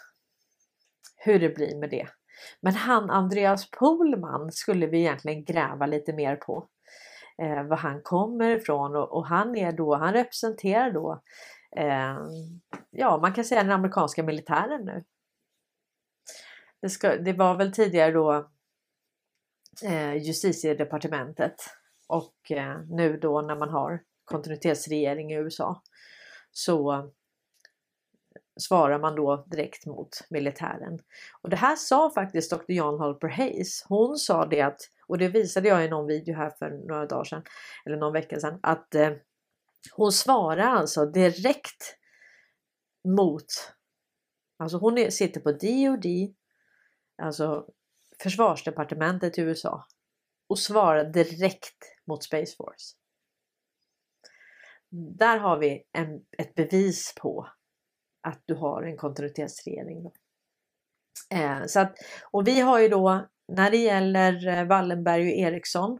hur 1.16 1.38
det 1.38 1.48
blir 1.48 1.76
med 1.76 1.90
det. 1.90 2.08
Men 2.60 2.74
han 2.74 3.10
Andreas 3.10 3.70
Polman 3.70 4.52
skulle 4.52 4.86
vi 4.86 4.98
egentligen 4.98 5.44
gräva 5.44 5.86
lite 5.86 6.12
mer 6.12 6.36
på. 6.36 6.68
Eh, 7.42 7.62
var 7.62 7.76
han 7.76 8.02
kommer 8.02 8.50
ifrån 8.50 8.96
och, 8.96 9.16
och, 9.16 9.26
han 9.26 9.56
är 9.56 9.72
då, 9.72 9.94
han 9.94 10.12
representerar 10.12 10.90
då 10.90 11.22
eh, 11.76 12.16
ja, 12.90 13.18
man 13.18 13.32
kan 13.32 13.44
säga 13.44 13.62
den 13.62 13.72
amerikanska 13.72 14.22
militären 14.22 14.84
nu. 14.84 15.04
Det, 16.82 16.88
ska, 16.88 17.16
det 17.16 17.32
var 17.32 17.56
väl 17.56 17.72
tidigare 17.72 18.12
då 18.12 18.50
eh, 19.84 20.14
justitiedepartementet 20.14 21.54
och 22.08 22.50
eh, 22.50 22.80
nu 22.88 23.16
då 23.16 23.40
när 23.40 23.56
man 23.56 23.68
har 23.68 24.02
kontinuitetsregering 24.24 25.32
i 25.32 25.36
USA 25.36 25.82
så 26.50 27.10
svarar 28.56 28.98
man 28.98 29.14
då 29.14 29.44
direkt 29.46 29.86
mot 29.86 30.08
militären. 30.30 30.98
Och 31.42 31.50
det 31.50 31.56
här 31.56 31.76
sa 31.76 32.10
faktiskt 32.10 32.50
Dr. 32.50 32.72
John 32.72 33.00
Halper 33.00 33.28
Hayes. 33.28 33.84
Hon 33.88 34.16
sa 34.16 34.46
det 34.46 34.60
att, 34.60 34.80
och 35.06 35.18
det 35.18 35.28
visade 35.28 35.68
jag 35.68 35.84
i 35.84 35.88
någon 35.88 36.06
video 36.06 36.34
här 36.34 36.50
för 36.50 36.70
några 36.70 37.06
dagar 37.06 37.24
sedan, 37.24 37.42
eller 37.86 37.96
någon 37.96 38.12
vecka 38.12 38.40
sedan, 38.40 38.58
att 38.62 38.94
eh, 38.94 39.10
hon 39.92 40.12
svarar 40.12 40.76
alltså 40.76 41.06
direkt 41.06 41.96
mot, 43.08 43.46
alltså 44.58 44.78
hon 44.78 44.98
är, 44.98 45.10
sitter 45.10 45.40
på 45.40 45.52
DOD, 45.52 46.34
alltså 47.22 47.66
försvarsdepartementet 48.22 49.38
i 49.38 49.40
USA 49.40 49.86
och 50.46 50.58
svarar 50.58 51.04
direkt 51.04 51.78
mot 52.06 52.24
Space 52.24 52.56
Force. 52.56 52.96
Där 54.90 55.38
har 55.38 55.58
vi 55.58 55.82
en, 55.92 56.24
ett 56.38 56.54
bevis 56.54 57.14
på 57.20 57.48
att 58.24 58.42
du 58.44 58.54
har 58.54 58.82
en 58.82 58.96
kontinuitetsregering. 58.96 60.10
Eh, 61.30 61.66
så 61.66 61.80
att, 61.80 61.96
och 62.30 62.48
vi 62.48 62.60
har 62.60 62.80
ju 62.80 62.88
då 62.88 63.26
när 63.52 63.70
det 63.70 63.76
gäller 63.76 64.48
eh, 64.48 64.64
Wallenberg 64.64 65.22
och 65.22 65.38
Ericsson 65.38 65.98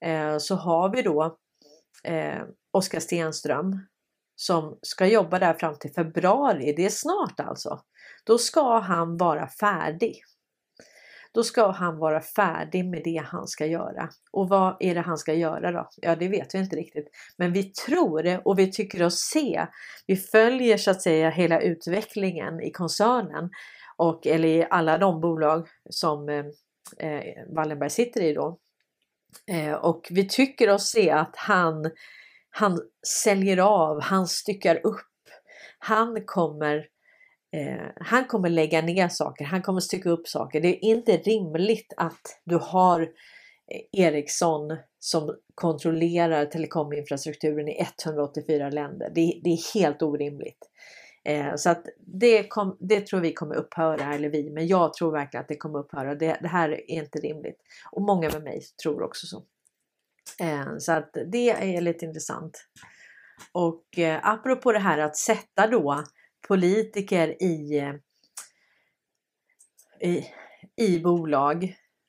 eh, 0.00 0.38
så 0.38 0.54
har 0.54 0.88
vi 0.96 1.02
då 1.02 1.38
eh, 2.04 2.42
Oskar 2.70 3.00
Stenström 3.00 3.86
som 4.36 4.78
ska 4.82 5.06
jobba 5.06 5.38
där 5.38 5.54
fram 5.54 5.78
till 5.78 5.92
februari. 5.92 6.74
Det 6.76 6.84
är 6.84 6.90
snart 6.90 7.40
alltså. 7.40 7.80
Då 8.24 8.38
ska 8.38 8.78
han 8.78 9.16
vara 9.16 9.48
färdig. 9.48 10.22
Då 11.34 11.42
ska 11.42 11.70
han 11.70 11.98
vara 11.98 12.20
färdig 12.20 12.84
med 12.84 13.00
det 13.04 13.22
han 13.24 13.46
ska 13.46 13.66
göra. 13.66 14.08
Och 14.30 14.48
vad 14.48 14.76
är 14.80 14.94
det 14.94 15.00
han 15.00 15.18
ska 15.18 15.34
göra 15.34 15.72
då? 15.72 15.88
Ja, 15.96 16.16
det 16.16 16.28
vet 16.28 16.54
vi 16.54 16.58
inte 16.58 16.76
riktigt. 16.76 17.08
Men 17.36 17.52
vi 17.52 17.62
tror 17.64 18.22
det 18.22 18.38
och 18.44 18.58
vi 18.58 18.72
tycker 18.72 19.02
oss 19.02 19.18
se. 19.18 19.66
Vi 20.06 20.16
följer 20.16 20.76
så 20.76 20.90
att 20.90 21.02
säga 21.02 21.30
hela 21.30 21.60
utvecklingen 21.60 22.60
i 22.60 22.70
koncernen 22.70 23.50
och 23.96 24.26
eller 24.26 24.48
i 24.48 24.66
alla 24.70 24.98
de 24.98 25.20
bolag 25.20 25.68
som 25.90 26.28
eh, 26.28 26.44
eh 26.98 27.54
Wallenberg 27.54 27.90
sitter 27.90 28.20
i 28.20 28.32
då. 28.32 28.58
Eh, 29.46 29.72
och 29.72 30.06
vi 30.10 30.28
tycker 30.28 30.70
oss 30.70 30.90
se 30.90 31.10
att 31.10 31.36
han, 31.36 31.90
han 32.50 32.80
säljer 33.22 33.58
av, 33.58 34.02
han 34.02 34.26
styckar 34.26 34.86
upp. 34.86 35.00
Han 35.78 36.24
kommer 36.26 36.86
Eh, 37.54 37.86
han 37.96 38.24
kommer 38.24 38.48
lägga 38.48 38.82
ner 38.82 39.08
saker, 39.08 39.44
han 39.44 39.62
kommer 39.62 39.80
stycka 39.80 40.10
upp 40.10 40.28
saker. 40.28 40.60
Det 40.60 40.68
är 40.68 40.84
inte 40.84 41.16
rimligt 41.16 41.92
att 41.96 42.40
du 42.44 42.56
har 42.56 43.00
eh, 43.00 44.00
Ericsson 44.04 44.76
som 44.98 45.36
kontrollerar 45.54 46.46
telekominfrastrukturen 46.46 47.68
i 47.68 47.86
184 48.04 48.70
länder. 48.70 49.10
Det, 49.14 49.40
det 49.44 49.50
är 49.50 49.74
helt 49.74 50.02
orimligt. 50.02 50.70
Eh, 51.24 51.54
så 51.56 51.70
att 51.70 51.86
det, 51.98 52.48
kom, 52.48 52.76
det 52.80 53.06
tror 53.06 53.20
vi 53.20 53.32
kommer 53.32 53.54
upphöra, 53.54 54.14
eller 54.14 54.28
vi, 54.28 54.50
men 54.50 54.66
jag 54.66 54.94
tror 54.94 55.12
verkligen 55.12 55.42
att 55.42 55.48
det 55.48 55.56
kommer 55.56 55.78
upphöra. 55.78 56.14
Det, 56.14 56.38
det 56.40 56.48
här 56.48 56.68
är 56.68 56.90
inte 56.90 57.18
rimligt. 57.18 57.58
Och 57.92 58.02
många 58.02 58.30
med 58.30 58.42
mig 58.42 58.62
tror 58.82 59.02
också 59.02 59.26
så. 59.26 59.42
Eh, 60.40 60.78
så 60.78 60.92
att 60.92 61.16
det 61.32 61.50
är 61.50 61.80
lite 61.80 62.04
intressant. 62.04 62.64
Och 63.52 63.98
eh, 63.98 64.20
apropå 64.22 64.72
det 64.72 64.78
här 64.78 64.98
att 64.98 65.16
sätta 65.16 65.66
då 65.66 66.04
politiker 66.48 67.42
i, 67.42 67.78
eh, 67.78 67.94
i, 70.10 70.26
i 70.76 70.98
bolag. 70.98 71.64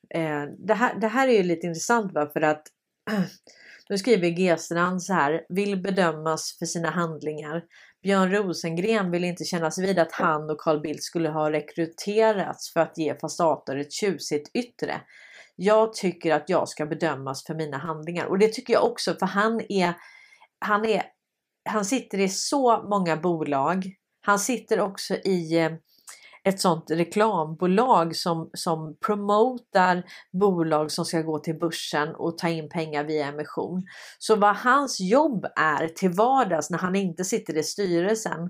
Eh, 0.09 0.43
det, 0.57 0.73
här, 0.73 0.99
det 0.99 1.07
här 1.07 1.27
är 1.27 1.33
ju 1.33 1.43
lite 1.43 1.67
intressant 1.67 2.13
va? 2.13 2.29
för 2.33 2.41
att 2.41 2.63
nu 3.89 3.97
skriver 3.97 4.29
G-strand 4.29 5.03
så 5.03 5.13
här, 5.13 5.45
vill 5.49 5.81
bedömas 5.81 6.55
för 6.59 6.65
sina 6.65 6.89
handlingar. 6.89 7.63
Björn 8.03 8.31
Rosengren 8.31 9.11
vill 9.11 9.23
inte 9.23 9.43
kännas 9.43 9.79
vid 9.79 9.99
att 9.99 10.11
han 10.11 10.49
och 10.49 10.59
Carl 10.59 10.81
Bildt 10.81 11.03
skulle 11.03 11.29
ha 11.29 11.51
rekryterats 11.51 12.73
för 12.73 12.79
att 12.79 12.97
ge 12.97 13.15
fasader 13.19 13.75
ett 13.75 13.91
tjusigt 13.91 14.51
yttre. 14.53 15.01
Jag 15.55 15.93
tycker 15.93 16.33
att 16.33 16.49
jag 16.49 16.69
ska 16.69 16.86
bedömas 16.86 17.45
för 17.45 17.55
mina 17.55 17.77
handlingar 17.77 18.25
och 18.25 18.39
det 18.39 18.53
tycker 18.53 18.73
jag 18.73 18.83
också 18.83 19.15
för 19.19 19.25
han 19.25 19.61
är, 19.69 19.93
han 20.59 20.86
är, 20.86 21.03
han 21.69 21.86
sitter 21.86 22.19
i 22.19 22.29
så 22.29 22.83
många 22.89 23.17
bolag 23.17 23.95
han 24.26 24.39
sitter 24.39 24.80
också 24.80 25.15
i 25.15 25.57
eh, 25.57 25.71
ett 26.43 26.59
sånt 26.59 26.91
reklambolag 26.91 28.15
som, 28.15 28.49
som 28.53 28.97
promotar 29.05 30.03
bolag 30.41 30.91
som 30.91 31.05
ska 31.05 31.21
gå 31.21 31.39
till 31.39 31.59
börsen 31.59 32.15
och 32.15 32.38
ta 32.38 32.49
in 32.49 32.69
pengar 32.69 33.03
via 33.03 33.28
emission. 33.28 33.84
Så 34.19 34.36
vad 34.36 34.55
hans 34.55 34.99
jobb 34.99 35.45
är 35.55 35.88
till 35.88 36.09
vardags 36.09 36.69
när 36.69 36.78
han 36.78 36.95
inte 36.95 37.23
sitter 37.23 37.57
i 37.57 37.63
styrelsen 37.63 38.49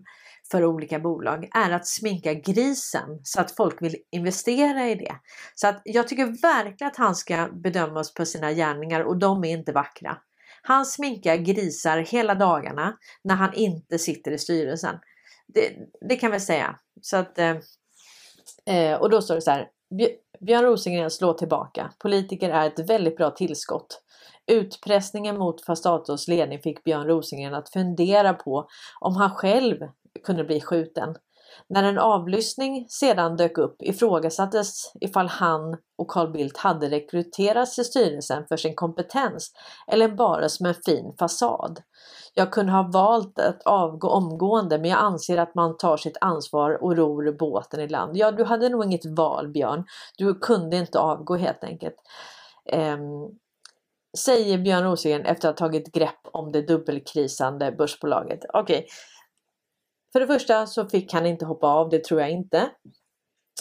för 0.51 0.65
olika 0.65 0.99
bolag 0.99 1.49
är 1.55 1.71
att 1.71 1.87
sminka 1.87 2.33
grisen 2.33 3.19
så 3.23 3.41
att 3.41 3.51
folk 3.51 3.81
vill 3.81 3.95
investera 4.11 4.89
i 4.89 4.95
det. 4.95 5.15
Så 5.55 5.67
att 5.67 5.81
jag 5.85 6.07
tycker 6.07 6.41
verkligen 6.41 6.91
att 6.91 6.97
han 6.97 7.15
ska 7.15 7.49
bedömas 7.63 8.13
på 8.13 8.25
sina 8.25 8.53
gärningar 8.53 9.01
och 9.01 9.17
de 9.17 9.43
är 9.43 9.51
inte 9.51 9.71
vackra. 9.71 10.17
Han 10.61 10.85
sminkar 10.85 11.35
grisar 11.35 11.97
hela 11.97 12.35
dagarna 12.35 12.97
när 13.23 13.35
han 13.35 13.53
inte 13.53 13.99
sitter 13.99 14.31
i 14.31 14.37
styrelsen. 14.37 14.95
Det, 15.53 15.75
det 16.09 16.15
kan 16.15 16.31
vi 16.31 16.39
säga. 16.39 16.79
Så 17.01 17.17
att, 17.17 17.39
eh, 17.39 17.55
eh 18.65 19.01
och 19.01 19.09
då 19.09 19.21
står 19.21 19.35
det 19.35 19.41
så 19.41 19.51
här. 19.51 19.69
Björn 20.39 20.63
Rosengren 20.63 21.11
slår 21.11 21.33
tillbaka. 21.33 21.91
Politiker 21.99 22.49
är 22.49 22.67
ett 22.67 22.89
väldigt 22.89 23.17
bra 23.17 23.31
tillskott. 23.31 24.01
Utpressningen 24.47 25.37
mot 25.37 25.65
Fastatos 25.65 26.27
ledning 26.27 26.59
fick 26.59 26.83
Björn 26.83 27.07
Rosengren 27.07 27.53
att 27.53 27.69
fundera 27.69 28.33
på 28.33 28.67
om 28.99 29.15
han 29.15 29.29
själv 29.29 29.77
kunde 30.23 30.43
bli 30.43 30.61
skjuten. 30.61 31.15
När 31.67 31.83
en 31.83 31.99
avlyssning 31.99 32.85
sedan 32.89 33.37
dök 33.37 33.57
upp 33.57 33.75
ifrågasattes 33.79 34.91
ifall 35.01 35.27
han 35.27 35.77
och 35.97 36.07
Carl 36.07 36.31
Bildt 36.31 36.57
hade 36.57 36.89
rekryterats 36.89 37.75
till 37.75 37.85
styrelsen 37.85 38.45
för 38.47 38.57
sin 38.57 38.75
kompetens 38.75 39.51
eller 39.87 40.09
bara 40.09 40.49
som 40.49 40.65
en 40.65 40.75
fin 40.85 41.13
fasad. 41.19 41.79
Jag 42.33 42.51
kunde 42.51 42.71
ha 42.71 42.89
valt 42.93 43.39
att 43.39 43.61
avgå 43.65 44.09
omgående 44.09 44.77
men 44.77 44.89
jag 44.89 44.99
anser 44.99 45.37
att 45.37 45.55
man 45.55 45.77
tar 45.77 45.97
sitt 45.97 46.17
ansvar 46.21 46.83
och 46.83 46.97
ror 46.97 47.37
båten 47.39 47.79
i 47.79 47.87
land. 47.87 48.17
Ja, 48.17 48.31
du 48.31 48.43
hade 48.43 48.69
nog 48.69 48.85
inget 48.85 49.05
val 49.17 49.47
Björn. 49.47 49.85
Du 50.17 50.39
kunde 50.39 50.77
inte 50.77 50.99
avgå 50.99 51.35
helt 51.35 51.63
enkelt. 51.63 51.95
Ehm, 52.71 53.01
säger 54.17 54.57
Björn 54.57 54.83
Rosengren 54.83 55.25
efter 55.25 55.49
att 55.49 55.59
ha 55.59 55.67
tagit 55.67 55.91
grepp 55.91 56.19
om 56.33 56.51
det 56.51 56.61
dubbelkrisande 56.61 57.71
börsbolaget. 57.71 58.39
Okej, 58.53 58.77
okay. 58.77 58.87
För 60.15 60.19
det 60.19 60.27
första 60.27 60.67
så 60.67 60.89
fick 60.89 61.13
han 61.13 61.25
inte 61.25 61.45
hoppa 61.45 61.67
av, 61.67 61.89
det 61.89 62.03
tror 62.03 62.21
jag 62.21 62.31
inte. 62.31 62.69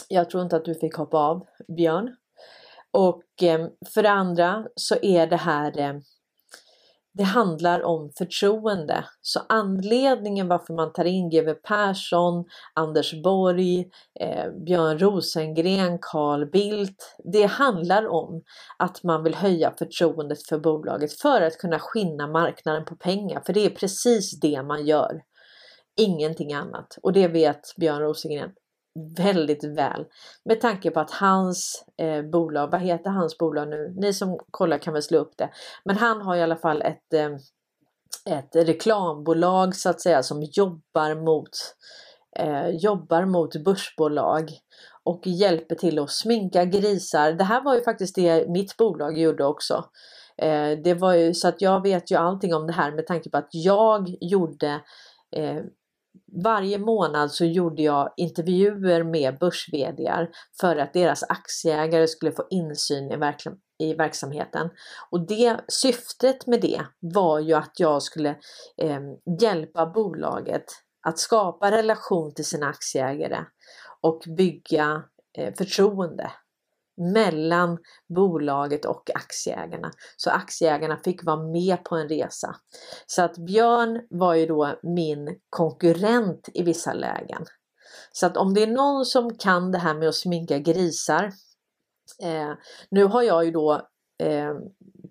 Jag 0.09 0.29
tror 0.29 0.43
inte 0.43 0.55
att 0.55 0.65
du 0.65 0.75
fick 0.75 0.95
hoppa 0.95 1.17
av, 1.17 1.45
Björn. 1.77 2.15
Och 2.91 3.43
eh, 3.43 3.67
för 3.93 4.03
det 4.03 4.09
andra 4.09 4.65
så 4.75 4.95
är 5.01 5.27
det 5.27 5.35
här 5.35 5.79
eh, 5.79 5.93
det 7.13 7.23
handlar 7.23 7.83
om 7.83 8.11
förtroende. 8.17 9.05
Så 9.21 9.39
anledningen 9.49 10.47
varför 10.47 10.73
man 10.73 10.93
tar 10.93 11.05
in 11.05 11.29
GW 11.29 11.53
Persson, 11.53 12.45
Anders 12.73 13.23
Borg, 13.23 13.79
eh, 14.19 14.51
Björn 14.65 14.99
Rosengren, 14.99 15.99
Carl 16.01 16.51
Bildt. 16.51 17.15
Det 17.33 17.45
handlar 17.45 18.07
om 18.07 18.43
att 18.79 19.03
man 19.03 19.23
vill 19.23 19.35
höja 19.35 19.73
förtroendet 19.77 20.47
för 20.47 20.59
bolaget 20.59 21.13
för 21.13 21.41
att 21.41 21.57
kunna 21.57 21.79
skinna 21.79 22.27
marknaden 22.27 22.85
på 22.85 22.95
pengar. 22.95 23.41
För 23.45 23.53
det 23.53 23.65
är 23.65 23.69
precis 23.69 24.39
det 24.39 24.63
man 24.63 24.85
gör. 24.85 25.21
Ingenting 25.97 26.53
annat. 26.53 26.97
Och 27.01 27.13
det 27.13 27.27
vet 27.27 27.75
Björn 27.77 28.01
Rosengren 28.01 28.51
väldigt 29.17 29.63
väl 29.63 30.05
med 30.45 30.61
tanke 30.61 30.91
på 30.91 30.99
att 30.99 31.11
hans 31.11 31.85
eh, 31.97 32.21
bolag, 32.21 32.71
vad 32.71 32.81
heter 32.81 33.09
hans 33.09 33.37
bolag 33.37 33.67
nu? 33.67 33.93
Ni 33.97 34.13
som 34.13 34.39
kollar 34.51 34.77
kan 34.77 34.93
väl 34.93 35.03
slå 35.03 35.17
upp 35.17 35.33
det. 35.37 35.49
Men 35.85 35.97
han 35.97 36.21
har 36.21 36.35
i 36.35 36.41
alla 36.41 36.55
fall 36.55 36.81
ett, 36.81 37.13
eh, 37.13 37.29
ett 38.35 38.55
reklambolag 38.55 39.75
så 39.75 39.89
att 39.89 40.01
säga 40.01 40.23
som 40.23 40.43
jobbar 40.43 41.15
mot, 41.15 41.49
eh, 42.39 42.69
jobbar 42.69 43.25
mot 43.25 43.63
börsbolag 43.63 44.51
och 45.03 45.27
hjälper 45.27 45.75
till 45.75 45.99
att 45.99 46.11
sminka 46.11 46.65
grisar. 46.65 47.31
Det 47.31 47.43
här 47.43 47.63
var 47.63 47.75
ju 47.75 47.81
faktiskt 47.81 48.15
det 48.15 48.49
mitt 48.49 48.77
bolag 48.77 49.17
gjorde 49.17 49.45
också. 49.45 49.85
Eh, 50.37 50.71
det 50.83 50.93
var 50.93 51.13
ju 51.13 51.33
så 51.33 51.47
att 51.47 51.61
jag 51.61 51.81
vet 51.81 52.11
ju 52.11 52.15
allting 52.15 52.55
om 52.55 52.67
det 52.67 52.73
här 52.73 52.91
med 52.91 53.07
tanke 53.07 53.29
på 53.29 53.37
att 53.37 53.49
jag 53.51 54.15
gjorde 54.21 54.81
eh, 55.35 55.61
varje 56.43 56.77
månad 56.77 57.31
så 57.31 57.45
gjorde 57.45 57.81
jag 57.81 58.13
intervjuer 58.17 59.03
med 59.03 59.37
börs 59.39 59.69
för 60.61 60.75
att 60.75 60.93
deras 60.93 61.23
aktieägare 61.23 62.07
skulle 62.07 62.31
få 62.31 62.47
insyn 62.49 63.11
i, 63.11 63.15
verk 63.17 63.43
i 63.79 63.93
verksamheten. 63.93 64.69
Och 65.11 65.27
det 65.27 65.59
syftet 65.67 66.47
med 66.47 66.61
det 66.61 66.81
var 66.99 67.39
ju 67.39 67.53
att 67.53 67.79
jag 67.79 68.03
skulle 68.03 68.29
eh, 68.81 68.99
hjälpa 69.41 69.85
bolaget 69.85 70.65
att 71.07 71.19
skapa 71.19 71.71
relation 71.71 72.33
till 72.33 72.45
sina 72.45 72.67
aktieägare 72.67 73.45
och 74.01 74.23
bygga 74.37 75.03
eh, 75.37 75.53
förtroende 75.53 76.31
mellan 76.97 77.77
bolaget 78.15 78.85
och 78.85 79.09
aktieägarna. 79.15 79.91
Så 80.17 80.29
aktieägarna 80.29 80.97
fick 80.97 81.23
vara 81.23 81.43
med 81.43 81.83
på 81.83 81.95
en 81.95 82.09
resa. 82.09 82.55
Så 83.07 83.21
att 83.21 83.37
Björn 83.37 84.07
var 84.09 84.33
ju 84.33 84.45
då 84.45 84.79
min 84.83 85.39
konkurrent 85.49 86.49
i 86.53 86.63
vissa 86.63 86.93
lägen. 86.93 87.45
Så 88.11 88.25
att 88.25 88.37
om 88.37 88.53
det 88.53 88.63
är 88.63 88.67
någon 88.67 89.05
som 89.05 89.37
kan 89.37 89.71
det 89.71 89.77
här 89.77 89.93
med 89.93 90.09
att 90.09 90.15
sminka 90.15 90.59
grisar. 90.59 91.31
Eh, 92.23 92.53
nu 92.89 93.03
har 93.03 93.21
jag 93.21 93.45
ju 93.45 93.51
då 93.51 93.73
eh, 94.23 94.53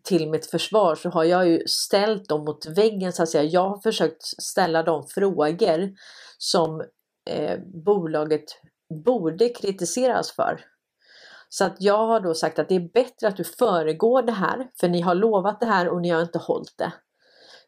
till 0.02 0.30
mitt 0.30 0.46
försvar 0.46 0.94
så 0.94 1.10
har 1.10 1.24
jag 1.24 1.48
ju 1.48 1.62
ställt 1.66 2.28
dem 2.28 2.44
mot 2.44 2.66
väggen 2.66 3.12
så 3.12 3.22
att 3.22 3.28
säga. 3.28 3.44
Jag 3.44 3.68
har 3.68 3.80
försökt 3.80 4.22
ställa 4.22 4.82
de 4.82 5.06
frågor 5.06 5.92
som 6.38 6.84
eh, 7.30 7.58
bolaget 7.84 8.44
borde 9.04 9.48
kritiseras 9.48 10.32
för. 10.32 10.73
Så 11.54 11.64
att 11.64 11.76
jag 11.78 12.06
har 12.06 12.20
då 12.20 12.34
sagt 12.34 12.58
att 12.58 12.68
det 12.68 12.74
är 12.74 12.92
bättre 12.92 13.28
att 13.28 13.36
du 13.36 13.44
föregår 13.44 14.22
det 14.22 14.32
här, 14.32 14.68
för 14.80 14.88
ni 14.88 15.00
har 15.00 15.14
lovat 15.14 15.60
det 15.60 15.66
här 15.66 15.88
och 15.88 16.00
ni 16.00 16.08
har 16.08 16.22
inte 16.22 16.38
hållit 16.38 16.78
det. 16.78 16.92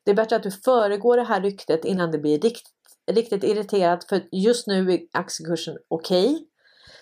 Det 0.05 0.11
är 0.11 0.15
bättre 0.15 0.37
att 0.37 0.43
du 0.43 0.51
föregår 0.51 1.17
det 1.17 1.23
här 1.23 1.41
ryktet 1.41 1.85
innan 1.85 2.11
det 2.11 2.19
blir 2.19 2.41
rikt, 2.41 2.67
riktigt 3.11 3.45
irriterat, 3.45 4.05
för 4.05 4.23
just 4.33 4.67
nu 4.67 4.93
är 4.93 5.01
aktiekursen 5.13 5.79
okej. 5.89 6.35
Okay, 6.35 6.47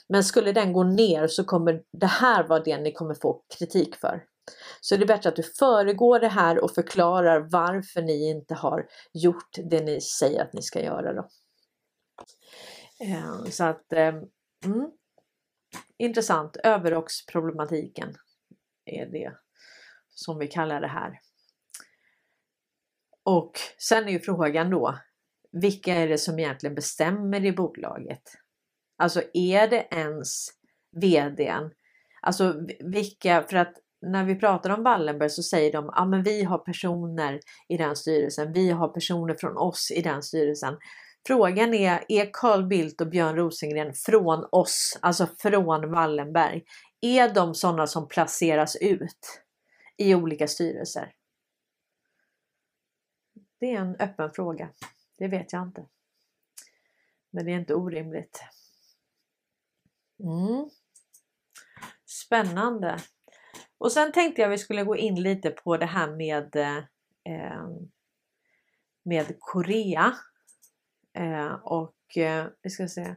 men 0.08 0.24
skulle 0.24 0.52
den 0.52 0.72
gå 0.72 0.82
ner 0.82 1.26
så 1.26 1.44
kommer 1.44 1.82
det 1.92 2.06
här 2.06 2.44
vara 2.44 2.60
det 2.60 2.78
ni 2.78 2.92
kommer 2.92 3.14
få 3.14 3.42
kritik 3.58 3.96
för. 3.96 4.22
Så 4.80 4.96
det 4.96 5.04
är 5.04 5.06
bättre 5.06 5.28
att 5.28 5.36
du 5.36 5.42
föregår 5.42 6.20
det 6.20 6.28
här 6.28 6.64
och 6.64 6.74
förklarar 6.74 7.48
varför 7.50 8.02
ni 8.02 8.30
inte 8.30 8.54
har 8.54 8.86
gjort 9.12 9.50
det 9.70 9.84
ni 9.84 10.00
säger 10.00 10.42
att 10.42 10.52
ni 10.52 10.62
ska 10.62 10.82
göra. 10.82 11.12
Då. 11.12 11.28
Eh, 13.00 13.50
så 13.50 13.64
att 13.64 13.92
eh, 13.92 14.14
mm, 14.64 14.90
intressant. 16.04 16.56
Överrocksproblematiken 16.56 18.14
är 18.84 19.06
det 19.06 19.32
som 20.10 20.38
vi 20.38 20.46
kallar 20.46 20.80
det 20.80 20.88
här. 20.88 21.20
Och 23.24 23.52
sen 23.78 24.08
är 24.08 24.12
ju 24.12 24.20
frågan 24.20 24.70
då, 24.70 24.98
vilka 25.52 25.94
är 25.94 26.08
det 26.08 26.18
som 26.18 26.38
egentligen 26.38 26.74
bestämmer 26.74 27.44
i 27.44 27.52
bolaget? 27.52 28.22
Alltså 28.96 29.22
är 29.34 29.68
det 29.68 29.86
ens 29.90 30.48
VDn? 30.92 31.70
Alltså 32.22 32.54
vilka, 32.80 33.42
för 33.42 33.56
att 33.56 33.74
när 34.06 34.24
vi 34.24 34.34
pratar 34.34 34.70
om 34.70 34.82
Wallenberg 34.82 35.30
så 35.30 35.42
säger 35.42 35.72
de 35.72 35.90
att 35.90 35.98
ah, 35.98 36.22
vi 36.24 36.44
har 36.44 36.58
personer 36.58 37.40
i 37.68 37.76
den 37.76 37.96
styrelsen, 37.96 38.52
vi 38.52 38.70
har 38.70 38.88
personer 38.88 39.34
från 39.34 39.56
oss 39.56 39.90
i 39.90 40.02
den 40.02 40.22
styrelsen. 40.22 40.76
Frågan 41.26 41.74
är, 41.74 42.04
är 42.08 42.30
Carl 42.32 42.66
Bildt 42.66 43.00
och 43.00 43.08
Björn 43.08 43.36
Rosengren 43.36 43.94
från 43.94 44.48
oss, 44.52 44.98
alltså 45.02 45.26
från 45.38 45.90
Wallenberg, 45.90 46.64
är 47.00 47.34
de 47.34 47.54
sådana 47.54 47.86
som 47.86 48.08
placeras 48.08 48.76
ut 48.76 49.42
i 49.96 50.14
olika 50.14 50.48
styrelser? 50.48 51.14
Det 53.60 53.74
är 53.74 53.80
en 53.80 53.96
öppen 53.96 54.30
fråga. 54.34 54.70
Det 55.18 55.28
vet 55.28 55.52
jag 55.52 55.62
inte. 55.62 55.86
Men 57.30 57.44
det 57.44 57.52
är 57.52 57.58
inte 57.58 57.74
orimligt. 57.74 58.44
Mm. 60.20 60.70
Spännande. 62.06 62.98
Och 63.78 63.92
sen 63.92 64.12
tänkte 64.12 64.42
jag 64.42 64.48
vi 64.48 64.58
skulle 64.58 64.84
gå 64.84 64.96
in 64.96 65.22
lite 65.22 65.50
på 65.50 65.76
det 65.76 65.86
här 65.86 66.16
med, 66.16 66.56
eh, 66.56 66.76
eh 67.24 67.68
med 69.02 69.36
Korea. 69.40 70.14
Eh, 71.14 71.52
och 71.52 72.16
eh, 72.16 72.48
vi 72.62 72.70
ska 72.70 72.88
se. 72.88 73.16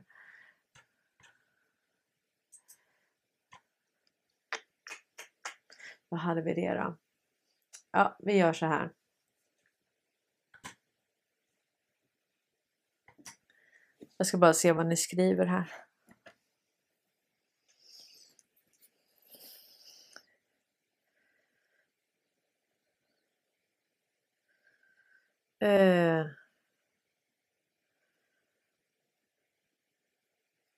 Vad 6.09 6.19
hade 6.19 6.41
vi 6.41 6.53
det 6.53 6.73
då? 6.73 6.97
Ja, 7.91 8.15
vi 8.19 8.37
gör 8.37 8.53
så 8.53 8.65
här. 8.65 8.93
Jag 14.17 14.27
ska 14.27 14.37
bara 14.37 14.53
se 14.53 14.71
vad 14.71 14.87
ni 14.87 14.97
skriver 14.97 15.45
här. 15.45 15.86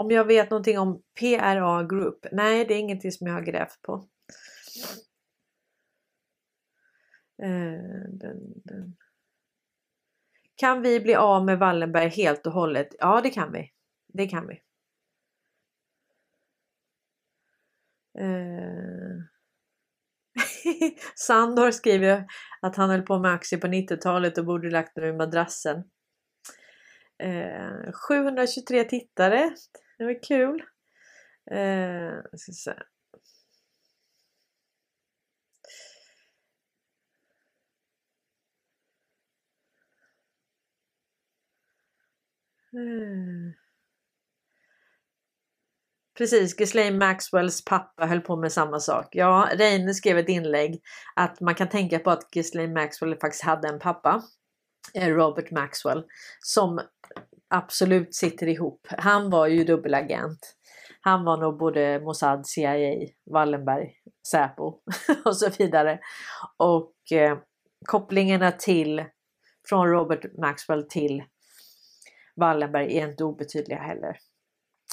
Om 0.10 0.16
jag 0.16 0.26
vet 0.26 0.50
någonting 0.50 0.80
om 0.80 1.02
PRA 1.20 1.84
Group? 1.84 2.26
Nej, 2.32 2.66
det 2.66 2.74
är 2.74 2.80
ingenting 2.80 3.12
som 3.12 3.28
jag 3.28 3.34
har 3.34 3.42
grävt 3.42 3.82
på. 3.82 3.94
Eh, 7.44 8.10
den, 8.10 8.38
den. 8.64 8.98
Kan 10.56 10.82
vi 10.82 11.00
bli 11.00 11.16
av 11.16 11.46
med 11.46 11.60
Wallenberg 11.60 12.10
helt 12.10 12.48
och 12.48 12.54
hållet? 12.54 12.88
Ja, 13.00 13.22
det 13.22 13.30
kan 13.30 13.52
vi. 13.52 13.72
Det 14.08 14.28
kan 14.28 14.48
vi. 14.48 14.62
Eh. 18.20 19.18
Sandor 21.16 21.72
skriver 21.72 22.26
att 22.62 22.76
han 22.76 22.90
höll 22.90 23.02
på 23.02 23.20
med 23.20 23.34
aktier 23.34 23.60
på 23.60 23.68
90-talet 23.68 24.38
och 24.38 24.46
borde 24.46 24.70
lagt 24.70 24.96
dem 24.96 25.06
i 25.06 25.14
madrassen. 25.14 25.84
Eh, 27.24 27.92
723 27.92 28.84
tittare. 28.84 29.52
Det 30.00 30.06
var 30.06 30.24
kul. 30.24 30.64
Eh, 31.52 32.38
ska 32.38 32.52
se. 32.52 32.74
Mm. 42.74 43.54
Precis, 46.18 46.56
Ghislaine 46.56 46.98
Maxwells 46.98 47.66
pappa 47.66 48.06
höll 48.06 48.22
på 48.22 48.36
med 48.36 48.52
samma 48.52 48.80
sak. 48.80 49.08
Ja, 49.12 49.50
Reine 49.54 49.94
skrev 49.94 50.18
ett 50.18 50.30
inlägg 50.30 50.82
att 51.16 51.40
man 51.40 51.56
kan 51.56 51.70
tänka 51.70 52.00
på 52.00 52.12
att 52.12 52.32
Ghislaine 52.32 52.74
Maxwell 52.74 53.16
faktiskt 53.16 53.44
hade 53.44 53.68
en 53.68 53.80
pappa, 53.80 54.24
eh, 54.94 55.08
Robert 55.08 55.52
Maxwell, 55.52 56.04
som 56.40 56.82
absolut 57.50 58.16
sitter 58.16 58.48
ihop. 58.48 58.88
Han 58.90 59.30
var 59.30 59.48
ju 59.48 59.64
dubbelagent. 59.64 60.56
Han 61.02 61.26
var 61.26 61.38
nog 61.38 61.58
både 61.58 62.00
Mossad, 62.00 62.48
CIA, 62.48 62.96
Wallenberg, 63.32 63.94
Säpo 64.32 64.80
och 65.26 65.38
så 65.38 65.50
vidare. 65.58 66.00
Och 66.58 66.94
eh, 67.12 67.38
kopplingarna 67.86 68.52
till 68.52 69.06
från 69.70 69.88
Robert 69.88 70.38
Maxwell 70.38 70.84
till 70.84 71.24
Wallenberg 72.36 72.98
är 72.98 73.10
inte 73.10 73.24
obetydliga 73.24 73.80
heller. 73.80 74.18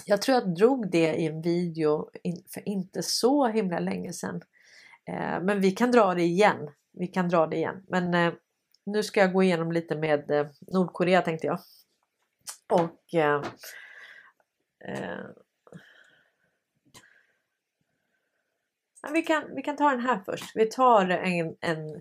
Jag 0.07 0.23
tror 0.23 0.35
jag 0.35 0.55
drog 0.55 0.91
det 0.91 1.15
i 1.15 1.27
en 1.27 1.43
video 1.43 2.11
för 2.55 2.69
inte 2.69 3.03
så 3.03 3.47
himla 3.47 3.79
länge 3.79 4.13
sedan. 4.13 4.43
Eh, 5.11 5.43
men 5.43 5.61
vi 5.61 5.71
kan 5.71 5.91
dra 5.91 6.15
det 6.15 6.23
igen. 6.23 6.71
Vi 6.93 7.07
kan 7.07 7.29
dra 7.29 7.47
det 7.47 7.57
igen. 7.57 7.85
Men 7.89 8.15
eh, 8.15 8.33
nu 8.87 9.03
ska 9.03 9.21
jag 9.21 9.33
gå 9.33 9.43
igenom 9.43 9.73
lite 9.73 9.97
med 9.97 10.31
eh, 10.31 10.47
Nordkorea 10.73 11.23
tänkte 11.23 11.47
jag. 11.47 11.59
Och 12.69 13.15
eh, 13.15 13.43
eh, 14.89 15.27
vi, 19.13 19.23
kan, 19.23 19.55
vi 19.55 19.63
kan 19.63 19.77
ta 19.77 19.91
den 19.91 20.01
här 20.01 20.23
först. 20.27 20.51
Vi 20.55 20.67
tar 20.67 21.09
en, 21.09 21.57
en 21.61 21.95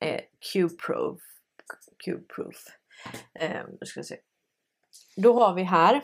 eh, 0.00 0.20
Q-proof. 0.52 1.20
Q-proof. 2.04 2.56
Eh, 3.34 3.64
ska 3.82 4.02
se. 4.02 4.16
Då 5.16 5.40
har 5.40 5.54
vi 5.54 5.62
här 5.62 6.02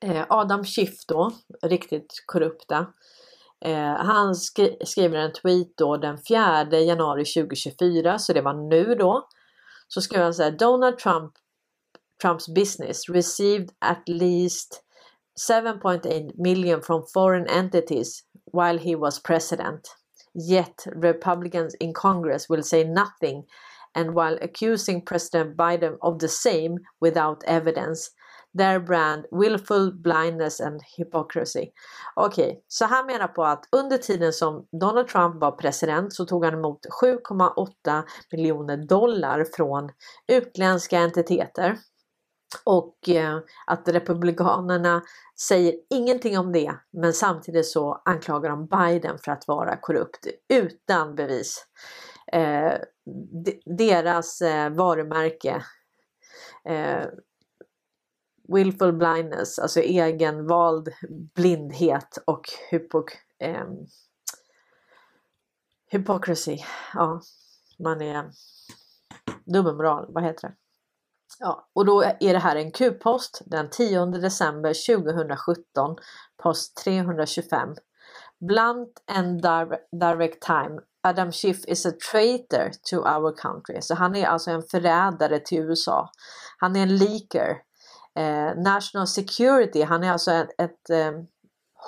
eh, 0.00 0.26
Adam 0.28 0.64
Schiff 0.64 1.06
då, 1.08 1.32
riktigt 1.62 2.24
korrupta. 2.26 2.86
Eh, 3.64 3.94
han 3.96 4.34
skri 4.34 4.76
skriver 4.84 5.18
en 5.18 5.32
tweet 5.32 5.76
då 5.76 5.96
den 5.96 6.18
4 6.28 6.64
januari 6.80 7.24
2024, 7.24 8.18
så 8.18 8.32
det 8.32 8.42
var 8.42 8.54
nu 8.54 8.94
då. 8.94 9.28
Så 9.88 10.00
skrev 10.00 10.22
han 10.22 10.34
så 10.34 10.42
här, 10.42 10.50
Donald 10.50 10.98
Trump 10.98 11.32
Trump's 12.22 12.46
business 12.46 13.08
received 13.08 13.72
at 13.82 14.00
least 14.06 14.80
7.8 15.36 16.30
million 16.38 16.80
from 16.80 17.02
foreign 17.12 17.48
entities 17.48 18.22
while 18.44 18.78
he 18.78 18.94
was 18.94 19.18
president. 19.18 19.88
Yet 20.32 20.86
Republicans 20.94 21.74
in 21.80 21.92
Congress 21.92 22.48
will 22.48 22.62
say 22.62 22.84
nothing, 22.84 23.42
and 23.96 24.14
while 24.14 24.38
accusing 24.40 25.04
President 25.04 25.56
Biden 25.56 25.96
of 26.00 26.20
the 26.20 26.28
same 26.28 26.78
without 27.00 27.42
evidence, 27.44 28.10
their 28.54 28.78
brand 28.78 29.26
willful 29.32 29.90
blindness 29.90 30.60
and 30.60 30.80
hypocrisy. 30.96 31.72
Okej, 32.16 32.44
okay, 32.44 32.60
så 32.68 32.84
han 32.84 33.06
menar 33.06 33.28
på 33.28 33.44
att 33.44 33.64
under 33.72 33.98
tiden 33.98 34.32
som 34.32 34.66
Donald 34.80 35.08
Trump 35.08 35.40
var 35.40 35.52
president 35.52 36.14
så 36.14 36.24
tog 36.24 36.44
han 36.44 36.54
emot 36.54 36.86
7,8 37.02 38.02
miljoner 38.32 38.76
dollar 38.76 39.44
från 39.56 39.90
utländska 40.28 40.98
entiteter 40.98 41.78
och 42.64 43.08
eh, 43.08 43.38
att 43.66 43.88
Republikanerna 43.88 45.02
säger 45.40 45.74
ingenting 45.90 46.38
om 46.38 46.52
det 46.52 46.74
men 46.90 47.12
samtidigt 47.12 47.66
så 47.66 48.02
anklagar 48.04 48.50
de 48.50 48.66
Biden 48.66 49.18
för 49.18 49.32
att 49.32 49.48
vara 49.48 49.76
korrupt 49.76 50.26
utan 50.48 51.14
bevis. 51.14 51.66
Eh, 52.32 52.72
deras 53.78 54.40
eh, 54.40 54.70
varumärke 54.70 55.64
eh, 56.64 57.06
willful 58.48 58.92
blindness, 58.92 59.58
alltså 59.58 59.80
egenvald 59.80 60.88
blindhet 61.34 62.18
och 62.26 62.48
hypok 62.70 63.12
eh, 63.38 63.64
hypocrisy. 65.90 66.58
Ja, 66.94 67.20
man 67.78 68.02
är 68.02 68.30
dubbelmoral, 69.44 70.06
vad 70.08 70.24
heter 70.24 70.48
det? 70.48 70.54
Ja, 71.38 71.68
och 71.74 71.86
då 71.86 72.02
är 72.02 72.32
det 72.32 72.38
här 72.38 72.56
en 72.56 72.72
Q-post 72.72 73.42
den 73.46 73.70
10 73.70 74.06
december 74.06 74.96
2017, 74.96 75.96
post 76.42 76.76
325. 76.76 77.74
Blunt 78.40 79.02
and 79.06 79.42
direct 80.00 80.42
time. 80.42 80.80
Adam 81.02 81.32
Schiff 81.32 81.64
is 81.66 81.86
a 81.86 81.92
traitor 82.12 82.70
to 82.90 82.96
our 82.96 83.36
country. 83.36 83.82
Så 83.82 83.94
han 83.94 84.16
är 84.16 84.26
alltså 84.26 84.50
en 84.50 84.62
förrädare 84.62 85.38
till 85.38 85.58
USA. 85.58 86.10
Han 86.58 86.76
är 86.76 86.82
en 86.82 86.96
leaker. 86.96 87.56
Eh, 88.14 88.56
national 88.56 89.06
security, 89.06 89.82
han 89.82 90.04
är 90.04 90.12
alltså 90.12 90.30
ett, 90.30 90.48
ett 90.58 90.90
eh, 90.90 91.12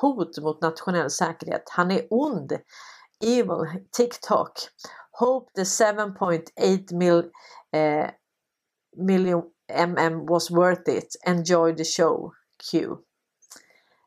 hot 0.00 0.38
mot 0.38 0.62
nationell 0.62 1.10
säkerhet. 1.10 1.62
Han 1.70 1.90
är 1.90 2.06
ond. 2.10 2.52
Evil, 3.24 3.84
TikTok. 3.96 4.52
Hope 5.12 5.52
the 5.54 5.62
7.8 5.62 6.94
mil 6.94 7.18
eh, 7.72 8.10
million 8.96 9.42
mm 9.68 10.26
was 10.26 10.50
worth 10.50 10.88
it. 10.88 11.16
Enjoy 11.26 11.76
the 11.76 11.84
show. 11.84 12.32
Q. 12.70 12.96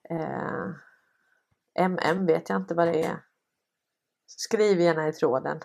Eh, 0.09 0.67
mm 1.79 2.25
vet 2.25 2.49
jag 2.49 2.61
inte 2.61 2.75
vad 2.75 2.87
det 2.87 3.03
är. 3.03 3.23
Skriv 4.27 4.79
gärna 4.79 5.07
i 5.07 5.13
tråden 5.13 5.59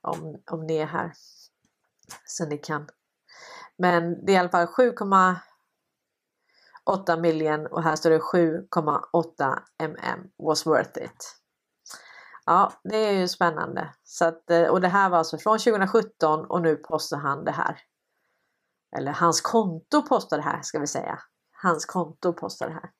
om, 0.00 0.42
om 0.50 0.66
ni 0.66 0.76
är 0.76 0.86
här. 0.86 1.12
Så 2.24 2.46
ni 2.46 2.58
kan. 2.58 2.88
Men 3.78 4.24
det 4.24 4.32
är 4.32 4.36
i 4.36 4.38
alla 4.38 4.48
fall 4.48 4.66
7,8 4.66 7.20
miljoner 7.20 7.72
och 7.72 7.82
här 7.82 7.96
står 7.96 8.10
det 8.10 8.18
7,8 8.18 9.58
mm 9.78 10.30
was 10.38 10.66
worth 10.66 11.02
it. 11.02 11.36
Ja, 12.46 12.72
det 12.84 12.96
är 12.96 13.12
ju 13.12 13.28
spännande. 13.28 13.94
Så 14.02 14.24
att, 14.24 14.50
eh, 14.50 14.66
och 14.66 14.80
det 14.80 14.88
här 14.88 15.10
var 15.10 15.18
alltså 15.18 15.38
från 15.38 15.58
2017 15.58 16.46
och 16.46 16.62
nu 16.62 16.76
postar 16.76 17.16
han 17.16 17.44
det 17.44 17.50
här. 17.50 17.80
Eller 18.96 19.12
hans 19.12 19.40
konto 19.40 20.02
postar 20.02 20.36
det 20.36 20.42
här 20.42 20.62
ska 20.62 20.78
vi 20.78 20.86
säga. 20.86 21.18
Hans 21.62 21.84
konto 21.84 22.32
postar 22.32 22.66
det 22.66 22.72
här. 22.72 22.90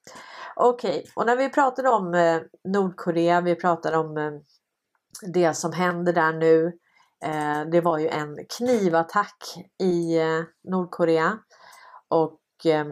Okej, 0.57 0.91
okay. 0.91 1.05
och 1.17 1.27
när 1.27 1.37
vi 1.37 1.49
pratade 1.49 1.89
om 1.89 2.15
eh, 2.15 2.41
Nordkorea, 2.65 3.41
vi 3.41 3.55
pratade 3.55 3.97
om 3.97 4.17
eh, 4.17 4.33
det 5.33 5.55
som 5.55 5.73
händer 5.73 6.13
där 6.13 6.33
nu. 6.33 6.67
Eh, 7.25 7.71
det 7.71 7.81
var 7.81 7.99
ju 7.99 8.09
en 8.09 8.37
knivattack 8.59 9.37
i 9.83 10.19
eh, 10.19 10.43
Nordkorea 10.69 11.39
och 12.09 12.67
eh, 12.67 12.87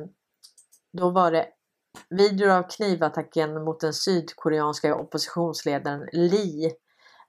då 0.92 1.10
var 1.10 1.32
det 1.32 1.46
videor 2.10 2.48
av 2.48 2.62
knivattacken 2.62 3.64
mot 3.64 3.80
den 3.80 3.92
sydkoreanska 3.92 4.94
oppositionsledaren 4.94 6.08
Lee. 6.12 6.72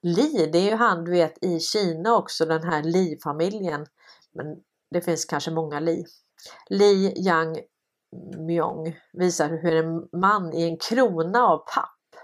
Lee, 0.02 0.46
det 0.52 0.58
är 0.58 0.70
ju 0.70 0.76
han 0.76 1.04
du 1.04 1.12
vet 1.12 1.44
i 1.44 1.60
Kina 1.60 2.16
också, 2.16 2.46
den 2.46 2.64
här 2.64 2.84
Lee-familjen. 2.84 3.86
Men 4.34 4.48
det 4.92 5.02
finns 5.02 5.26
kanske 5.26 5.52
många 5.52 5.80
Li. 5.80 6.06
Li 6.70 7.14
Yang 7.18 7.60
Myong 8.38 9.00
visar 9.14 9.50
hur 9.50 9.76
en 9.76 10.20
man 10.22 10.54
i 10.54 10.64
en 10.64 10.78
krona 10.78 11.44
av 11.44 11.58
papp, 11.58 12.16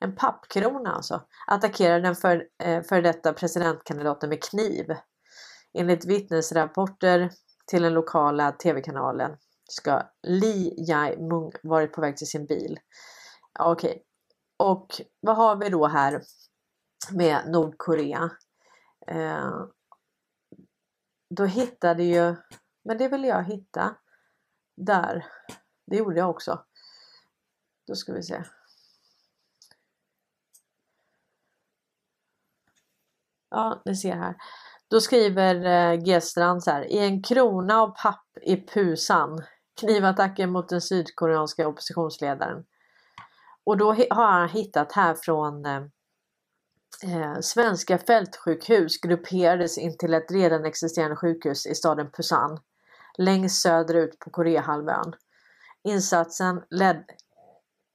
en 0.00 0.16
pappkrona 0.16 0.92
alltså, 0.92 1.22
attackerar 1.46 2.00
den 2.00 2.14
för, 2.14 2.46
eh, 2.62 2.82
för 2.82 3.02
detta 3.02 3.32
presidentkandidaten 3.32 4.28
med 4.28 4.42
kniv. 4.42 4.86
Enligt 5.74 6.04
vittnesrapporter 6.04 7.30
till 7.66 7.82
den 7.82 7.94
lokala 7.94 8.52
tv-kanalen 8.52 9.36
ska 9.70 10.02
Li 10.22 10.74
Jae-mung 10.88 11.52
varit 11.62 11.92
på 11.92 12.00
väg 12.00 12.16
till 12.16 12.26
sin 12.26 12.46
bil. 12.46 12.78
Okej, 13.58 13.90
okay. 13.90 14.02
och 14.56 14.86
vad 15.20 15.36
har 15.36 15.56
vi 15.56 15.68
då 15.68 15.86
här 15.86 16.22
med 17.10 17.42
Nordkorea? 17.46 18.30
Eh, 19.06 19.50
då 21.36 21.44
hittade 21.44 22.02
ju, 22.02 22.36
men 22.84 22.98
det 22.98 23.08
vill 23.08 23.24
jag 23.24 23.44
hitta 23.44 23.96
där. 24.76 25.26
Det 25.86 25.96
gjorde 25.96 26.18
jag 26.18 26.30
också. 26.30 26.64
Då 27.86 27.94
ska 27.94 28.12
vi 28.12 28.22
se. 28.22 28.44
Ja, 33.50 33.82
ni 33.84 33.96
ser 33.96 34.16
här. 34.16 34.36
Då 34.88 35.00
skriver 35.00 35.64
eh, 35.64 36.00
G-strand 36.02 36.62
så 36.62 36.70
här. 36.70 36.92
I 36.92 36.98
en 36.98 37.22
krona 37.22 37.80
av 37.80 37.94
papp 38.02 38.26
i 38.42 38.56
Pusan. 38.66 39.44
Knivattacken 39.80 40.50
mot 40.50 40.68
den 40.68 40.80
sydkoreanska 40.80 41.68
oppositionsledaren. 41.68 42.64
Och 43.64 43.76
då 43.78 43.92
har 43.92 44.32
han 44.32 44.48
hittat 44.48 44.92
här 44.92 45.14
från 45.14 45.66
eh, 45.66 45.82
eh, 47.02 47.40
svenska 47.40 47.98
fältsjukhus 47.98 49.00
grupperades 49.00 49.78
in 49.78 49.98
till 49.98 50.14
ett 50.14 50.30
redan 50.30 50.64
existerande 50.64 51.16
sjukhus 51.16 51.66
i 51.66 51.74
staden 51.74 52.10
Pusan 52.10 52.58
längst 53.18 53.62
söderut 53.62 54.18
på 54.18 54.30
Koreahalvön. 54.30 55.14
Insatsen 55.84 56.62
led, 56.70 57.04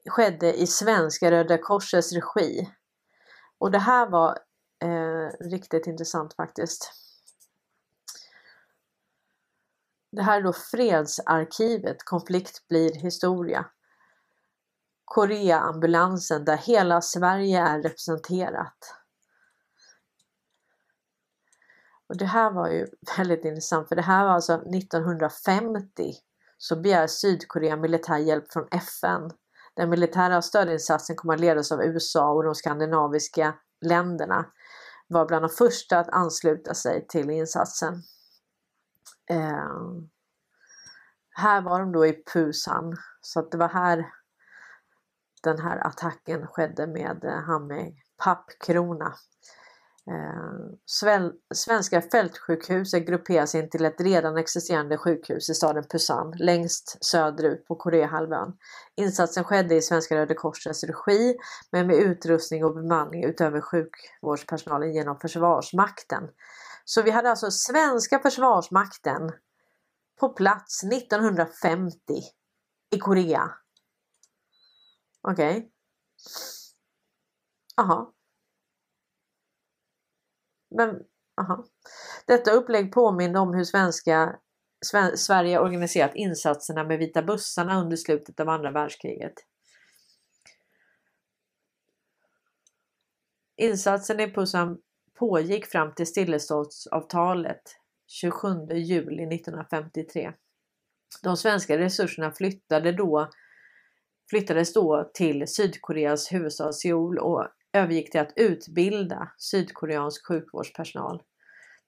skedde 0.10 0.54
i 0.54 0.68
svenska 0.68 1.32
Röda 1.32 1.58
Korsets 1.58 2.14
regi. 2.14 2.72
Och 3.58 3.72
det 3.72 3.80
här 3.80 4.10
var 4.10 4.38
eh, 4.84 5.50
riktigt 5.50 5.88
intressant 5.88 6.34
faktiskt. 6.34 6.92
Det 10.12 10.22
här 10.22 10.38
är 10.38 10.44
då 10.44 10.54
fredsarkivet, 10.54 11.98
konflikt 12.04 12.68
blir 12.68 12.94
historia. 12.94 13.66
Koreaambulansen 15.08 16.46
där 16.46 16.58
hela 16.58 17.02
Sverige 17.02 17.60
är 17.62 17.82
representerat. 17.82 18.96
Och 22.10 22.18
det 22.18 22.26
här 22.26 22.52
var 22.52 22.70
ju 22.70 22.88
väldigt 23.18 23.46
intressant 23.46 23.88
för 23.88 23.96
det 23.96 24.02
här 24.02 24.26
var 24.26 24.32
alltså 24.32 24.54
1950 24.54 26.14
så 26.58 26.76
begär 26.76 27.08
Sydkorea 27.08 27.76
militär 27.76 28.18
hjälp 28.18 28.54
från 28.54 28.68
FN. 28.72 29.32
Den 29.76 29.90
militära 29.90 30.42
stödinsatsen 30.42 31.16
kommer 31.16 31.34
att 31.34 31.40
ledas 31.40 31.72
av 31.72 31.84
USA 31.84 32.32
och 32.32 32.44
de 32.44 32.56
skandinaviska 32.56 33.56
länderna 33.82 34.46
var 35.08 35.26
bland 35.26 35.44
de 35.44 35.50
första 35.50 36.00
att 36.00 36.10
ansluta 36.10 36.74
sig 36.74 37.08
till 37.08 37.30
insatsen. 37.30 37.94
Eh, 39.30 40.02
här 41.30 41.62
var 41.62 41.80
de 41.80 41.92
då 41.92 42.06
i 42.06 42.24
Pusan 42.34 42.98
så 43.22 43.40
att 43.40 43.52
det 43.52 43.58
var 43.58 43.70
här 43.70 44.17
den 45.48 45.60
här 45.60 45.88
attacken 45.88 46.48
skedde 46.48 46.88
med 46.88 47.24
eh, 47.24 47.32
han 47.32 47.68
med 47.68 47.94
pappkrona. 48.24 49.14
Eh, 50.12 51.04
svenska 51.56 52.02
fältsjukhuset 52.02 53.08
grupperas 53.08 53.56
in 53.56 53.70
till 53.70 53.86
ett 53.86 54.02
redan 54.02 54.38
existerande 54.38 54.98
sjukhus 54.98 55.50
i 55.50 55.54
staden 55.54 55.84
Pusan 55.84 56.34
längst 56.38 57.06
söderut 57.06 57.66
på 57.68 57.76
Koreahalvön. 57.76 58.54
Insatsen 58.96 59.44
skedde 59.44 59.76
i 59.76 59.82
Svenska 59.82 60.16
Röda 60.16 60.34
Korsets 60.34 60.84
regi 60.84 61.38
men 61.72 61.88
med 61.88 61.96
utrustning 61.96 62.66
och 62.66 62.76
bemanning 62.76 63.24
utöver 63.24 63.62
sjukvårdspersonalen 63.62 64.94
genom 64.94 65.20
Försvarsmakten. 65.20 66.24
Så 66.86 67.02
vi 67.02 67.12
hade 67.12 67.30
alltså 67.30 67.52
svenska 67.52 68.20
Försvarsmakten 68.20 69.32
på 70.20 70.30
plats 70.30 70.84
1950 70.84 71.96
i 72.92 73.00
Korea. 73.00 73.52
Okej. 75.32 75.58
Okay. 75.58 75.70
Aha. 77.78 78.14
Men, 80.70 81.04
aha. 81.42 81.66
Detta 82.26 82.52
upplägg 82.52 82.94
påminner 82.94 83.40
om 83.40 83.54
hur 83.54 83.64
svenska 83.64 84.40
Sverige 85.16 85.60
organiserat 85.60 86.16
insatserna 86.16 86.84
med 86.84 87.00
vita 87.00 87.22
bussarna 87.22 87.82
under 87.82 87.98
slutet 87.98 88.40
av 88.40 88.50
andra 88.50 88.72
världskriget. 88.72 89.34
Insatsen 93.56 94.20
i 94.20 94.34
Pusan 94.34 94.82
pågick 95.14 95.66
fram 95.66 95.94
till 95.94 96.08
stilleståndsavtalet 96.08 97.62
27 98.08 98.48
juli 98.74 99.36
1953. 99.36 100.34
De 101.24 101.38
svenska 101.38 101.78
resurserna 101.78 102.32
flyttade 102.32 102.92
då, 102.92 103.30
flyttades 104.30 104.74
då 104.74 105.12
till 105.14 105.48
Sydkoreas 105.48 106.32
huvudstad 106.32 106.74
Seoul 106.74 107.20
och 107.20 107.48
övergick 107.74 108.12
till 108.12 108.22
att 108.22 108.34
utbilda 108.36 109.32
sydkoreansk 109.38 110.28
sjukvårdspersonal. 110.28 111.24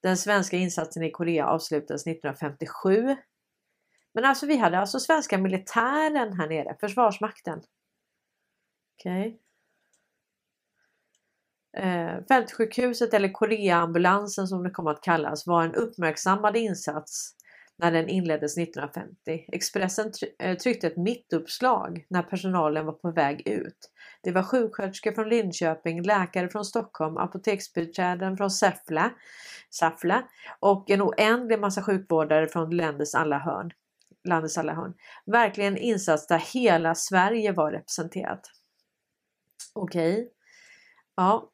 Den 0.03 0.17
svenska 0.17 0.57
insatsen 0.57 1.03
i 1.03 1.11
Korea 1.11 1.47
avslutades 1.47 2.07
1957. 2.07 3.15
Men 4.13 4.25
alltså 4.25 4.45
vi 4.45 4.57
hade 4.57 4.79
alltså 4.79 4.99
svenska 4.99 5.37
militären 5.37 6.33
här 6.33 6.47
nere, 6.47 6.77
Försvarsmakten. 6.79 7.61
Okej. 8.99 9.27
Okay. 9.27 9.39
Eh, 11.77 12.25
fältsjukhuset 12.27 13.13
eller 13.13 13.29
Koreaambulansen 13.29 14.47
som 14.47 14.63
det 14.63 14.69
kom 14.69 14.87
att 14.87 15.01
kallas 15.01 15.47
var 15.47 15.63
en 15.63 15.75
uppmärksammad 15.75 16.57
insats 16.57 17.35
när 17.79 17.91
den 17.91 18.09
inleddes 18.09 18.57
1950. 18.57 19.45
Expressen 19.51 20.11
eh, 20.39 20.57
tryckte 20.57 20.87
ett 20.87 20.97
mittuppslag 20.97 22.05
när 22.09 22.23
personalen 22.23 22.85
var 22.85 22.93
på 22.93 23.11
väg 23.11 23.47
ut. 23.47 23.91
Det 24.23 24.31
var 24.31 24.43
sjuksköterskor 24.43 25.11
från 25.11 25.29
Linköping, 25.29 26.01
läkare 26.01 26.49
från 26.49 26.65
Stockholm, 26.65 27.17
apoteksbiträden 27.17 28.37
från 28.37 28.51
Säffle, 28.51 29.09
Säffle 29.79 30.23
och 30.59 30.89
en 30.89 31.01
oändlig 31.01 31.59
massa 31.59 31.83
sjukvårdare 31.83 32.47
från 32.47 32.69
landets 32.69 33.15
alla 33.15 33.39
hörn. 33.39 33.71
Landets 34.27 34.57
alla 34.57 34.73
hörn. 34.73 34.93
Verkligen 35.25 35.73
en 35.73 35.83
insats 35.83 36.27
där 36.27 36.43
hela 36.53 36.95
Sverige 36.95 37.51
var 37.51 37.71
representerat. 37.71 38.41
Okej. 39.73 40.13
Okay. 40.13 40.27
Ja, 41.15 41.51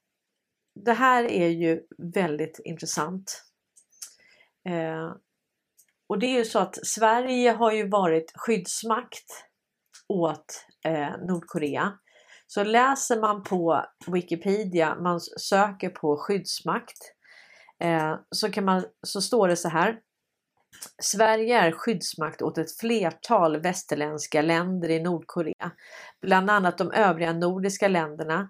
det 0.85 0.93
här 0.93 1.23
är 1.23 1.47
ju 1.47 1.81
väldigt 1.97 2.59
intressant. 2.63 3.43
Eh, 4.69 5.13
och 6.09 6.19
det 6.19 6.25
är 6.25 6.37
ju 6.37 6.45
så 6.45 6.59
att 6.59 6.85
Sverige 6.85 7.51
har 7.51 7.71
ju 7.71 7.89
varit 7.89 8.31
skyddsmakt 8.35 9.25
åt 10.07 10.65
eh, 10.85 11.17
Nordkorea. 11.27 11.93
Så 12.47 12.63
läser 12.63 13.21
man 13.21 13.43
på 13.43 13.85
Wikipedia, 14.07 14.95
man 14.95 15.19
söker 15.21 15.89
på 15.89 16.17
skyddsmakt, 16.17 16.97
eh, 17.83 18.15
så, 18.31 18.51
kan 18.51 18.65
man, 18.65 18.85
så 19.07 19.21
står 19.21 19.47
det 19.47 19.55
så 19.55 19.69
här. 19.69 19.99
Sverige 21.01 21.59
är 21.59 21.71
skyddsmakt 21.71 22.41
åt 22.41 22.57
ett 22.57 22.79
flertal 22.79 23.61
västerländska 23.61 24.41
länder 24.41 24.89
i 24.89 25.03
Nordkorea, 25.03 25.71
bland 26.21 26.49
annat 26.49 26.77
de 26.77 26.91
övriga 26.91 27.33
nordiska 27.33 27.87
länderna, 27.87 28.49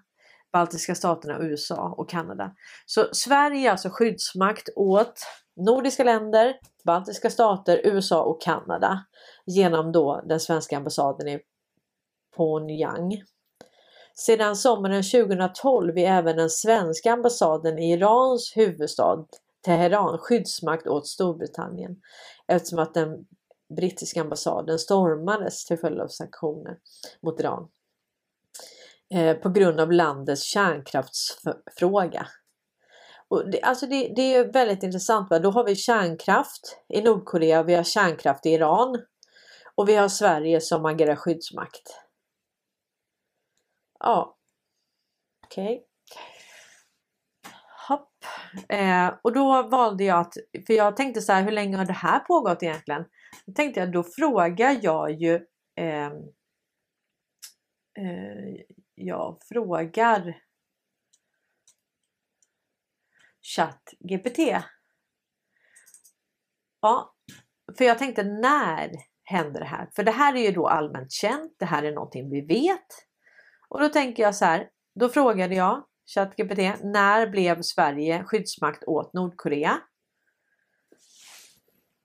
baltiska 0.52 0.94
staterna, 0.94 1.38
USA 1.40 1.94
och 1.98 2.10
Kanada. 2.10 2.54
Så 2.86 3.08
Sverige 3.12 3.68
är 3.68 3.70
alltså 3.70 3.88
skyddsmakt 3.92 4.68
åt 4.76 5.20
nordiska 5.56 6.04
länder, 6.04 6.54
baltiska 6.86 7.30
stater, 7.30 7.80
USA 7.84 8.22
och 8.22 8.42
Kanada 8.42 9.04
genom 9.46 9.92
då 9.92 10.22
den 10.24 10.40
svenska 10.40 10.76
ambassaden 10.76 11.28
i 11.28 11.40
Pyongyang. 12.36 13.22
Sedan 14.14 14.56
sommaren 14.56 15.02
2012 15.02 15.98
är 15.98 16.06
även 16.06 16.36
den 16.36 16.50
svenska 16.50 17.12
ambassaden 17.12 17.78
i 17.78 17.92
Irans 17.92 18.52
huvudstad 18.56 19.26
Teheran 19.64 20.18
skyddsmakt 20.18 20.86
åt 20.86 21.06
Storbritannien 21.06 21.96
eftersom 22.46 22.78
att 22.78 22.94
den 22.94 23.26
brittiska 23.76 24.20
ambassaden 24.20 24.78
stormades 24.78 25.64
till 25.64 25.78
följd 25.78 26.00
av 26.00 26.08
sanktioner 26.08 26.78
mot 27.22 27.40
Iran 27.40 27.68
eh, 29.14 29.36
på 29.36 29.48
grund 29.48 29.80
av 29.80 29.92
landets 29.92 30.42
kärnkraftsfråga. 30.42 32.26
Och 33.28 33.50
det, 33.50 33.62
alltså 33.62 33.86
det, 33.86 34.12
det 34.16 34.34
är 34.34 34.52
väldigt 34.52 34.82
intressant. 34.82 35.30
Va? 35.30 35.38
Då 35.38 35.50
har 35.50 35.64
vi 35.64 35.76
kärnkraft 35.76 36.78
i 36.88 37.02
Nordkorea, 37.02 37.62
vi 37.62 37.74
har 37.74 37.82
kärnkraft 37.82 38.46
i 38.46 38.50
Iran 38.50 39.02
och 39.74 39.88
vi 39.88 39.96
har 39.96 40.08
Sverige 40.08 40.60
som 40.60 40.84
agerar 40.84 41.16
skyddsmakt. 41.16 42.02
Ja, 43.98 44.36
okej. 45.44 45.64
Okay. 45.64 45.80
Hopp. 47.88 48.08
Eh, 48.68 49.14
och 49.22 49.32
då 49.32 49.62
valde 49.62 50.04
jag 50.04 50.20
att, 50.20 50.34
för 50.66 50.74
jag 50.74 50.96
tänkte 50.96 51.20
så 51.20 51.32
här, 51.32 51.42
hur 51.42 51.50
länge 51.50 51.76
har 51.76 51.84
det 51.84 51.92
här 51.92 52.18
pågått 52.18 52.62
egentligen? 52.62 53.04
Då 53.46 53.52
tänkte 53.52 53.80
jag, 53.80 53.92
då 53.92 54.02
frågar 54.02 54.78
jag 54.82 55.10
ju 55.10 55.34
eh, 55.76 56.06
eh, 57.98 58.54
jag 58.94 59.38
frågar 59.48 60.45
ChatGPT. 63.54 64.38
Ja, 66.80 67.14
för 67.78 67.84
jag 67.84 67.98
tänkte 67.98 68.22
när 68.22 68.90
händer 69.24 69.60
det 69.60 69.66
här? 69.66 69.90
För 69.96 70.02
det 70.02 70.10
här 70.10 70.34
är 70.34 70.40
ju 70.40 70.52
då 70.52 70.68
allmänt 70.68 71.12
känt. 71.12 71.56
Det 71.58 71.64
här 71.64 71.82
är 71.82 71.92
någonting 71.92 72.30
vi 72.30 72.40
vet. 72.40 72.86
Och 73.68 73.80
då 73.80 73.88
tänker 73.88 74.22
jag 74.22 74.34
så 74.34 74.44
här. 74.44 74.68
Då 75.00 75.08
frågade 75.08 75.54
jag 75.54 75.84
ChatGPT 76.14 76.58
när 76.82 77.30
blev 77.30 77.62
Sverige 77.62 78.24
skyddsmakt 78.24 78.84
åt 78.84 79.12
Nordkorea? 79.12 79.78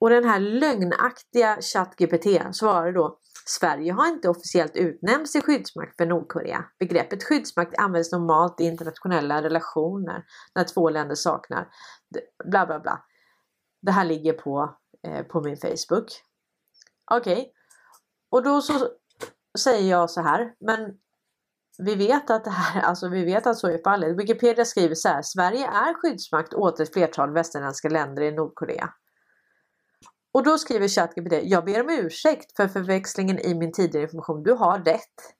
Och 0.02 0.10
den 0.10 0.24
här 0.24 0.40
lögnaktiga 0.40 1.58
ChatGPT 1.60 2.56
svarar 2.56 2.92
då 2.92 3.18
Sverige 3.46 3.92
har 3.92 4.06
inte 4.06 4.28
officiellt 4.28 4.76
utnämnts 4.76 5.32
till 5.32 5.42
skyddsmakt 5.42 5.96
för 5.96 6.06
Nordkorea. 6.06 6.64
Begreppet 6.78 7.24
skyddsmakt 7.24 7.78
används 7.78 8.12
normalt 8.12 8.60
i 8.60 8.64
internationella 8.64 9.42
relationer 9.42 10.24
när 10.54 10.64
två 10.64 10.90
länder 10.90 11.14
saknar 11.14 11.68
bla 12.50 12.66
bla 12.66 12.80
bla. 12.80 13.04
Det 13.82 13.92
här 13.92 14.04
ligger 14.04 14.32
på, 14.32 14.76
eh, 15.06 15.22
på 15.22 15.40
min 15.40 15.56
Facebook. 15.56 16.06
Okej, 17.10 17.32
okay. 17.32 17.46
och 18.30 18.42
då 18.42 18.62
så 18.62 18.88
säger 19.58 19.90
jag 19.90 20.10
så 20.10 20.20
här, 20.20 20.54
men 20.60 20.94
vi 21.78 21.94
vet 21.94 22.30
att 22.30 22.44
det 22.44 22.50
här, 22.50 22.82
alltså 22.88 23.08
vi 23.08 23.24
vet 23.24 23.46
att 23.46 23.58
så 23.58 23.68
är 23.68 23.82
fallet. 23.84 24.18
Wikipedia 24.18 24.64
skriver 24.64 24.94
så 24.94 25.08
här, 25.08 25.22
Sverige 25.22 25.66
är 25.66 25.94
skyddsmakt 25.94 26.54
åt 26.54 26.80
ett 26.80 26.92
flertal 26.92 27.32
västerländska 27.32 27.88
länder 27.88 28.22
i 28.22 28.32
Nordkorea. 28.32 28.94
Och 30.32 30.44
då 30.44 30.58
skriver 30.58 30.88
ChatGPT, 30.88 31.32
jag 31.42 31.64
ber 31.64 31.80
om 31.80 31.90
ursäkt 31.90 32.56
för 32.56 32.68
förväxlingen 32.68 33.38
i 33.38 33.54
min 33.54 33.72
tidigare 33.72 34.04
information. 34.04 34.42
Du 34.42 34.52
har 34.52 34.78
rätt. 34.78 35.34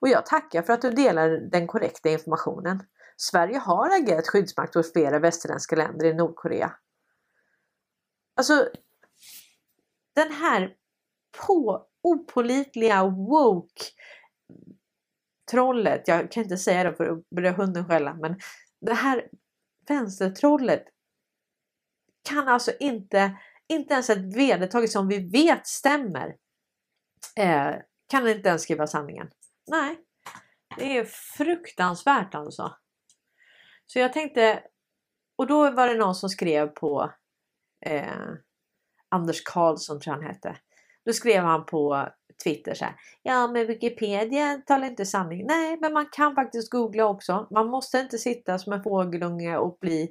Och 0.00 0.08
jag 0.08 0.26
tackar 0.26 0.62
för 0.62 0.72
att 0.72 0.82
du 0.82 0.90
delar 0.90 1.28
den 1.30 1.66
korrekta 1.66 2.08
informationen. 2.08 2.82
Sverige 3.16 3.58
har 3.58 3.90
agerat 3.90 4.28
skyddsmakt 4.28 4.74
hos 4.74 4.92
flera 4.92 5.18
västerländska 5.18 5.76
länder 5.76 6.06
i 6.06 6.14
Nordkorea. 6.14 6.72
Alltså, 8.36 8.68
den 10.14 10.32
här 10.32 10.74
på 11.46 11.86
opolitliga 12.02 13.04
woke 13.04 13.84
trollet. 15.50 16.08
jag 16.08 16.32
kan 16.32 16.42
inte 16.42 16.56
säga 16.56 16.84
det 16.84 16.96
för 16.96 17.04
att 17.04 17.30
börja 17.30 17.52
hunden 17.52 17.86
skälla, 17.86 18.14
men 18.14 18.40
det 18.80 18.94
här 18.94 19.28
vänstertrollet 19.88 20.84
kan 22.22 22.48
alltså 22.48 22.72
inte, 22.80 23.38
inte 23.68 23.94
ens 23.94 24.10
ett 24.10 24.36
vedertaget 24.36 24.90
som 24.90 25.08
vi 25.08 25.30
vet 25.30 25.66
stämmer, 25.66 26.36
eh, 27.36 27.74
kan 28.08 28.28
inte 28.28 28.48
ens 28.48 28.62
skriva 28.62 28.86
sanningen. 28.86 29.30
Nej, 29.70 29.98
det 30.76 30.98
är 30.98 31.04
fruktansvärt 31.36 32.34
alltså. 32.34 32.76
Så 33.86 33.98
jag 33.98 34.12
tänkte, 34.12 34.62
och 35.36 35.46
då 35.46 35.70
var 35.70 35.88
det 35.88 35.94
någon 35.94 36.14
som 36.14 36.28
skrev 36.28 36.66
på 36.66 37.12
eh, 37.86 38.28
Anders 39.08 39.42
Karlsson 39.44 40.00
tror 40.00 40.16
jag 40.16 40.22
han 40.22 40.34
hette. 40.34 40.56
Då 41.04 41.12
skrev 41.12 41.44
han 41.44 41.66
på 41.66 42.08
Twitter 42.44 42.74
så 42.74 42.84
här. 42.84 42.94
Ja 43.22 43.46
men 43.46 43.66
Wikipedia 43.66 44.62
talar 44.66 44.86
inte 44.86 45.06
sanning. 45.06 45.46
Nej 45.46 45.78
men 45.80 45.92
man 45.92 46.06
kan 46.12 46.34
faktiskt 46.34 46.70
googla 46.70 47.06
också. 47.06 47.48
Man 47.50 47.68
måste 47.68 47.98
inte 47.98 48.18
sitta 48.18 48.58
som 48.58 48.72
en 48.72 48.82
fågelunge 48.82 49.56
och 49.56 49.78
bli 49.80 50.02
eh, 50.02 50.08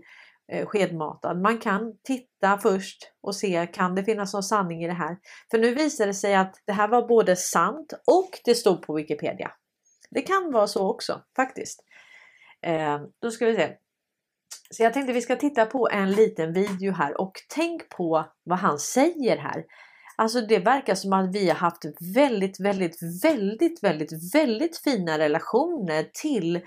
Eh, 0.51 0.65
skedmatad. 0.65 1.41
Man 1.41 1.57
kan 1.57 1.93
titta 2.03 2.57
först 2.57 3.11
och 3.21 3.35
se 3.35 3.67
kan 3.73 3.95
det 3.95 4.03
finnas 4.03 4.33
någon 4.33 4.43
sanning 4.43 4.83
i 4.83 4.87
det 4.87 4.93
här. 4.93 5.17
För 5.51 5.57
nu 5.57 5.73
visar 5.73 6.07
det 6.07 6.13
sig 6.13 6.35
att 6.35 6.55
det 6.65 6.73
här 6.73 6.87
var 6.87 7.07
både 7.07 7.35
sant 7.35 7.93
och 8.07 8.29
det 8.45 8.55
stod 8.55 8.81
på 8.81 8.93
Wikipedia. 8.93 9.51
Det 10.09 10.21
kan 10.21 10.51
vara 10.51 10.67
så 10.67 10.89
också 10.89 11.21
faktiskt. 11.35 11.83
Eh, 12.61 13.01
då 13.21 13.31
ska 13.31 13.45
vi 13.45 13.55
se. 13.55 13.73
Så 14.71 14.83
jag 14.83 14.93
tänkte 14.93 15.13
vi 15.13 15.21
ska 15.21 15.35
titta 15.35 15.65
på 15.65 15.89
en 15.91 16.11
liten 16.11 16.53
video 16.53 16.93
här 16.93 17.21
och 17.21 17.33
tänk 17.55 17.89
på 17.89 18.25
vad 18.43 18.59
han 18.59 18.79
säger 18.79 19.37
här. 19.37 19.65
Alltså 20.17 20.41
det 20.41 20.59
verkar 20.59 20.95
som 20.95 21.13
att 21.13 21.35
vi 21.35 21.47
har 21.47 21.55
haft 21.55 21.85
väldigt, 22.15 22.59
väldigt, 22.59 22.97
väldigt, 23.23 23.83
väldigt, 23.83 24.35
väldigt 24.35 24.77
fina 24.77 25.19
relationer 25.19 26.09
till 26.21 26.61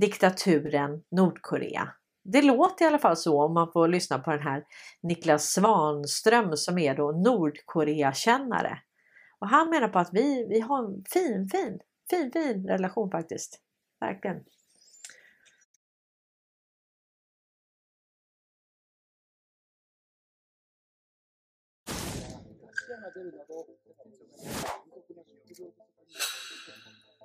diktaturen 0.00 1.02
Nordkorea. 1.10 1.88
Det 2.28 2.42
låter 2.42 2.84
i 2.84 2.88
alla 2.88 2.98
fall 2.98 3.16
så 3.16 3.42
om 3.42 3.54
man 3.54 3.72
får 3.72 3.88
lyssna 3.88 4.18
på 4.18 4.30
den 4.30 4.42
här 4.42 4.64
Niklas 5.02 5.44
Svanström 5.52 6.56
som 6.56 6.78
är 6.78 6.94
då 6.94 7.12
Nordkorea-kännare. 7.12 8.78
Och 9.38 9.48
han 9.48 9.70
menar 9.70 9.88
på 9.88 9.98
att 9.98 10.10
vi, 10.12 10.46
vi 10.48 10.60
har 10.60 10.84
en 10.84 11.04
fin, 11.12 11.48
fin, 11.48 11.80
fin, 12.10 12.32
fin 12.32 12.68
relation 12.68 13.10
faktiskt. 13.10 13.60
Verkligen. 14.00 14.44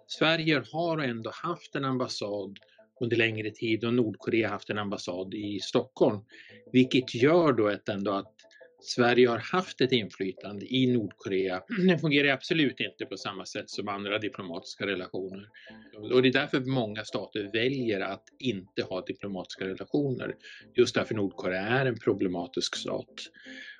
Sverige 0.08 0.64
har 0.74 0.98
ändå 0.98 1.32
haft 1.34 1.76
en 1.76 1.86
ambassad 1.86 2.60
under 3.02 3.18
längre 3.18 3.52
tid 3.52 3.84
och 3.84 3.94
Nordkorea 3.94 4.50
haft 4.50 4.70
en 4.70 4.78
ambassad 4.78 5.34
i 5.34 5.60
Stockholm. 5.60 6.20
Vilket 6.72 7.16
gör 7.16 7.54
då 7.54 7.68
att 7.68 7.90
ändå 7.90 8.12
att 8.12 8.36
Sverige 8.84 9.28
har 9.28 9.38
haft 9.38 9.82
ett 9.82 9.92
inflytande 9.92 10.66
i 10.76 10.94
Nordkorea. 10.94 11.64
Det 11.88 12.00
fungerar 12.00 12.30
absolut 12.30 12.80
inte 12.80 13.06
på 13.06 13.18
samma 13.18 13.46
sätt 13.46 13.70
som 13.70 13.88
andra 13.88 14.20
diplomatiska 14.20 14.86
relationer. 14.86 15.50
Och 16.14 16.22
det 16.22 16.28
är 16.28 16.34
därför 16.34 16.60
många 16.60 17.04
stater 17.04 17.50
väljer 17.54 18.00
att 18.00 18.24
inte 18.40 18.84
ha 18.84 19.02
diplomatiska 19.02 19.66
relationer. 19.66 20.36
Just 20.74 20.96
därför 20.96 21.16
Nordkorea 21.16 21.62
är 21.62 21.86
en 21.86 22.00
problematisk 22.00 22.76
stat. 22.76 23.14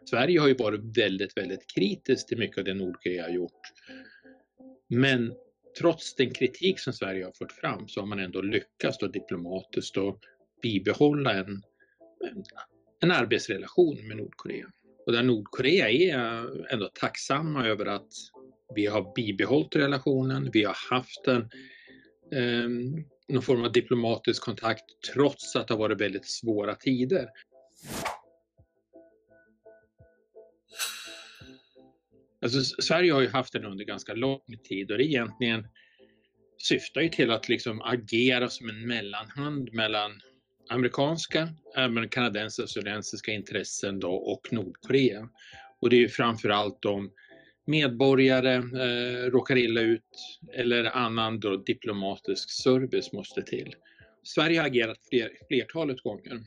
Sverige 0.10 0.40
har 0.40 0.48
ju 0.48 0.54
varit 0.54 0.98
väldigt, 0.98 1.38
väldigt 1.38 1.74
kritiskt 1.76 2.28
till 2.28 2.38
mycket 2.38 2.58
av 2.58 2.64
det 2.64 2.74
Nordkorea 2.74 3.24
har 3.24 3.30
gjort. 3.30 3.62
Men 4.88 5.34
trots 5.80 6.16
den 6.16 6.34
kritik 6.34 6.80
som 6.80 6.94
Sverige 6.94 7.26
har 7.26 7.32
fört 7.32 7.52
fram 7.52 7.88
så 7.88 8.00
har 8.00 8.08
man 8.08 8.20
ändå 8.20 8.42
lyckats 8.42 8.98
då 8.98 9.08
diplomatiskt 9.08 9.98
att 9.98 10.20
bibehålla 10.62 11.34
en, 11.34 11.64
en 13.00 13.12
arbetsrelation 13.12 14.08
med 14.08 14.18
Nordkorea. 14.18 14.66
Och 15.06 15.12
där 15.12 15.24
Nordkorea 15.24 15.90
är 15.90 16.74
ändå 16.74 16.90
tacksamma 16.94 17.68
över 17.68 17.86
att 17.86 18.14
vi 18.76 18.86
har 18.86 19.14
bibehållit 19.16 19.76
relationen, 19.76 20.50
vi 20.54 20.64
har 20.64 20.78
haft 20.90 21.28
en 21.28 21.50
eh, 22.34 22.70
någon 23.32 23.42
form 23.42 23.64
av 23.64 23.72
diplomatisk 23.72 24.44
kontakt 24.44 24.84
trots 25.14 25.56
att 25.56 25.68
det 25.68 25.74
har 25.74 25.80
varit 25.80 26.02
väldigt 26.02 26.26
svåra 26.26 26.76
tider. 26.76 27.30
Alltså, 32.42 32.82
Sverige 32.82 33.14
har 33.14 33.22
ju 33.22 33.28
haft 33.28 33.54
den 33.54 33.66
under 33.66 33.86
ganska 33.86 34.14
lång 34.14 34.42
tid 34.64 34.92
och 34.92 34.98
det 34.98 35.04
egentligen 35.04 35.68
syftar 36.58 37.02
ju 37.02 37.10
till 37.10 37.32
att 37.32 37.50
liksom 37.50 37.82
agera 37.82 38.50
som 38.50 38.70
en 38.70 38.88
mellanhand 38.88 39.74
mellan 39.74 40.22
amerikanska, 40.70 41.50
även 41.76 42.10
kanadensiska 42.10 42.62
och 42.62 42.64
australiensiska 42.64 43.32
intressen 43.32 44.00
då, 44.00 44.12
och 44.12 44.48
Nordkorea. 44.52 45.30
Och 45.82 45.90
det 45.90 45.96
är 45.96 46.00
ju 46.00 46.10
framförallt 46.10 46.86
om 46.86 47.12
medborgare 47.66 48.56
eh, 48.56 49.32
råkar 49.32 49.58
illa 49.58 49.82
ut 49.82 50.40
eller 50.54 50.98
annan 50.98 51.40
då 51.40 51.58
diplomatisk 51.58 52.50
service 52.64 53.14
måste 53.14 53.42
till. 53.42 53.76
Sverige 54.24 54.60
har 54.60 54.68
agerat 54.68 54.98
fler, 55.10 55.32
flertalet 55.48 56.02
gånger 56.02 56.40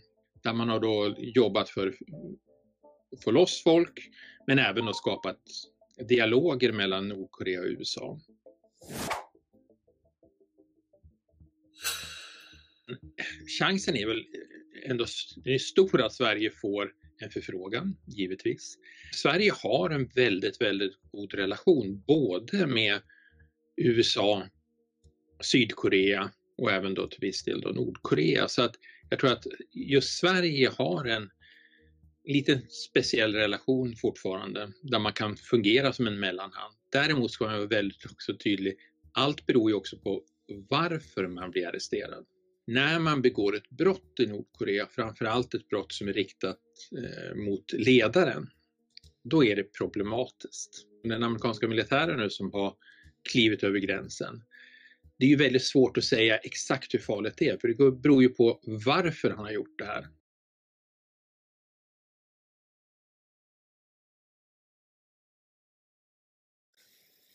där 0.43 0.53
man 0.53 0.69
har 0.69 0.81
då 0.81 1.15
jobbat 1.19 1.71
för 1.71 1.89
att 1.89 3.25
få 3.25 3.31
loss 3.31 3.63
folk 3.63 4.11
men 4.47 4.59
även 4.59 4.89
att 4.89 4.97
skapat 4.97 5.41
dialoger 5.99 6.73
mellan 6.73 7.09
Nordkorea 7.09 7.61
och 7.61 7.67
USA. 7.67 8.21
Chansen 13.59 13.97
är 13.97 14.07
väl 14.07 14.25
ändå 14.87 15.07
stor 15.61 16.03
att 16.03 16.13
Sverige 16.13 16.51
får 16.51 16.93
en 17.19 17.31
förfrågan, 17.31 17.97
givetvis. 18.07 18.79
Sverige 19.13 19.53
har 19.63 19.91
en 19.91 20.07
väldigt, 20.07 20.61
väldigt 20.61 20.93
god 21.13 21.35
relation 21.35 22.03
både 22.07 22.67
med 22.67 23.01
USA, 23.77 24.49
Sydkorea 25.41 26.31
och 26.57 26.71
även 26.71 26.95
då 26.95 27.07
till 27.07 27.21
viss 27.21 27.45
del 27.45 27.61
då 27.61 27.69
Nordkorea. 27.69 28.49
Så 28.49 28.63
att 28.63 28.75
jag 29.11 29.19
tror 29.19 29.33
att 29.33 29.47
just 29.73 30.19
Sverige 30.19 30.71
har 30.77 31.05
en 31.05 31.31
lite 32.25 32.61
speciell 32.71 33.35
relation 33.35 33.97
fortfarande 33.97 34.73
där 34.83 34.99
man 34.99 35.13
kan 35.13 35.37
fungera 35.37 35.93
som 35.93 36.07
en 36.07 36.21
mellanhand. 36.21 36.75
Däremot 36.93 37.31
ska 37.31 37.45
man 37.45 37.55
vara 37.55 37.67
väldigt 37.67 38.05
också 38.11 38.37
tydlig. 38.37 38.77
Allt 39.13 39.47
beror 39.47 39.71
ju 39.71 39.77
också 39.77 39.99
på 39.99 40.23
varför 40.69 41.29
man 41.29 41.51
blir 41.51 41.67
arresterad. 41.67 42.25
När 42.67 42.99
man 42.99 43.23
begår 43.23 43.57
ett 43.57 43.71
brott 43.71 44.21
i 44.21 44.27
Nordkorea, 44.27 44.87
framförallt 44.87 45.55
ett 45.55 45.69
brott 45.69 45.93
som 45.93 46.09
är 46.09 46.13
riktat 46.13 46.61
eh, 46.99 47.35
mot 47.35 47.73
ledaren, 47.73 48.51
då 49.23 49.45
är 49.45 49.57
det 49.57 49.73
problematiskt. 49.73 50.87
Den 51.03 51.23
amerikanska 51.23 51.69
militären 51.69 52.19
nu 52.19 52.31
som 52.31 52.53
har 52.53 52.75
klivit 53.33 53.65
över 53.65 53.79
gränsen, 53.79 54.43
det 55.19 55.25
är 55.25 55.31
ju 55.31 55.37
väldigt 55.37 55.65
svårt 55.65 55.99
att 55.99 56.05
säga 56.05 56.37
exakt 56.37 56.95
hur 56.95 56.99
farligt 56.99 57.35
det 57.37 57.49
är, 57.49 57.59
för 57.59 57.69
det 57.69 57.93
beror 57.93 58.23
ju 58.23 58.29
på 58.29 58.61
varför 58.63 59.31
han 59.31 59.45
har 59.45 59.53
gjort 59.53 59.79
det 59.79 59.85
här. 59.85 60.09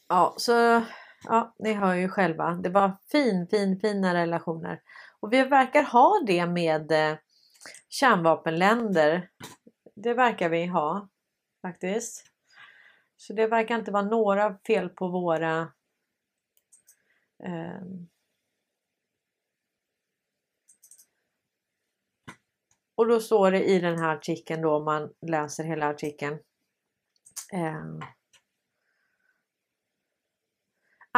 Ja, 0.09 0.33
så 0.37 0.83
ja, 1.23 1.55
ni 1.59 1.73
hör 1.73 1.95
ju 1.95 2.09
själva. 2.09 2.51
Det 2.51 2.69
var 2.69 2.97
fin, 3.11 3.47
fin, 3.47 3.79
fina 3.79 4.13
relationer. 4.13 4.81
Och 5.19 5.33
vi 5.33 5.43
verkar 5.43 5.83
ha 5.83 6.23
det 6.27 6.45
med 6.45 6.91
eh, 6.91 7.17
kärnvapenländer. 7.89 9.29
Det 9.95 10.13
verkar 10.13 10.49
vi 10.49 10.65
ha 10.65 11.09
faktiskt. 11.61 12.23
Så 13.17 13.33
det 13.33 13.47
verkar 13.47 13.75
inte 13.75 13.91
vara 13.91 14.03
några 14.03 14.57
fel 14.67 14.89
på 14.89 15.07
våra 15.07 15.61
eh, 17.43 17.81
Och 22.95 23.07
då 23.07 23.19
står 23.19 23.51
det 23.51 23.63
i 23.63 23.79
den 23.79 23.99
här 23.99 24.15
artikeln 24.15 24.61
då, 24.61 24.75
om 24.75 24.85
man 24.85 25.13
läser 25.27 25.63
hela 25.63 25.87
artikeln. 25.87 26.39
Eh, 27.53 28.07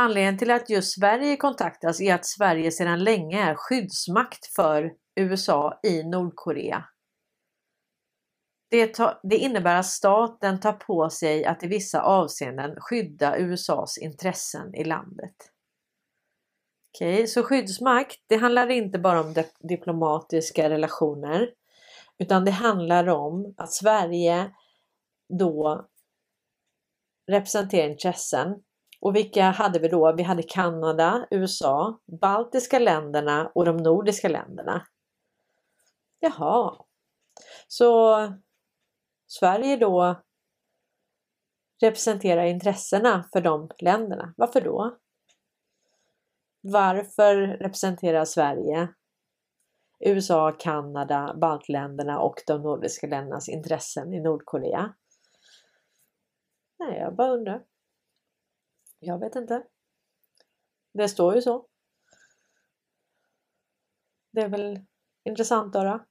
Anledningen 0.01 0.37
till 0.37 0.51
att 0.51 0.69
just 0.69 0.95
Sverige 0.95 1.37
kontaktas 1.37 2.01
är 2.01 2.15
att 2.15 2.25
Sverige 2.25 2.71
sedan 2.71 3.03
länge 3.03 3.49
är 3.49 3.55
skyddsmakt 3.55 4.45
för 4.55 4.93
USA 5.15 5.79
i 5.83 6.03
Nordkorea. 6.03 6.85
Det, 8.69 8.99
det, 9.23 9.37
innebär 9.37 9.75
att 9.75 9.85
staten 9.85 10.59
tar 10.59 10.73
på 10.73 11.09
sig 11.09 11.45
att 11.45 11.63
i 11.63 11.67
vissa 11.67 12.01
avseenden 12.01 12.75
skydda 12.79 13.37
USAs 13.37 13.97
intressen 13.97 14.75
i 14.75 14.83
landet. 14.83 15.35
Okej, 16.95 17.13
okay, 17.13 17.27
så 17.27 17.43
skyddsmakt, 17.43 18.17
det 18.27 18.35
handlar 18.37 18.69
inte 18.69 18.99
bara 18.99 19.21
om 19.21 19.35
diplomatiska 19.59 20.69
relationer 20.69 21.49
utan 22.17 22.45
det 22.45 22.51
handlar 22.51 23.07
om 23.09 23.53
att 23.57 23.73
Sverige 23.73 24.51
då 25.39 25.85
representerar 27.31 27.89
intressen 27.89 28.63
och 29.01 29.15
vilka 29.15 29.43
hade 29.43 29.79
vi 29.79 29.87
då? 29.87 30.13
Vi 30.17 30.23
hade 30.23 30.43
Kanada, 30.43 31.27
USA, 31.31 31.99
baltiska 32.21 32.79
länderna 32.79 33.51
och 33.55 33.65
de 33.65 33.77
nordiska 33.77 34.29
länderna. 34.29 34.87
Jaha. 36.19 36.85
Så 37.67 38.17
Sverige 39.27 39.77
då 39.77 40.21
representerar 41.81 42.45
intressena 42.45 43.25
för 43.33 43.41
de 43.41 43.69
länderna. 43.79 44.33
Varför 44.37 44.61
då? 44.61 44.97
Varför 46.61 47.35
representerar 47.35 48.25
Sverige 48.25 48.93
USA, 49.99 50.51
Kanada, 50.59 51.35
baltländerna 51.41 52.19
och 52.19 52.35
de 52.47 52.61
nordiska 52.61 53.07
ländernas 53.07 53.49
intressen 53.49 54.13
i 54.13 54.19
Nordkorea? 54.19 54.93
Nej, 56.79 56.99
jag 56.99 57.15
bara 57.15 57.31
undrar. 57.31 57.70
Jag 59.03 59.19
vet 59.19 59.35
inte. 59.35 59.63
Det 60.93 61.09
står 61.09 61.35
ju 61.35 61.41
så. 61.41 61.67
Det 64.31 64.41
är 64.41 64.49
väl 64.49 64.79
intressant 65.23 65.73
då? 65.73 65.79
höra. 65.79 66.05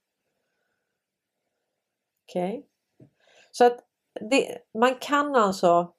Okej. 2.28 2.58
Okay. 2.58 3.08
Så 3.50 3.64
att 3.66 3.84
det, 4.30 4.58
man 4.78 4.94
kan 4.94 5.34
alltså 5.34 5.94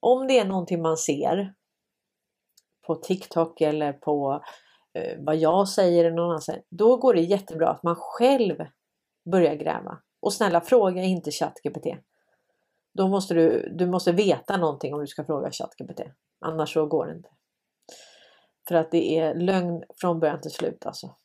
om 0.00 0.26
det 0.26 0.38
är 0.38 0.44
någonting 0.44 0.82
man 0.82 0.96
ser 0.96 1.54
på 2.86 2.94
TikTok 2.94 3.60
eller 3.60 3.92
på 3.92 4.44
eh, 4.92 5.18
vad 5.18 5.36
jag 5.36 5.68
säger 5.68 6.04
eller 6.04 6.16
någon 6.16 6.30
annan 6.30 6.40
säger, 6.40 6.62
då 6.68 6.96
går 6.96 7.14
det 7.14 7.20
jättebra 7.20 7.68
att 7.68 7.82
man 7.82 7.96
själv 7.96 8.66
börjar 9.30 9.54
gräva. 9.54 9.98
Och 10.20 10.32
snälla 10.32 10.60
fråga 10.60 11.02
inte 11.02 11.30
ChatGPT. 11.30 11.86
Då 12.92 13.08
måste 13.08 13.34
du, 13.34 13.68
du 13.78 13.86
måste 13.86 14.12
veta 14.12 14.56
någonting 14.56 14.94
om 14.94 15.00
du 15.00 15.06
ska 15.06 15.24
fråga 15.24 15.50
ChatGPT. 15.50 16.00
Annars 16.40 16.72
så 16.72 16.86
går 16.86 17.06
det 17.06 17.12
inte. 17.12 17.28
För 18.68 18.74
att 18.74 18.90
det 18.90 19.18
är 19.18 19.34
lögn 19.34 19.82
från 20.00 20.20
början 20.20 20.40
till 20.40 20.50
slut 20.50 20.86
alltså. 20.86 21.16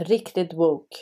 Riktigt 0.00 0.54
woke. 0.54 0.96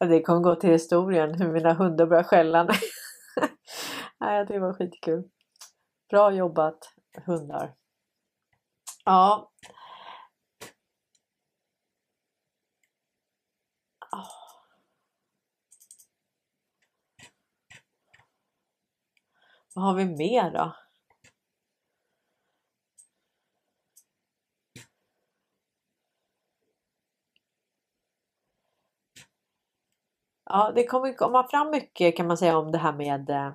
det 0.00 0.22
kommer 0.22 0.40
gå 0.40 0.54
till 0.54 0.70
historien 0.70 1.34
hur 1.34 1.52
mina 1.52 1.72
hundar 1.72 2.06
börjar 2.06 2.22
skälla. 2.22 2.68
Nej, 4.20 4.46
det 4.46 4.58
var 4.58 4.72
skitkul. 4.72 5.28
Bra 6.10 6.32
jobbat 6.32 6.78
hundar. 7.26 7.74
Ja. 9.04 9.50
Vad 19.80 19.88
har 19.88 19.94
vi 19.94 20.04
mer 20.04 20.50
då? 20.50 20.72
Ja, 30.44 30.72
det 30.74 30.86
kommer 30.86 31.16
komma 31.16 31.48
fram 31.48 31.70
mycket 31.70 32.16
kan 32.16 32.26
man 32.26 32.36
säga 32.36 32.58
om 32.58 32.72
det 32.72 32.78
här 32.78 32.92
med, 32.92 33.30
eh, 33.30 33.52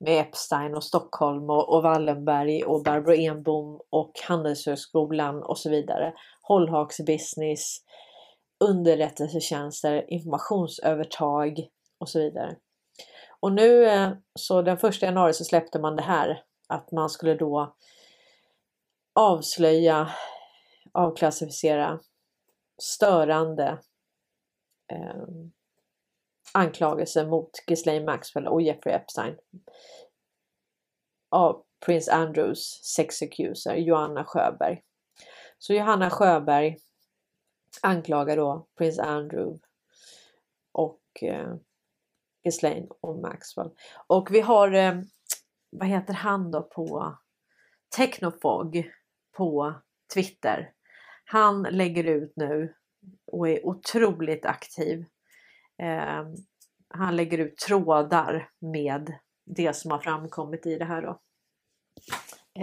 med 0.00 0.20
Epstein 0.20 0.74
och 0.74 0.84
Stockholm 0.84 1.50
och, 1.50 1.74
och 1.74 1.82
Wallenberg 1.82 2.64
och 2.64 2.82
Barbro 2.82 3.14
Enbom 3.14 3.80
och 3.90 4.12
Handelshögskolan 4.28 5.42
och 5.42 5.58
så 5.58 5.70
vidare. 5.70 6.14
Hållhaksbusiness, 6.42 7.78
underrättelsetjänster, 8.64 10.12
informationsövertag 10.12 11.68
och 11.98 12.08
så 12.08 12.18
vidare. 12.18 12.56
Och 13.44 13.52
nu 13.52 13.84
eh, 13.84 14.12
så 14.38 14.62
den 14.62 14.78
första 14.78 15.06
januari 15.06 15.32
så 15.32 15.44
släppte 15.44 15.78
man 15.78 15.96
det 15.96 16.02
här 16.02 16.44
att 16.68 16.92
man 16.92 17.10
skulle 17.10 17.34
då 17.34 17.76
avslöja, 19.14 20.10
avklassificera 20.92 22.00
störande 22.82 23.78
eh, 24.92 25.24
anklagelser 26.54 27.26
mot 27.26 27.50
Ghislaine 27.66 28.04
Maxwell 28.04 28.48
och 28.48 28.62
Jeffrey 28.62 28.94
Epstein 28.94 29.38
av 31.30 31.64
Prince 31.86 32.12
Andrews 32.12 32.80
sex 32.96 33.22
accuser 33.22 33.74
Johanna 33.74 34.24
Sjöberg. 34.24 34.82
Så 35.58 35.74
Johanna 35.74 36.10
Sjöberg 36.10 36.76
anklagar 37.82 38.36
då 38.36 38.66
Prince 38.78 39.02
Andrew 39.02 39.58
och 40.72 41.22
eh, 41.22 41.54
Ghislaine 42.44 42.88
och 43.00 43.18
Maxwell. 43.18 43.70
Och 44.06 44.28
vi 44.30 44.40
har, 44.40 44.72
eh, 44.72 44.94
vad 45.70 45.88
heter 45.88 46.14
han 46.14 46.50
då 46.50 46.62
på 46.62 47.18
Technofog 47.96 48.90
på 49.36 49.74
Twitter. 50.14 50.72
Han 51.24 51.62
lägger 51.62 52.04
ut 52.04 52.32
nu 52.36 52.74
och 53.32 53.48
är 53.48 53.66
otroligt 53.66 54.46
aktiv 54.46 55.04
Eh, 55.82 56.24
han 56.88 57.16
lägger 57.16 57.38
ut 57.38 57.56
trådar 57.56 58.50
med 58.58 59.18
det 59.44 59.76
som 59.76 59.90
har 59.90 59.98
framkommit 59.98 60.66
i 60.66 60.78
det 60.78 60.84
här 60.84 61.02
då. 61.02 61.20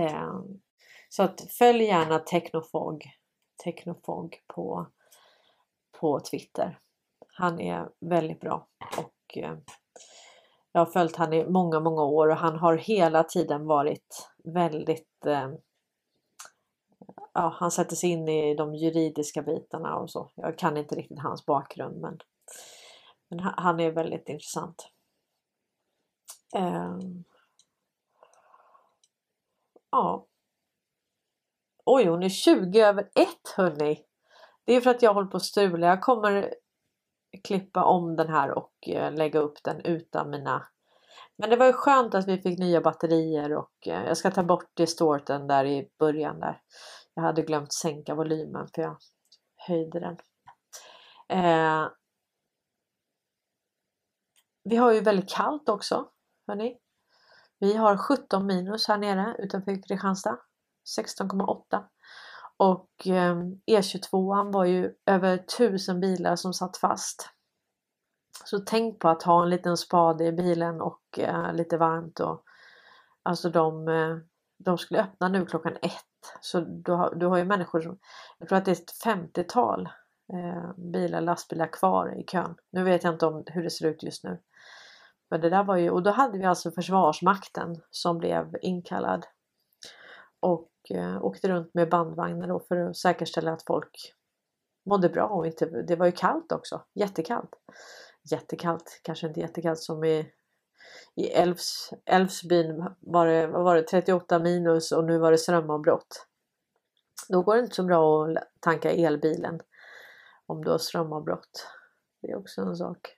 Eh, 0.02 0.42
så 1.10 1.24
att 1.24 1.52
följ 1.52 1.84
gärna 1.84 2.20
Technofog, 2.20 3.04
Technofog 3.64 4.44
på, 4.48 4.88
på 6.00 6.20
Twitter. 6.20 6.80
Han 7.28 7.60
är 7.60 7.90
väldigt 8.00 8.40
bra 8.40 8.68
och 8.98 9.14
Eh, 9.38 9.58
jag 10.72 10.82
har 10.82 10.92
följt 10.92 11.16
han 11.16 11.34
i 11.34 11.50
många, 11.50 11.80
många 11.80 12.04
år 12.04 12.28
och 12.28 12.38
han 12.38 12.60
har 12.60 12.78
hela 12.78 13.24
tiden 13.24 13.66
varit 13.66 14.30
väldigt 14.44 15.26
eh, 15.26 15.50
ja, 17.34 17.56
han 17.60 17.72
sätter 17.72 17.96
sig 17.96 18.10
in 18.10 18.28
i 18.28 18.56
de 18.56 18.76
juridiska 18.76 19.42
bitarna 19.42 19.96
och 19.96 20.10
så. 20.10 20.32
Jag 20.36 20.58
kan 20.58 20.78
inte 20.78 20.96
riktigt 20.96 21.20
hans 21.20 21.46
bakgrund 21.46 22.02
men 22.02 22.20
men 23.32 23.40
han 23.40 23.80
är 23.80 23.92
väldigt 23.92 24.30
intressant. 24.30 24.90
Um, 26.56 27.24
ja. 29.92 30.28
Oj, 31.86 32.06
hon 32.06 32.24
är 32.24 32.30
20 32.30 32.82
över 32.82 33.04
1 33.16 33.28
hörni. 33.56 34.06
Det 34.66 34.74
är 34.74 34.82
för 34.82 34.90
att 34.90 35.02
jag 35.02 35.14
håller 35.14 35.28
på 35.28 35.38
att 35.38 35.44
strula. 35.44 35.88
Jag 35.88 36.02
kommer 36.02 36.54
klippa 37.44 37.84
om 37.84 38.16
den 38.16 38.30
här 38.30 38.52
och 38.52 38.74
eh, 38.88 39.14
lägga 39.14 39.40
upp 39.40 39.64
den 39.64 39.82
utan 39.82 40.30
mina 40.30 40.68
men 41.42 41.50
det 41.50 41.56
var 41.56 41.66
ju 41.66 41.74
skönt 41.74 42.16
att 42.16 42.28
vi 42.28 42.38
fick 42.38 42.60
nya 42.60 42.82
batterier 42.82 43.56
och 43.56 43.88
eh, 43.88 44.04
jag 44.08 44.18
ska 44.18 44.32
ta 44.32 44.44
bort 44.44 44.76
distorten 44.76 45.48
där 45.48 45.66
i 45.66 45.90
början 46.00 46.40
där. 46.40 46.62
Jag 47.14 47.24
hade 47.24 47.42
glömt 47.42 47.74
sänka 47.74 48.16
volymen 48.16 48.68
för 48.76 48.82
jag 48.82 48.98
höjde 49.68 50.00
den. 50.00 50.18
Eh, 51.30 51.88
vi 54.64 54.76
har 54.76 54.92
ju 54.92 55.00
väldigt 55.02 55.30
kallt 55.30 55.70
också. 55.70 56.10
Hörrni. 56.48 56.78
Vi 57.60 57.76
har 57.76 57.98
17 57.98 58.46
minus 58.46 58.88
här 58.88 58.98
nere 58.98 59.36
utanför 59.40 59.88
Kristianstad. 59.88 60.38
16,8. 61.00 61.84
Och 62.62 62.90
ehm, 63.06 63.62
e 63.66 63.80
E22 63.80 64.52
var 64.54 64.66
ju 64.66 64.94
över 65.06 65.38
tusen 65.38 66.00
bilar 66.00 66.36
som 66.36 66.54
satt 66.54 66.78
fast. 66.78 67.30
Så 68.46 68.60
tänk 68.60 69.00
på 69.00 69.10
att 69.10 69.24
ha 69.24 69.44
en 69.44 69.50
liten 69.50 69.78
spade 69.78 70.26
i 70.26 70.32
bilen 70.32 70.82
och 70.82 71.20
eh, 71.20 71.54
lite 71.54 71.78
varmt. 71.78 72.20
Och, 72.20 72.44
alltså 73.24 73.50
de, 73.50 73.88
eh, 73.88 74.18
de 74.58 74.78
skulle 74.78 75.02
öppna 75.02 75.28
nu 75.28 75.46
klockan 75.46 75.78
ett. 75.82 76.38
Så 76.42 76.60
du 76.60 76.92
har, 76.92 77.16
du 77.16 77.26
har 77.26 77.38
ju 77.38 77.46
människor 77.46 77.82
som, 77.82 78.00
jag 78.38 78.50
tror 78.50 78.58
att 78.58 78.66
det 78.66 78.72
är 78.72 78.76
ett 78.76 79.04
50-tal 79.06 79.90
eh, 80.34 80.92
bilar, 80.92 81.22
lastbilar 81.22 81.68
kvar 81.68 82.20
i 82.20 82.24
kön. 82.24 82.56
Nu 82.72 82.84
vet 82.84 83.04
jag 83.04 83.14
inte 83.14 83.26
om 83.26 83.44
hur 83.48 83.64
det 83.64 83.70
ser 83.70 83.88
ut 83.88 84.04
just 84.04 84.24
nu. 84.24 84.40
Men 85.30 85.42
det 85.42 85.50
där 85.50 85.64
var 85.64 85.78
ju, 85.78 85.90
och 85.90 86.04
då 86.04 86.12
hade 86.12 86.38
vi 86.38 86.46
alltså 86.46 86.72
Försvarsmakten 86.72 87.82
som 87.90 88.18
blev 88.18 88.56
inkallad 88.62 89.26
och 90.42 90.72
eh, 90.90 91.26
åkte 91.26 91.48
runt 91.48 91.74
med 91.74 91.90
bandvagnar 91.90 92.48
då 92.48 92.60
för 92.60 92.78
att 92.78 92.98
säkerställa 92.98 93.54
att 93.54 93.66
folk 93.68 94.14
mådde 94.86 95.10
bra 95.10 95.28
och 95.28 95.46
inte, 95.46 95.66
det 95.66 95.96
var 95.96 96.06
ju 96.06 96.12
kallt 96.12 96.52
också, 96.52 96.82
jättekallt. 96.94 97.50
Jättekallt, 98.32 99.02
kanske 99.04 99.28
inte 99.28 99.40
jättekallt 99.40 99.80
som 99.80 100.04
i, 100.04 100.32
i 101.16 101.28
Älvs, 101.28 101.94
Älvsbyn 102.06 102.86
var 103.00 103.28
det, 103.28 103.48
var 103.48 103.76
det 103.76 103.84
38 103.84 104.40
minus 104.40 104.92
och 104.92 105.06
nu 105.06 105.18
var 105.18 105.32
det 105.32 105.38
strömavbrott. 105.38 106.28
Då 107.30 107.42
går 107.42 107.56
det 107.56 107.62
inte 107.62 107.76
så 107.76 107.84
bra 107.84 108.26
att 108.26 108.38
tanka 108.60 108.92
elbilen 108.92 109.60
om 110.46 110.64
du 110.64 110.72
har 110.72 110.78
strömavbrott. 110.78 111.68
Det 112.22 112.32
är 112.32 112.38
också 112.38 112.62
en 112.62 112.76
sak. 112.76 113.18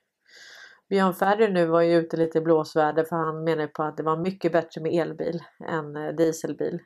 Björn 0.88 1.14
Ferry 1.14 1.48
nu 1.48 1.66
var 1.66 1.80
ju 1.80 1.96
ute 1.96 2.16
lite 2.16 2.38
i 2.38 2.40
blåsväder 2.40 3.04
för 3.04 3.16
han 3.16 3.44
menar 3.44 3.66
på 3.66 3.82
att 3.82 3.96
det 3.96 4.02
var 4.02 4.16
mycket 4.16 4.52
bättre 4.52 4.80
med 4.80 4.92
elbil 4.92 5.42
än 5.68 5.96
eh, 5.96 6.14
dieselbil. 6.14 6.80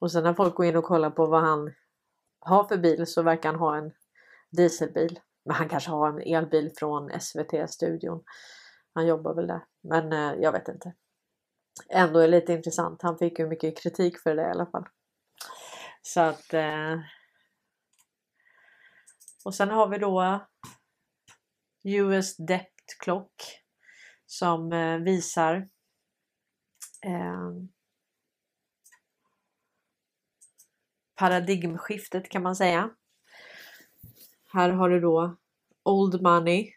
Och 0.00 0.12
sen 0.12 0.24
när 0.24 0.34
folk 0.34 0.54
går 0.54 0.66
in 0.66 0.76
och 0.76 0.84
kollar 0.84 1.10
på 1.10 1.26
vad 1.26 1.42
han 1.42 1.74
har 2.40 2.64
för 2.64 2.76
bil 2.76 3.06
så 3.06 3.22
verkar 3.22 3.48
han 3.48 3.60
ha 3.60 3.76
en 3.76 3.92
dieselbil. 4.50 5.20
Men 5.44 5.56
han 5.56 5.68
kanske 5.68 5.90
har 5.90 6.08
en 6.08 6.36
elbil 6.36 6.72
från 6.78 7.20
SVT-studion. 7.20 8.24
Han 8.94 9.06
jobbar 9.06 9.34
väl 9.34 9.46
där. 9.46 9.64
Men 9.80 10.12
eh, 10.12 10.42
jag 10.42 10.52
vet 10.52 10.68
inte. 10.68 10.94
Ändå 11.88 12.18
är 12.18 12.22
det 12.22 12.40
lite 12.40 12.52
intressant. 12.52 13.02
Han 13.02 13.18
fick 13.18 13.38
ju 13.38 13.46
mycket 13.46 13.82
kritik 13.82 14.18
för 14.18 14.34
det 14.34 14.42
i 14.42 14.50
alla 14.50 14.66
fall. 14.66 14.88
Så 16.02 16.20
att... 16.20 16.54
Eh... 16.54 16.98
Och 19.44 19.54
sen 19.54 19.70
har 19.70 19.88
vi 19.88 19.98
då 19.98 20.46
US 21.84 22.36
Debt 22.36 22.74
Clock 22.98 23.62
som 24.26 24.72
eh, 24.72 24.98
visar 24.98 25.68
eh, 27.06 27.50
paradigmskiftet 31.20 32.28
kan 32.28 32.42
man 32.42 32.56
säga. 32.56 32.90
Här 34.52 34.70
har 34.70 34.88
du 34.88 35.00
då 35.00 35.36
Old 35.84 36.22
Money. 36.22 36.72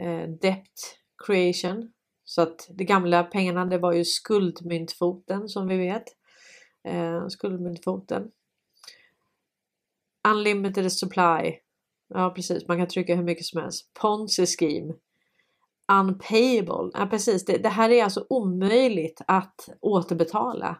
Eh, 0.00 0.28
debt 0.28 0.98
Creation. 1.26 1.92
Så 2.24 2.42
att 2.42 2.68
de 2.70 2.84
gamla 2.84 3.24
pengarna 3.24 3.64
det 3.64 3.78
var 3.78 3.92
ju 3.92 4.04
skuldmyntfoten 4.04 5.48
som 5.48 5.68
vi 5.68 5.76
vet. 5.76 6.04
Eh, 6.84 7.26
skuldmyntfoten. 7.28 8.30
Unlimited 10.28 10.92
supply. 10.92 11.58
Ja 12.08 12.32
precis, 12.36 12.68
man 12.68 12.78
kan 12.78 12.88
trycka 12.88 13.14
hur 13.14 13.24
mycket 13.24 13.46
som 13.46 13.60
helst. 13.60 13.94
Ponzi 13.94 14.46
scheme. 14.46 14.94
Unpayable. 15.92 16.90
Ja 16.94 17.06
precis, 17.10 17.44
det, 17.44 17.58
det 17.58 17.68
här 17.68 17.90
är 17.90 18.04
alltså 18.04 18.26
omöjligt 18.28 19.20
att 19.26 19.68
återbetala. 19.80 20.76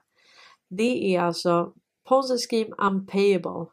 Det 0.70 1.14
är 1.14 1.20
alltså 1.20 1.72
Ponzi 2.08 2.38
scheme 2.38 2.74
unpayable. 2.78 3.66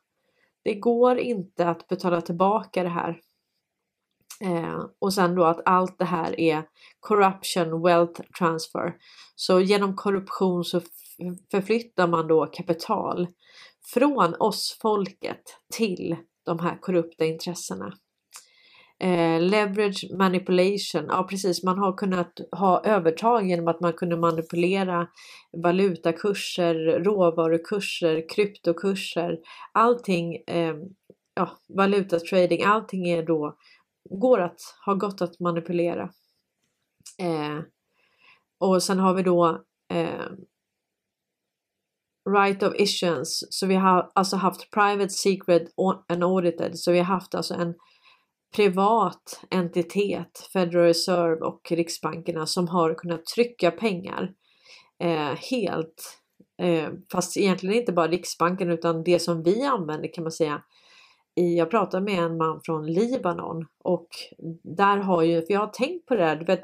Det 0.63 0.75
går 0.75 1.17
inte 1.17 1.69
att 1.69 1.87
betala 1.87 2.21
tillbaka 2.21 2.83
det 2.83 2.89
här. 2.89 3.19
Eh, 4.41 4.85
och 4.99 5.13
sen 5.13 5.35
då 5.35 5.43
att 5.43 5.61
allt 5.65 5.99
det 5.99 6.05
här 6.05 6.39
är 6.39 6.63
corruption, 6.99 7.83
wealth 7.83 8.21
transfer. 8.39 8.93
Så 9.35 9.59
genom 9.59 9.95
korruption 9.95 10.63
så 10.63 10.81
förflyttar 11.51 12.07
man 12.07 12.27
då 12.27 12.45
kapital 12.45 13.27
från 13.93 14.35
oss 14.39 14.77
folket 14.81 15.41
till 15.73 16.15
de 16.45 16.59
här 16.59 16.77
korrupta 16.81 17.25
intressena. 17.25 17.93
Eh, 19.05 19.41
leverage 19.41 20.05
manipulation, 20.17 21.05
ja 21.09 21.27
precis 21.29 21.63
man 21.63 21.77
har 21.77 21.97
kunnat 21.97 22.39
ha 22.51 22.83
övertag 22.83 23.47
genom 23.47 23.67
att 23.67 23.79
man 23.81 23.93
kunde 23.93 24.17
manipulera 24.17 25.07
valutakurser, 25.63 26.75
råvarukurser, 27.03 28.29
kryptokurser, 28.29 29.37
allting, 29.71 30.35
eh, 30.47 30.75
ja 31.35 31.49
valutatrading, 31.67 32.63
allting 32.63 33.09
är 33.09 33.23
då 33.23 33.57
går 34.09 34.39
att, 34.41 34.59
har 34.85 34.95
gått 34.95 35.21
att 35.21 35.39
manipulera. 35.39 36.03
Eh, 37.21 37.59
och 38.59 38.83
sen 38.83 38.99
har 38.99 39.13
vi 39.13 39.23
då 39.23 39.63
eh, 39.93 40.29
right 42.29 42.63
of 42.63 42.75
issuance. 42.75 43.47
Så 43.49 43.67
vi 43.67 43.75
har 43.75 44.11
alltså 44.15 44.35
haft 44.35 44.71
private 44.71 45.09
secret 45.09 45.67
and 46.09 46.23
audited. 46.23 46.79
Så 46.79 46.91
vi 46.91 46.97
har 46.97 47.05
haft 47.05 47.35
alltså 47.35 47.53
en 47.53 47.73
privat 48.55 49.41
entitet, 49.49 50.49
Federal 50.53 50.83
Reserve 50.83 51.45
och 51.45 51.71
Riksbankerna 51.71 52.45
som 52.45 52.67
har 52.67 52.93
kunnat 52.93 53.25
trycka 53.25 53.71
pengar 53.71 54.31
eh, 54.99 55.35
helt. 55.51 56.21
Eh, 56.61 56.89
fast 57.11 57.37
egentligen 57.37 57.75
inte 57.75 57.93
bara 57.93 58.07
Riksbanken 58.07 58.69
utan 58.69 59.03
det 59.03 59.19
som 59.19 59.43
vi 59.43 59.61
använder 59.61 60.13
kan 60.13 60.23
man 60.23 60.31
säga 60.31 60.61
jag 61.35 61.69
pratade 61.71 62.03
med 62.03 62.23
en 62.23 62.37
man 62.37 62.61
från 62.65 62.85
Libanon 62.85 63.65
och 63.83 64.07
där 64.63 64.97
har 64.97 65.23
ju, 65.23 65.45
för 65.45 65.53
jag 65.53 65.59
har 65.59 65.67
tänkt 65.67 66.05
på 66.05 66.15
det 66.15 66.25
här, 66.25 66.45
vet, 66.45 66.63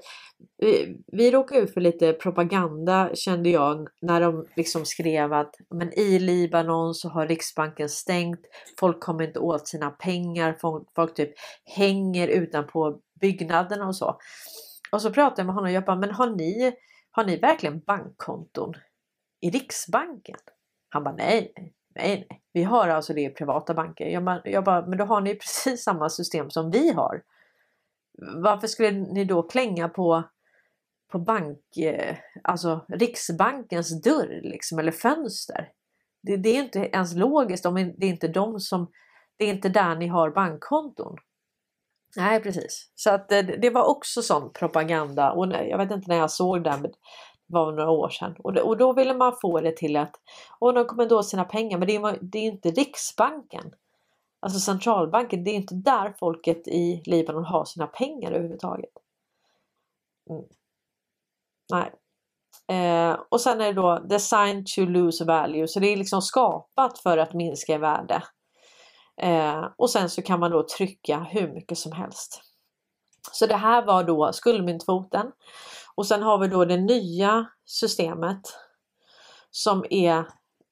vi, 0.58 0.98
vi 1.08 1.32
råkade 1.32 1.62
ut 1.62 1.74
för 1.74 1.82
lite 1.82 2.14
propaganda 2.14 3.10
kände 3.14 3.50
jag 3.50 3.88
när 4.02 4.22
de 4.22 4.46
liksom 4.56 4.86
skrev 4.86 5.34
att 5.34 5.56
men 5.70 6.00
i 6.00 6.20
Libanon 6.20 6.94
så 6.94 7.10
har 7.10 7.28
Riksbanken 7.28 7.90
stängt, 7.90 8.40
folk 8.80 9.00
kommer 9.00 9.24
inte 9.24 9.40
åt 9.40 9.68
sina 9.68 9.90
pengar, 9.90 10.58
folk, 10.62 10.88
folk 10.96 11.14
typ 11.14 11.32
hänger 11.76 12.28
utanpå 12.28 13.00
byggnaderna 13.22 13.88
och 13.88 13.96
så. 13.96 14.18
Och 14.92 15.02
så 15.02 15.12
pratade 15.12 15.42
jag 15.42 15.46
med 15.46 15.56
honom 15.56 15.70
och 15.70 15.76
jag 15.76 15.86
bara, 15.86 16.00
men 16.00 16.12
har 16.12 16.30
ni, 16.30 16.74
har 17.12 17.24
ni 17.24 17.38
verkligen 17.38 17.80
bankkonton 17.80 18.74
i 19.42 19.50
Riksbanken? 19.50 20.38
Han 20.90 21.04
bara 21.04 21.16
nej, 21.16 21.54
Nej, 21.96 22.28
nej, 22.30 22.42
vi 22.54 22.64
har 22.64 22.88
alltså 22.88 23.14
det 23.14 23.22
i 23.22 23.30
privata 23.30 23.74
banker. 23.74 24.06
Jag 24.06 24.24
bara, 24.24 24.42
jag 24.46 24.64
bara, 24.64 24.86
men 24.86 24.98
då 24.98 25.06
har 25.06 25.22
ni 25.22 25.36
precis 25.36 25.84
samma 25.84 26.10
system 26.10 26.50
som 26.50 26.72
vi 26.72 26.92
har. 26.92 27.24
Varför 28.36 28.68
skulle 28.68 28.92
ni 28.92 29.26
då 29.26 29.44
klänga 29.44 29.90
på, 29.90 30.24
på 31.12 31.20
bank, 31.20 31.78
eh, 31.78 32.16
alltså 32.44 32.86
Riksbankens 32.88 34.02
dörr 34.02 34.40
liksom, 34.44 34.80
eller 34.80 34.92
fönster? 34.92 35.70
Det, 36.22 36.38
det, 36.38 36.50
är 36.50 36.64
inte 36.64 36.80
ens 36.80 37.16
logiskt 37.16 37.66
om 37.66 37.76
det 37.76 38.06
är 38.06 38.10
inte 38.10 38.28
de 38.28 38.60
som, 38.60 38.92
det 39.38 39.46
är 39.46 39.54
inte 39.54 39.70
där 39.70 39.96
ni 39.96 40.08
har 40.08 40.30
bankkonton. 40.30 41.18
Nej 42.16 42.42
precis, 42.42 42.92
så 42.96 43.10
att 43.10 43.32
eh, 43.32 43.40
det, 43.40 43.58
det 43.58 43.70
var 43.70 43.90
också 43.90 44.22
sån 44.22 44.54
propaganda 44.54 45.32
och 45.32 45.48
jag 45.48 45.78
vet 45.78 45.92
inte 45.92 46.10
när 46.10 46.18
jag 46.18 46.32
såg 46.32 46.64
den 46.64 46.88
var 47.52 47.72
några 47.72 47.90
år 47.90 48.10
sedan 48.10 48.36
och, 48.44 48.58
och 48.58 48.78
då 48.78 48.94
ville 48.94 49.14
man 49.14 49.36
få 49.42 49.60
det 49.60 49.78
till 49.78 49.98
att 49.98 50.16
och 50.60 50.74
de 50.74 50.86
kommer 50.86 51.06
då 51.06 51.24
sina 51.24 51.44
pengar 51.44 51.78
men 51.78 51.88
det 51.88 51.96
är, 51.96 52.18
det 52.22 52.40
är 52.40 52.44
inte 52.44 52.72
Riksbanken. 52.72 53.74
Alltså 54.40 54.60
centralbanken, 54.60 55.44
det 55.44 55.52
är 55.52 55.56
inte 55.56 55.76
där 55.76 56.16
folket 56.20 56.68
i 56.68 57.04
Libanon 57.06 57.46
har 57.46 57.66
sina 57.66 57.88
pengar 57.88 58.32
överhuvudtaget. 58.32 58.92
Mm. 60.30 60.44
Nej. 61.72 61.92
Eh, 62.68 63.20
och 63.30 63.42
sen 63.42 63.62
är 63.62 63.66
det 63.66 63.82
då 63.82 64.00
designed 64.00 64.68
to 64.68 64.82
lose 64.82 65.26
value, 65.26 65.68
så 65.68 65.80
det 65.80 65.88
är 65.88 65.98
liksom 65.98 66.22
skapat 66.22 67.00
för 67.00 67.18
att 67.18 67.34
minska 67.34 67.76
i 67.76 67.78
värde. 67.78 68.24
Eh, 69.22 69.66
och 69.78 69.90
sen 69.90 70.10
så 70.10 70.22
kan 70.22 70.40
man 70.40 70.52
då 70.52 70.66
trycka 70.78 71.20
hur 71.20 71.54
mycket 71.54 71.78
som 71.78 71.92
helst. 71.92 72.42
Så 73.32 73.46
det 73.46 73.56
här 73.56 73.86
var 73.86 74.04
då 74.04 74.34
skuldmyntfoten. 74.34 75.32
Och 75.96 76.08
sen 76.08 76.24
har 76.24 76.38
vi 76.38 76.48
då 76.48 76.66
det 76.66 76.78
nya 76.78 77.46
systemet 77.66 78.42
som 79.52 79.86
är 79.90 80.20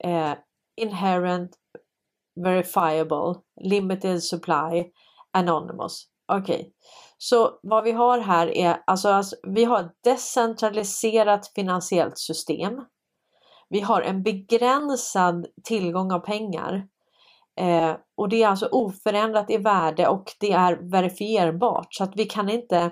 eh, 0.04 0.34
inherent 0.82 1.52
verifiable 2.44 3.36
limited 3.62 4.24
supply 4.24 4.92
anonymous. 5.32 6.06
Okej, 6.32 6.56
okay. 6.56 6.72
så 7.18 7.60
vad 7.64 7.84
vi 7.84 7.92
har 7.92 8.20
här 8.20 8.48
är 8.48 8.84
alltså, 8.88 9.10
alltså 9.10 9.36
vi 9.48 9.64
har 9.64 9.80
ett 9.80 10.04
decentraliserat 10.04 11.52
finansiellt 11.56 12.18
system. 12.18 12.86
Vi 13.70 13.80
har 13.80 14.02
en 14.02 14.24
begränsad 14.24 15.48
tillgång 15.64 16.12
av 16.12 16.20
pengar 16.20 16.88
eh, 17.60 17.96
och 18.18 18.30
det 18.30 18.44
är 18.44 18.48
alltså 18.48 18.70
oförändrat 18.72 19.50
i 19.50 19.58
värde 19.58 20.08
och 20.08 20.24
det 20.40 20.52
är 20.52 20.92
verifierbart 20.92 21.88
så 21.90 22.04
att 22.04 22.16
vi 22.16 22.26
kan 22.26 22.50
inte 22.50 22.92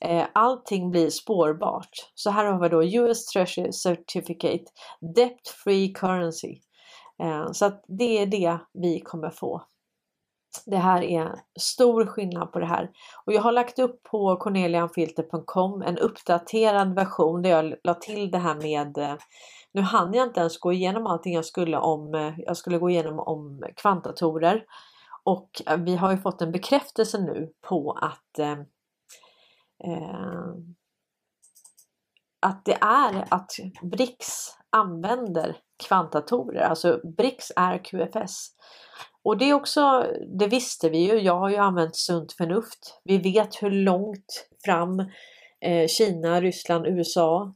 Eh, 0.00 0.26
allting 0.32 0.90
blir 0.90 1.10
spårbart. 1.10 2.10
Så 2.14 2.30
här 2.30 2.44
har 2.44 2.60
vi 2.60 2.68
då 2.68 2.84
US 2.84 3.26
Treasury 3.26 3.72
Certificate 3.72 4.64
Debt 5.14 5.48
Free 5.64 5.92
Currency. 5.92 6.56
Eh, 7.22 7.52
så 7.52 7.66
att 7.66 7.84
det 7.88 8.18
är 8.18 8.26
det 8.26 8.58
vi 8.72 9.00
kommer 9.00 9.30
få. 9.30 9.62
Det 10.66 10.76
här 10.76 11.02
är 11.02 11.34
stor 11.60 12.06
skillnad 12.06 12.52
på 12.52 12.58
det 12.58 12.66
här. 12.66 12.90
Och 13.24 13.32
jag 13.32 13.42
har 13.42 13.52
lagt 13.52 13.78
upp 13.78 14.02
på 14.02 14.36
cornelianfilter.com 14.36 15.82
en 15.82 15.98
uppdaterad 15.98 16.94
version 16.94 17.42
där 17.42 17.50
jag 17.50 17.74
la 17.84 17.94
till 17.94 18.30
det 18.30 18.38
här 18.38 18.54
med 18.54 18.98
eh, 18.98 19.14
nu 19.72 19.80
hann 19.80 20.14
jag 20.14 20.26
inte 20.26 20.40
ens 20.40 20.58
gå 20.58 20.72
igenom 20.72 21.06
allting 21.06 21.34
jag 21.34 21.44
skulle 21.44 21.78
om 21.78 22.32
jag 22.38 22.56
skulle 22.56 22.78
gå 22.78 22.90
igenom 22.90 23.18
om 23.18 23.64
kvantdatorer 23.76 24.64
och 25.24 25.50
vi 25.78 25.96
har 25.96 26.10
ju 26.10 26.18
fått 26.18 26.42
en 26.42 26.52
bekräftelse 26.52 27.18
nu 27.18 27.52
på 27.68 27.98
att 28.02 28.38
eh, 29.84 30.50
att 32.40 32.64
det 32.64 32.78
är 32.80 33.24
att 33.30 33.50
BRICS 33.82 34.56
använder 34.70 35.56
kvantdatorer, 35.88 36.60
alltså 36.60 37.00
BRICS 37.16 37.52
är 37.56 37.84
QFS. 37.84 38.48
Och 39.22 39.38
det 39.38 39.50
är 39.50 39.54
också, 39.54 40.06
det 40.38 40.46
visste 40.46 40.88
vi 40.90 40.98
ju, 40.98 41.20
jag 41.20 41.38
har 41.38 41.50
ju 41.50 41.56
använt 41.56 41.96
sunt 41.96 42.32
förnuft. 42.32 43.00
Vi 43.04 43.18
vet 43.18 43.62
hur 43.62 43.70
långt 43.70 44.48
fram 44.64 45.00
eh, 45.60 45.86
Kina, 45.88 46.40
Ryssland, 46.40 46.86
USA, 46.86 47.54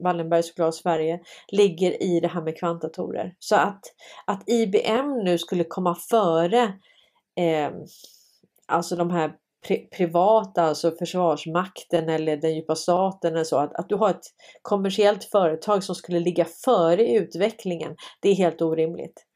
Wallenberg 0.00 0.42
såklart 0.42 0.74
Sverige 0.74 1.20
ligger 1.52 2.02
i 2.02 2.20
det 2.20 2.28
här 2.28 2.42
med 2.42 2.58
kvantdatorer. 2.58 3.34
Så 3.38 3.56
att, 3.56 3.80
att 4.26 4.48
IBM 4.48 5.24
nu 5.24 5.38
skulle 5.38 5.64
komma 5.64 5.94
före 6.10 6.62
eh, 7.36 7.70
alltså 8.66 8.96
de 8.96 9.10
här 9.10 9.32
pri 9.66 9.88
privata, 9.96 10.62
alltså 10.62 10.90
Försvarsmakten 10.90 12.08
eller 12.08 12.36
den 12.36 12.54
djupa 12.54 12.74
staten 12.74 13.34
eller 13.34 13.44
så, 13.44 13.58
att, 13.58 13.74
att 13.74 13.88
du 13.88 13.94
har 13.94 14.10
ett 14.10 14.26
kommersiellt 14.62 15.24
företag 15.24 15.84
som 15.84 15.94
skulle 15.94 16.20
ligga 16.20 16.44
före 16.64 17.06
i 17.06 17.16
utvecklingen, 17.16 17.96
det 18.20 18.28
är 18.28 18.34
helt 18.34 18.62
orimligt. 18.62 19.26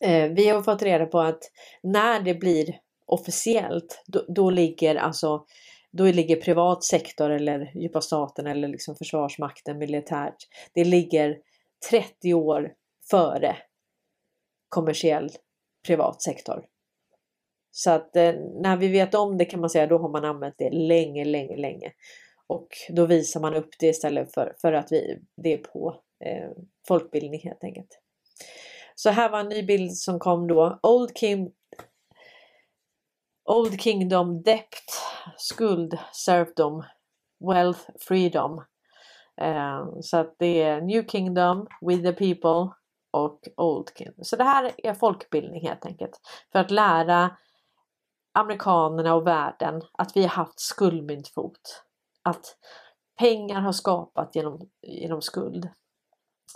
Eh, 0.00 0.28
vi 0.28 0.48
har 0.48 0.62
fått 0.62 0.82
reda 0.82 1.06
på 1.06 1.20
att 1.20 1.40
när 1.82 2.20
det 2.20 2.34
blir 2.34 2.78
officiellt, 3.06 4.02
då, 4.06 4.24
då 4.28 4.50
ligger 4.50 4.94
alltså 4.94 5.44
då 5.92 6.04
ligger 6.04 6.36
privat 6.36 6.84
sektor 6.84 7.30
eller 7.30 7.72
djupa 7.74 8.00
staten 8.00 8.46
eller 8.46 8.68
liksom 8.68 8.96
försvarsmakten 8.96 9.78
militärt. 9.78 10.36
Det 10.74 10.84
ligger 10.84 11.36
30 11.90 12.34
år 12.34 12.72
före 13.10 13.56
kommersiell 14.68 15.30
privat 15.86 16.22
sektor. 16.22 16.64
Så 17.74 17.90
att 17.90 18.16
eh, 18.16 18.34
när 18.62 18.76
vi 18.76 18.88
vet 18.88 19.14
om 19.14 19.38
det 19.38 19.44
kan 19.44 19.60
man 19.60 19.70
säga, 19.70 19.86
då 19.86 19.98
har 19.98 20.08
man 20.08 20.24
använt 20.24 20.54
det 20.58 20.70
länge, 20.70 21.24
länge, 21.24 21.56
länge. 21.56 21.92
Och 22.46 22.68
då 22.88 23.06
visar 23.06 23.40
man 23.40 23.54
upp 23.54 23.70
det 23.78 23.86
istället 23.86 24.34
för, 24.34 24.54
för 24.60 24.72
att 24.72 24.92
vi, 24.92 25.18
det 25.36 25.52
är 25.52 25.58
på 25.58 26.00
eh, 26.24 26.50
folkbildning 26.88 27.40
helt 27.40 27.64
enkelt. 27.64 28.00
Så 28.94 29.10
här 29.10 29.30
var 29.30 29.40
en 29.40 29.48
ny 29.48 29.62
bild 29.62 29.96
som 29.96 30.18
kom 30.18 30.48
då. 30.48 30.80
Old, 30.82 31.18
King, 31.18 31.50
Old 33.44 33.80
Kingdom 33.80 34.42
Debt, 34.42 34.84
skuld, 35.36 35.98
serfdom, 36.12 36.84
wealth, 37.48 37.80
freedom. 38.00 38.64
Eh, 39.40 39.86
så 40.00 40.16
att 40.16 40.36
det 40.38 40.62
är 40.62 40.80
New 40.80 41.06
Kingdom, 41.06 41.66
with 41.86 42.02
the 42.02 42.12
people 42.12 42.74
och 43.10 43.40
Old 43.56 43.90
Kingdom. 43.98 44.24
Så 44.24 44.36
det 44.36 44.44
här 44.44 44.72
är 44.76 44.94
folkbildning 44.94 45.68
helt 45.68 45.86
enkelt. 45.86 46.20
För 46.52 46.58
att 46.58 46.70
lära 46.70 47.36
amerikanerna 48.32 49.14
och 49.14 49.26
världen 49.26 49.82
att 49.92 50.16
vi 50.16 50.22
har 50.22 50.28
haft 50.28 50.60
skuldmyntfot. 50.60 51.84
Att 52.22 52.56
pengar 53.18 53.60
har 53.60 53.72
skapat 53.72 54.36
genom, 54.36 54.60
genom 54.82 55.22
skuld. 55.22 55.68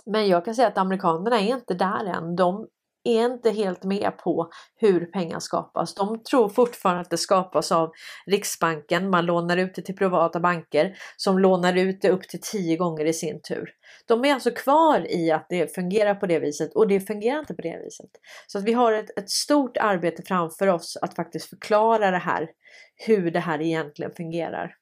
Men 0.05 0.27
jag 0.27 0.45
kan 0.45 0.55
säga 0.55 0.67
att 0.67 0.77
amerikanerna 0.77 1.39
är 1.39 1.55
inte 1.55 1.73
där 1.73 2.05
än. 2.05 2.35
De 2.35 2.67
är 3.07 3.25
inte 3.25 3.51
helt 3.51 3.83
med 3.83 4.17
på 4.17 4.49
hur 4.75 5.05
pengar 5.05 5.39
skapas. 5.39 5.95
De 5.95 6.23
tror 6.23 6.49
fortfarande 6.49 7.01
att 7.01 7.09
det 7.09 7.17
skapas 7.17 7.71
av 7.71 7.91
Riksbanken. 8.25 9.09
Man 9.09 9.25
lånar 9.25 9.57
ut 9.57 9.75
det 9.75 9.81
till 9.81 9.95
privata 9.95 10.39
banker 10.39 10.97
som 11.17 11.39
lånar 11.39 11.77
ut 11.77 12.01
det 12.01 12.09
upp 12.09 12.27
till 12.27 12.41
tio 12.41 12.77
gånger 12.77 13.05
i 13.05 13.13
sin 13.13 13.41
tur. 13.41 13.69
De 14.07 14.25
är 14.25 14.33
alltså 14.33 14.51
kvar 14.51 15.11
i 15.11 15.31
att 15.31 15.45
det 15.49 15.75
fungerar 15.75 16.15
på 16.15 16.25
det 16.25 16.39
viset 16.39 16.75
och 16.75 16.87
det 16.87 16.99
fungerar 16.99 17.39
inte 17.39 17.53
på 17.53 17.61
det 17.61 17.79
viset. 17.83 18.09
Så 18.47 18.57
att 18.57 18.63
vi 18.63 18.73
har 18.73 18.93
ett, 18.93 19.17
ett 19.17 19.29
stort 19.29 19.77
arbete 19.77 20.23
framför 20.25 20.67
oss 20.67 20.97
att 21.01 21.15
faktiskt 21.15 21.49
förklara 21.49 22.11
det 22.11 22.17
här, 22.17 22.49
hur 22.95 23.31
det 23.31 23.39
här 23.39 23.61
egentligen 23.61 24.11
fungerar. 24.17 24.75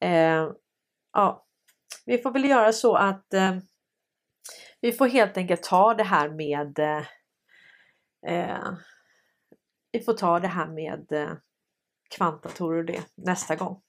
Eh, 0.00 0.50
ja, 1.12 1.46
vi 2.06 2.18
får 2.18 2.30
väl 2.30 2.44
göra 2.44 2.72
så 2.72 2.94
att 2.94 3.34
eh, 3.34 3.56
vi 4.80 4.92
får 4.92 5.06
helt 5.06 5.36
enkelt 5.36 5.62
ta 5.62 5.94
det 5.94 6.04
här 6.04 6.28
med 6.28 6.78
eh, 6.78 7.02
eh, 8.26 8.72
vi 9.92 10.00
får 10.00 10.12
ta 10.12 10.40
det 10.40 10.48
här 10.48 10.66
med 10.66 11.12
eh, 11.12 11.32
kvantdatorer 12.16 12.78
och 12.78 12.84
det 12.84 13.04
nästa 13.14 13.56
gång. 13.56 13.80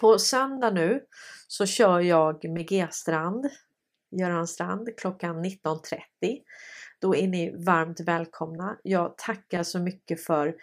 På 0.00 0.18
söndag 0.18 0.70
nu 0.70 1.04
så 1.48 1.66
kör 1.66 2.00
jag 2.00 2.50
med 2.50 2.68
G-strand, 2.68 3.46
Göran 4.20 4.46
Strand 4.46 4.88
klockan 4.96 5.44
19.30. 5.44 5.98
Då 7.00 7.16
är 7.16 7.28
ni 7.28 7.64
varmt 7.64 8.00
välkomna. 8.00 8.78
Jag 8.82 9.18
tackar 9.18 9.62
så 9.62 9.78
mycket 9.78 10.24
för 10.24 10.54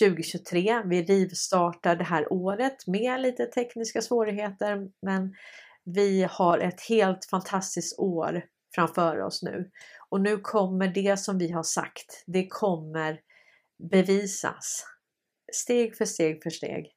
2023. 0.00 0.82
Vi 0.84 1.02
rivstartar 1.02 1.96
det 1.96 2.04
här 2.04 2.32
året 2.32 2.86
med 2.86 3.20
lite 3.20 3.46
tekniska 3.46 4.02
svårigheter 4.02 4.88
men 5.02 5.34
vi 5.84 6.26
har 6.30 6.58
ett 6.58 6.80
helt 6.80 7.24
fantastiskt 7.24 7.98
år 7.98 8.44
framför 8.74 9.20
oss 9.20 9.42
nu. 9.42 9.70
Och 10.10 10.20
nu 10.20 10.36
kommer 10.36 10.88
det 10.88 11.16
som 11.16 11.38
vi 11.38 11.50
har 11.50 11.62
sagt, 11.62 12.24
det 12.26 12.48
kommer 12.48 13.20
bevisas 13.90 14.84
steg 15.52 15.96
för 15.96 16.04
steg 16.04 16.42
för 16.42 16.50
steg. 16.50 16.92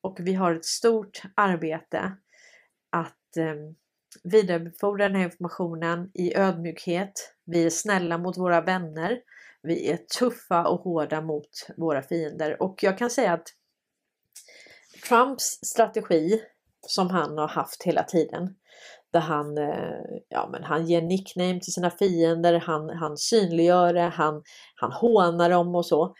Och 0.00 0.18
vi 0.20 0.34
har 0.34 0.54
ett 0.54 0.64
stort 0.64 1.22
arbete 1.34 2.16
att 2.90 3.36
eh, 3.36 3.54
vidarebefordra 4.24 5.08
den 5.08 5.16
här 5.16 5.24
informationen 5.24 6.10
i 6.14 6.36
ödmjukhet. 6.36 7.34
Vi 7.44 7.66
är 7.66 7.70
snälla 7.70 8.18
mot 8.18 8.38
våra 8.38 8.60
vänner. 8.60 9.20
Vi 9.62 9.90
är 9.90 9.96
tuffa 9.96 10.66
och 10.66 10.80
hårda 10.80 11.20
mot 11.20 11.68
våra 11.76 12.02
fiender 12.02 12.62
och 12.62 12.82
jag 12.82 12.98
kan 12.98 13.10
säga 13.10 13.32
att 13.32 13.48
Trumps 15.08 15.58
strategi 15.62 16.42
som 16.80 17.10
han 17.10 17.38
har 17.38 17.48
haft 17.48 17.82
hela 17.82 18.02
tiden 18.02 18.54
där 19.16 19.20
han, 19.20 19.58
eh, 19.58 20.20
ja, 20.28 20.48
men 20.52 20.64
han 20.64 20.86
ger 20.86 21.02
nickname 21.02 21.60
till 21.60 21.72
sina 21.72 21.90
fiender, 21.90 22.54
han, 22.58 22.90
han 22.90 23.16
synliggör 23.16 23.94
det, 23.94 24.00
han, 24.00 24.42
han 24.74 24.92
hånar 24.92 25.50
dem 25.50 25.74
och 25.74 25.86
så. 25.86 26.14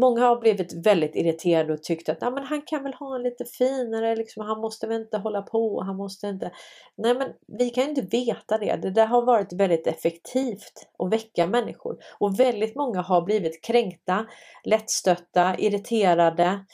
Många 0.00 0.20
har 0.20 0.40
blivit 0.40 0.86
väldigt 0.86 1.16
irriterade 1.16 1.72
och 1.72 1.82
tyckt 1.82 2.08
att 2.08 2.18
ja, 2.20 2.30
men 2.30 2.44
han 2.44 2.62
kan 2.62 2.82
väl 2.82 2.94
ha 2.94 3.16
en 3.16 3.22
lite 3.22 3.44
finare, 3.44 4.16
liksom, 4.16 4.46
han 4.46 4.60
måste 4.60 4.86
väl 4.86 5.00
inte 5.00 5.18
hålla 5.18 5.42
på, 5.42 5.82
han 5.82 5.96
måste 5.96 6.26
inte... 6.26 6.50
Nej 6.96 7.14
men 7.14 7.28
vi 7.58 7.70
kan 7.70 7.88
inte 7.88 8.02
veta 8.02 8.58
det. 8.58 8.76
Det 8.76 8.90
där 8.90 9.06
har 9.06 9.22
varit 9.22 9.52
väldigt 9.52 9.86
effektivt 9.86 10.88
att 10.98 11.12
väcka 11.12 11.46
människor. 11.46 11.96
Och 12.18 12.40
väldigt 12.40 12.76
många 12.76 13.00
har 13.00 13.22
blivit 13.22 13.64
kränkta, 13.64 14.26
lättstötta, 14.64 15.56
irriterade, 15.58 16.64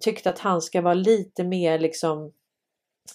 tyckt 0.00 0.26
att 0.26 0.38
han 0.38 0.60
ska 0.60 0.80
vara 0.80 0.94
lite 0.94 1.44
mer 1.44 1.78
liksom 1.78 2.32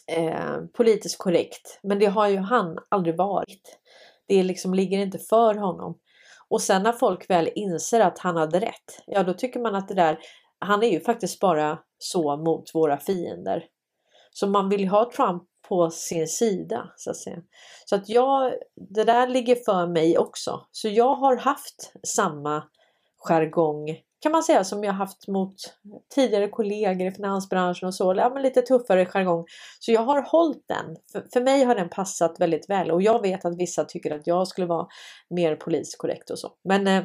eh, 0.07 0.57
politiskt 0.78 1.18
korrekt. 1.18 1.80
Men 1.84 1.99
det 1.99 2.06
har 2.06 2.28
ju 2.28 2.38
han 2.38 2.78
aldrig 2.90 3.18
varit. 3.18 3.80
Det 4.28 4.44
liksom 4.44 4.74
ligger 4.74 4.98
inte 4.98 5.20
för 5.20 5.56
honom. 5.56 5.99
Och 6.49 6.61
sen 6.61 6.84
när 6.84 6.91
folk 6.91 7.30
väl 7.30 7.49
inser 7.56 7.99
att 7.99 8.20
han 8.20 8.38
hade 8.38 8.60
rätt, 8.60 9.02
ja 9.06 9.24
då 9.24 9.34
tycker 9.34 9.60
man 9.60 9.76
att 9.76 9.88
det 9.88 9.94
där, 9.94 10.20
han 10.60 10.84
är 10.84 10.88
ju 10.88 10.99
faktiskt 10.99 11.40
bara 11.40 11.80
så 11.98 12.38
mot 12.38 12.76
våra 12.76 12.98
fiender. 12.98 13.65
Så 14.32 14.48
man 14.48 14.70
vill 14.70 14.82
ju 14.82 14.88
ha 14.88 15.11
Trump 15.11 15.44
på 15.70 15.90
sin 15.90 16.28
sida 16.28 16.91
så 16.95 17.10
att 17.10 17.18
säga. 17.18 17.38
Så 17.86 17.95
att 17.95 18.10
jag, 18.10 18.53
det 18.76 19.03
där 19.03 19.28
ligger 19.28 19.56
för 19.56 19.88
mig 19.88 20.18
också. 20.18 20.65
Så 20.72 20.90
jag 20.90 21.15
har 21.15 21.38
haft 21.38 21.94
samma 22.07 22.64
jargong 23.18 23.90
kan 24.24 24.32
man 24.32 24.44
säga 24.44 24.64
som 24.64 24.84
jag 24.84 24.94
haft 24.94 25.28
mot 25.28 25.56
tidigare 26.16 26.48
kollegor 26.48 27.08
i 27.08 27.12
finansbranschen 27.12 27.88
och 27.88 27.95
så. 27.95 28.14
Ja, 28.18 28.30
men 28.34 28.44
lite 28.44 28.62
tuffare 28.62 29.06
jargong. 29.06 29.45
Så 29.80 29.91
jag 29.91 30.02
har 30.02 30.22
hållit 30.22 30.68
den. 30.68 30.95
För, 31.12 31.28
för 31.34 31.41
mig 31.41 31.64
har 31.64 31.76
den 31.76 31.90
passat 31.90 32.36
väldigt 32.40 32.70
väl 32.70 32.91
och 32.91 33.02
jag 33.02 33.22
vet 33.22 33.45
att 33.45 33.58
vissa 33.58 33.86
tycker 33.86 34.16
att 34.16 34.28
jag 34.28 34.48
skulle 34.48 34.68
vara 34.68 34.88
mer 35.30 35.56
poliskorrekt 35.56 36.30
och 36.30 36.40
så. 36.40 36.52
Men 36.64 36.88
eh, 36.88 37.04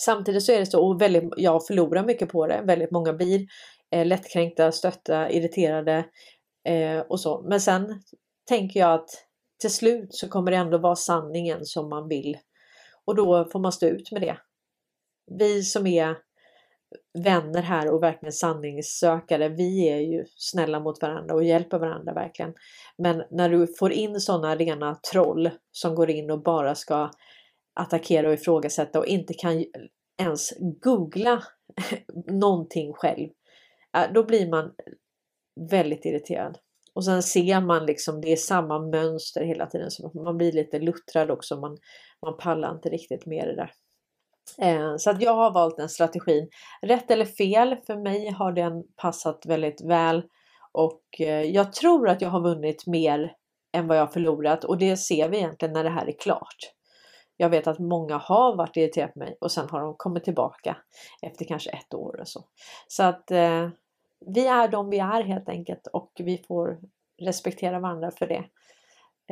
samtidigt 0.00 0.42
så 0.42 0.52
är 0.52 0.58
det 0.58 0.66
så 0.66 0.86
och 0.86 1.02
väldigt, 1.02 1.24
jag 1.36 1.66
förlorar 1.66 2.04
mycket 2.04 2.28
på 2.28 2.46
det. 2.46 2.62
Väldigt 2.64 2.90
många 2.90 3.12
blir 3.12 3.46
eh, 3.90 4.06
lättkränkta, 4.06 4.72
stötta, 4.72 5.30
irriterade 5.30 6.04
eh, 6.68 7.00
och 7.00 7.20
så. 7.20 7.44
Men 7.48 7.60
sen 7.60 8.02
tänker 8.48 8.80
jag 8.80 8.94
att 8.94 9.10
till 9.60 9.74
slut 9.74 10.08
så 10.10 10.28
kommer 10.28 10.50
det 10.50 10.56
ändå 10.56 10.78
vara 10.78 10.96
sanningen 10.96 11.64
som 11.64 11.88
man 11.88 12.08
vill 12.08 12.38
och 13.04 13.14
då 13.16 13.48
får 13.52 13.60
man 13.60 13.72
stå 13.72 13.86
ut 13.86 14.12
med 14.12 14.22
det 14.22 14.36
vi 15.26 15.62
som 15.62 15.86
är 15.86 16.16
vänner 17.18 17.62
här 17.62 17.90
och 17.90 18.02
verkligen 18.02 18.32
sanningssökare, 18.32 19.48
vi 19.48 19.88
är 19.88 19.98
ju 19.98 20.24
snälla 20.36 20.80
mot 20.80 21.02
varandra 21.02 21.34
och 21.34 21.44
hjälper 21.44 21.78
varandra 21.78 22.14
verkligen. 22.14 22.54
Men 22.98 23.24
när 23.30 23.48
du 23.48 23.66
får 23.78 23.92
in 23.92 24.20
sådana 24.20 24.56
rena 24.56 24.94
troll 25.12 25.50
som 25.70 25.94
går 25.94 26.10
in 26.10 26.30
och 26.30 26.42
bara 26.42 26.74
ska 26.74 27.10
attackera 27.74 28.28
och 28.28 28.34
ifrågasätta 28.34 28.98
och 28.98 29.06
inte 29.06 29.34
kan 29.34 29.64
ens 30.22 30.52
googla 30.82 31.42
någonting 32.30 32.92
själv, 32.92 33.28
då 34.14 34.24
blir 34.24 34.50
man 34.50 34.74
väldigt 35.70 36.04
irriterad. 36.04 36.58
Och 36.94 37.04
sen 37.04 37.22
ser 37.22 37.60
man 37.60 37.86
liksom, 37.86 38.20
det 38.20 38.32
är 38.32 38.36
samma 38.36 38.78
mönster 38.78 39.44
hela 39.44 39.66
tiden, 39.66 39.90
så 39.90 40.10
man 40.14 40.36
blir 40.36 40.52
lite 40.52 40.78
luttrad 40.78 41.30
också. 41.30 41.60
Man, 41.60 41.76
man 42.22 42.36
pallar 42.36 42.74
inte 42.74 42.88
riktigt 42.88 43.26
med 43.26 43.48
det 43.48 43.56
där. 43.56 43.70
Eh, 44.58 44.96
så 44.96 45.10
att 45.10 45.22
jag 45.22 45.34
har 45.34 45.50
valt 45.52 45.76
den 45.76 45.88
strategin. 45.88 46.48
Rätt 46.82 47.10
eller 47.10 47.24
fel, 47.24 47.76
för 47.86 47.96
mig 47.96 48.30
har 48.30 48.52
den 48.52 48.84
passat 48.96 49.46
väldigt 49.46 49.84
väl 49.84 50.22
och 50.72 51.02
eh, 51.20 51.42
jag 51.42 51.72
tror 51.72 52.08
att 52.08 52.22
jag 52.22 52.30
har 52.30 52.40
vunnit 52.40 52.86
mer 52.86 53.36
än 53.72 53.86
vad 53.86 53.98
jag 53.98 54.12
förlorat 54.12 54.64
och 54.64 54.78
det 54.78 54.96
ser 54.96 55.28
vi 55.28 55.36
egentligen 55.36 55.72
när 55.72 55.84
det 55.84 55.90
här 55.90 56.06
är 56.06 56.18
klart. 56.18 56.56
Jag 57.36 57.48
vet 57.48 57.66
att 57.66 57.78
många 57.78 58.16
har 58.16 58.56
varit 58.56 58.76
irriterade 58.76 59.12
på 59.12 59.18
mig 59.18 59.36
och 59.40 59.52
sen 59.52 59.68
har 59.70 59.80
de 59.80 59.94
kommit 59.96 60.24
tillbaka 60.24 60.76
efter 61.22 61.44
kanske 61.44 61.70
ett 61.70 61.94
år 61.94 62.20
och 62.20 62.28
så. 62.28 62.44
Så 62.88 63.02
att 63.02 63.30
eh, 63.30 63.68
vi 64.26 64.46
är 64.46 64.68
de 64.68 64.90
vi 64.90 64.98
är 64.98 65.22
helt 65.22 65.48
enkelt 65.48 65.86
och 65.86 66.12
vi 66.18 66.38
får 66.48 66.78
respektera 67.22 67.80
varandra 67.80 68.10
för 68.10 68.26
det. 68.26 68.44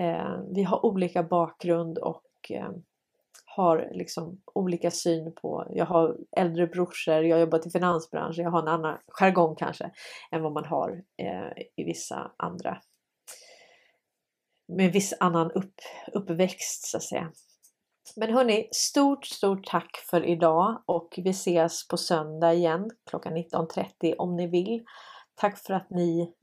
Eh, 0.03 0.41
vi 0.55 0.63
har 0.63 0.87
olika 0.87 1.23
bakgrund 1.23 1.99
och 1.99 2.51
eh, 2.51 2.71
har 3.57 3.91
liksom 3.93 4.41
olika 4.55 4.91
syn 4.91 5.35
på, 5.35 5.67
jag 5.71 5.87
har 5.87 6.17
äldre 6.37 6.67
brorsor, 6.67 7.15
jag 7.15 7.37
har 7.37 7.41
jobbat 7.41 7.67
i 7.67 7.71
finansbranschen, 7.71 8.45
jag 8.45 8.51
har 8.51 8.63
en 8.63 8.69
annan 8.69 8.99
jargong 9.09 9.57
kanske 9.57 9.91
än 10.31 10.43
vad 10.43 10.53
man 10.53 10.65
har 10.65 11.03
eh, 11.23 11.63
i 11.77 11.85
vissa 11.85 12.33
andra 12.37 12.79
med 14.69 14.93
viss 14.93 15.15
annan 15.21 15.51
upp, 15.51 15.75
uppväxt 16.13 16.91
så 16.91 16.97
att 16.97 17.03
säga. 17.03 17.33
Men 18.17 18.35
hörni, 18.35 18.69
stort, 18.73 19.27
stort 19.27 19.67
tack 19.67 19.97
för 20.11 20.25
idag 20.25 20.83
och 20.87 21.15
vi 21.17 21.31
ses 21.31 21.89
på 21.89 21.97
söndag 21.97 22.55
igen 22.55 22.91
klockan 23.11 23.37
19.30 23.37 24.15
om 24.19 24.37
ni 24.37 24.47
vill. 24.47 24.85
Tack 25.35 25.59
för 25.59 25.75
att 25.75 25.91
ni 25.91 26.35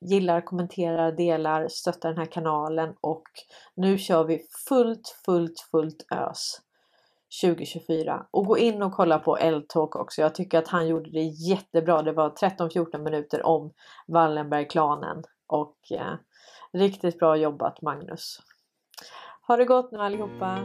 gillar, 0.00 0.40
kommenterar, 0.40 1.12
delar, 1.12 1.68
stöttar 1.68 2.08
den 2.08 2.18
här 2.18 2.26
kanalen 2.26 2.94
och 3.00 3.22
nu 3.74 3.98
kör 3.98 4.24
vi 4.24 4.42
fullt, 4.68 5.20
fullt, 5.24 5.60
fullt 5.70 6.06
ös 6.12 6.60
2024 7.42 8.26
och 8.30 8.46
gå 8.46 8.58
in 8.58 8.82
och 8.82 8.92
kolla 8.92 9.18
på 9.18 9.36
L-talk 9.36 9.96
också. 9.96 10.20
Jag 10.20 10.34
tycker 10.34 10.58
att 10.58 10.68
han 10.68 10.88
gjorde 10.88 11.10
det 11.10 11.24
jättebra. 11.48 12.02
Det 12.02 12.12
var 12.12 12.30
13-14 12.30 12.98
minuter 12.98 13.46
om 13.46 13.72
Wallenbergklanen 14.06 15.22
och 15.46 15.76
eh, 15.90 16.14
riktigt 16.72 17.18
bra 17.18 17.36
jobbat 17.36 17.82
Magnus. 17.82 18.40
Ha 19.46 19.56
det 19.56 19.64
gott 19.64 19.92
nu 19.92 19.98
allihopa! 19.98 20.58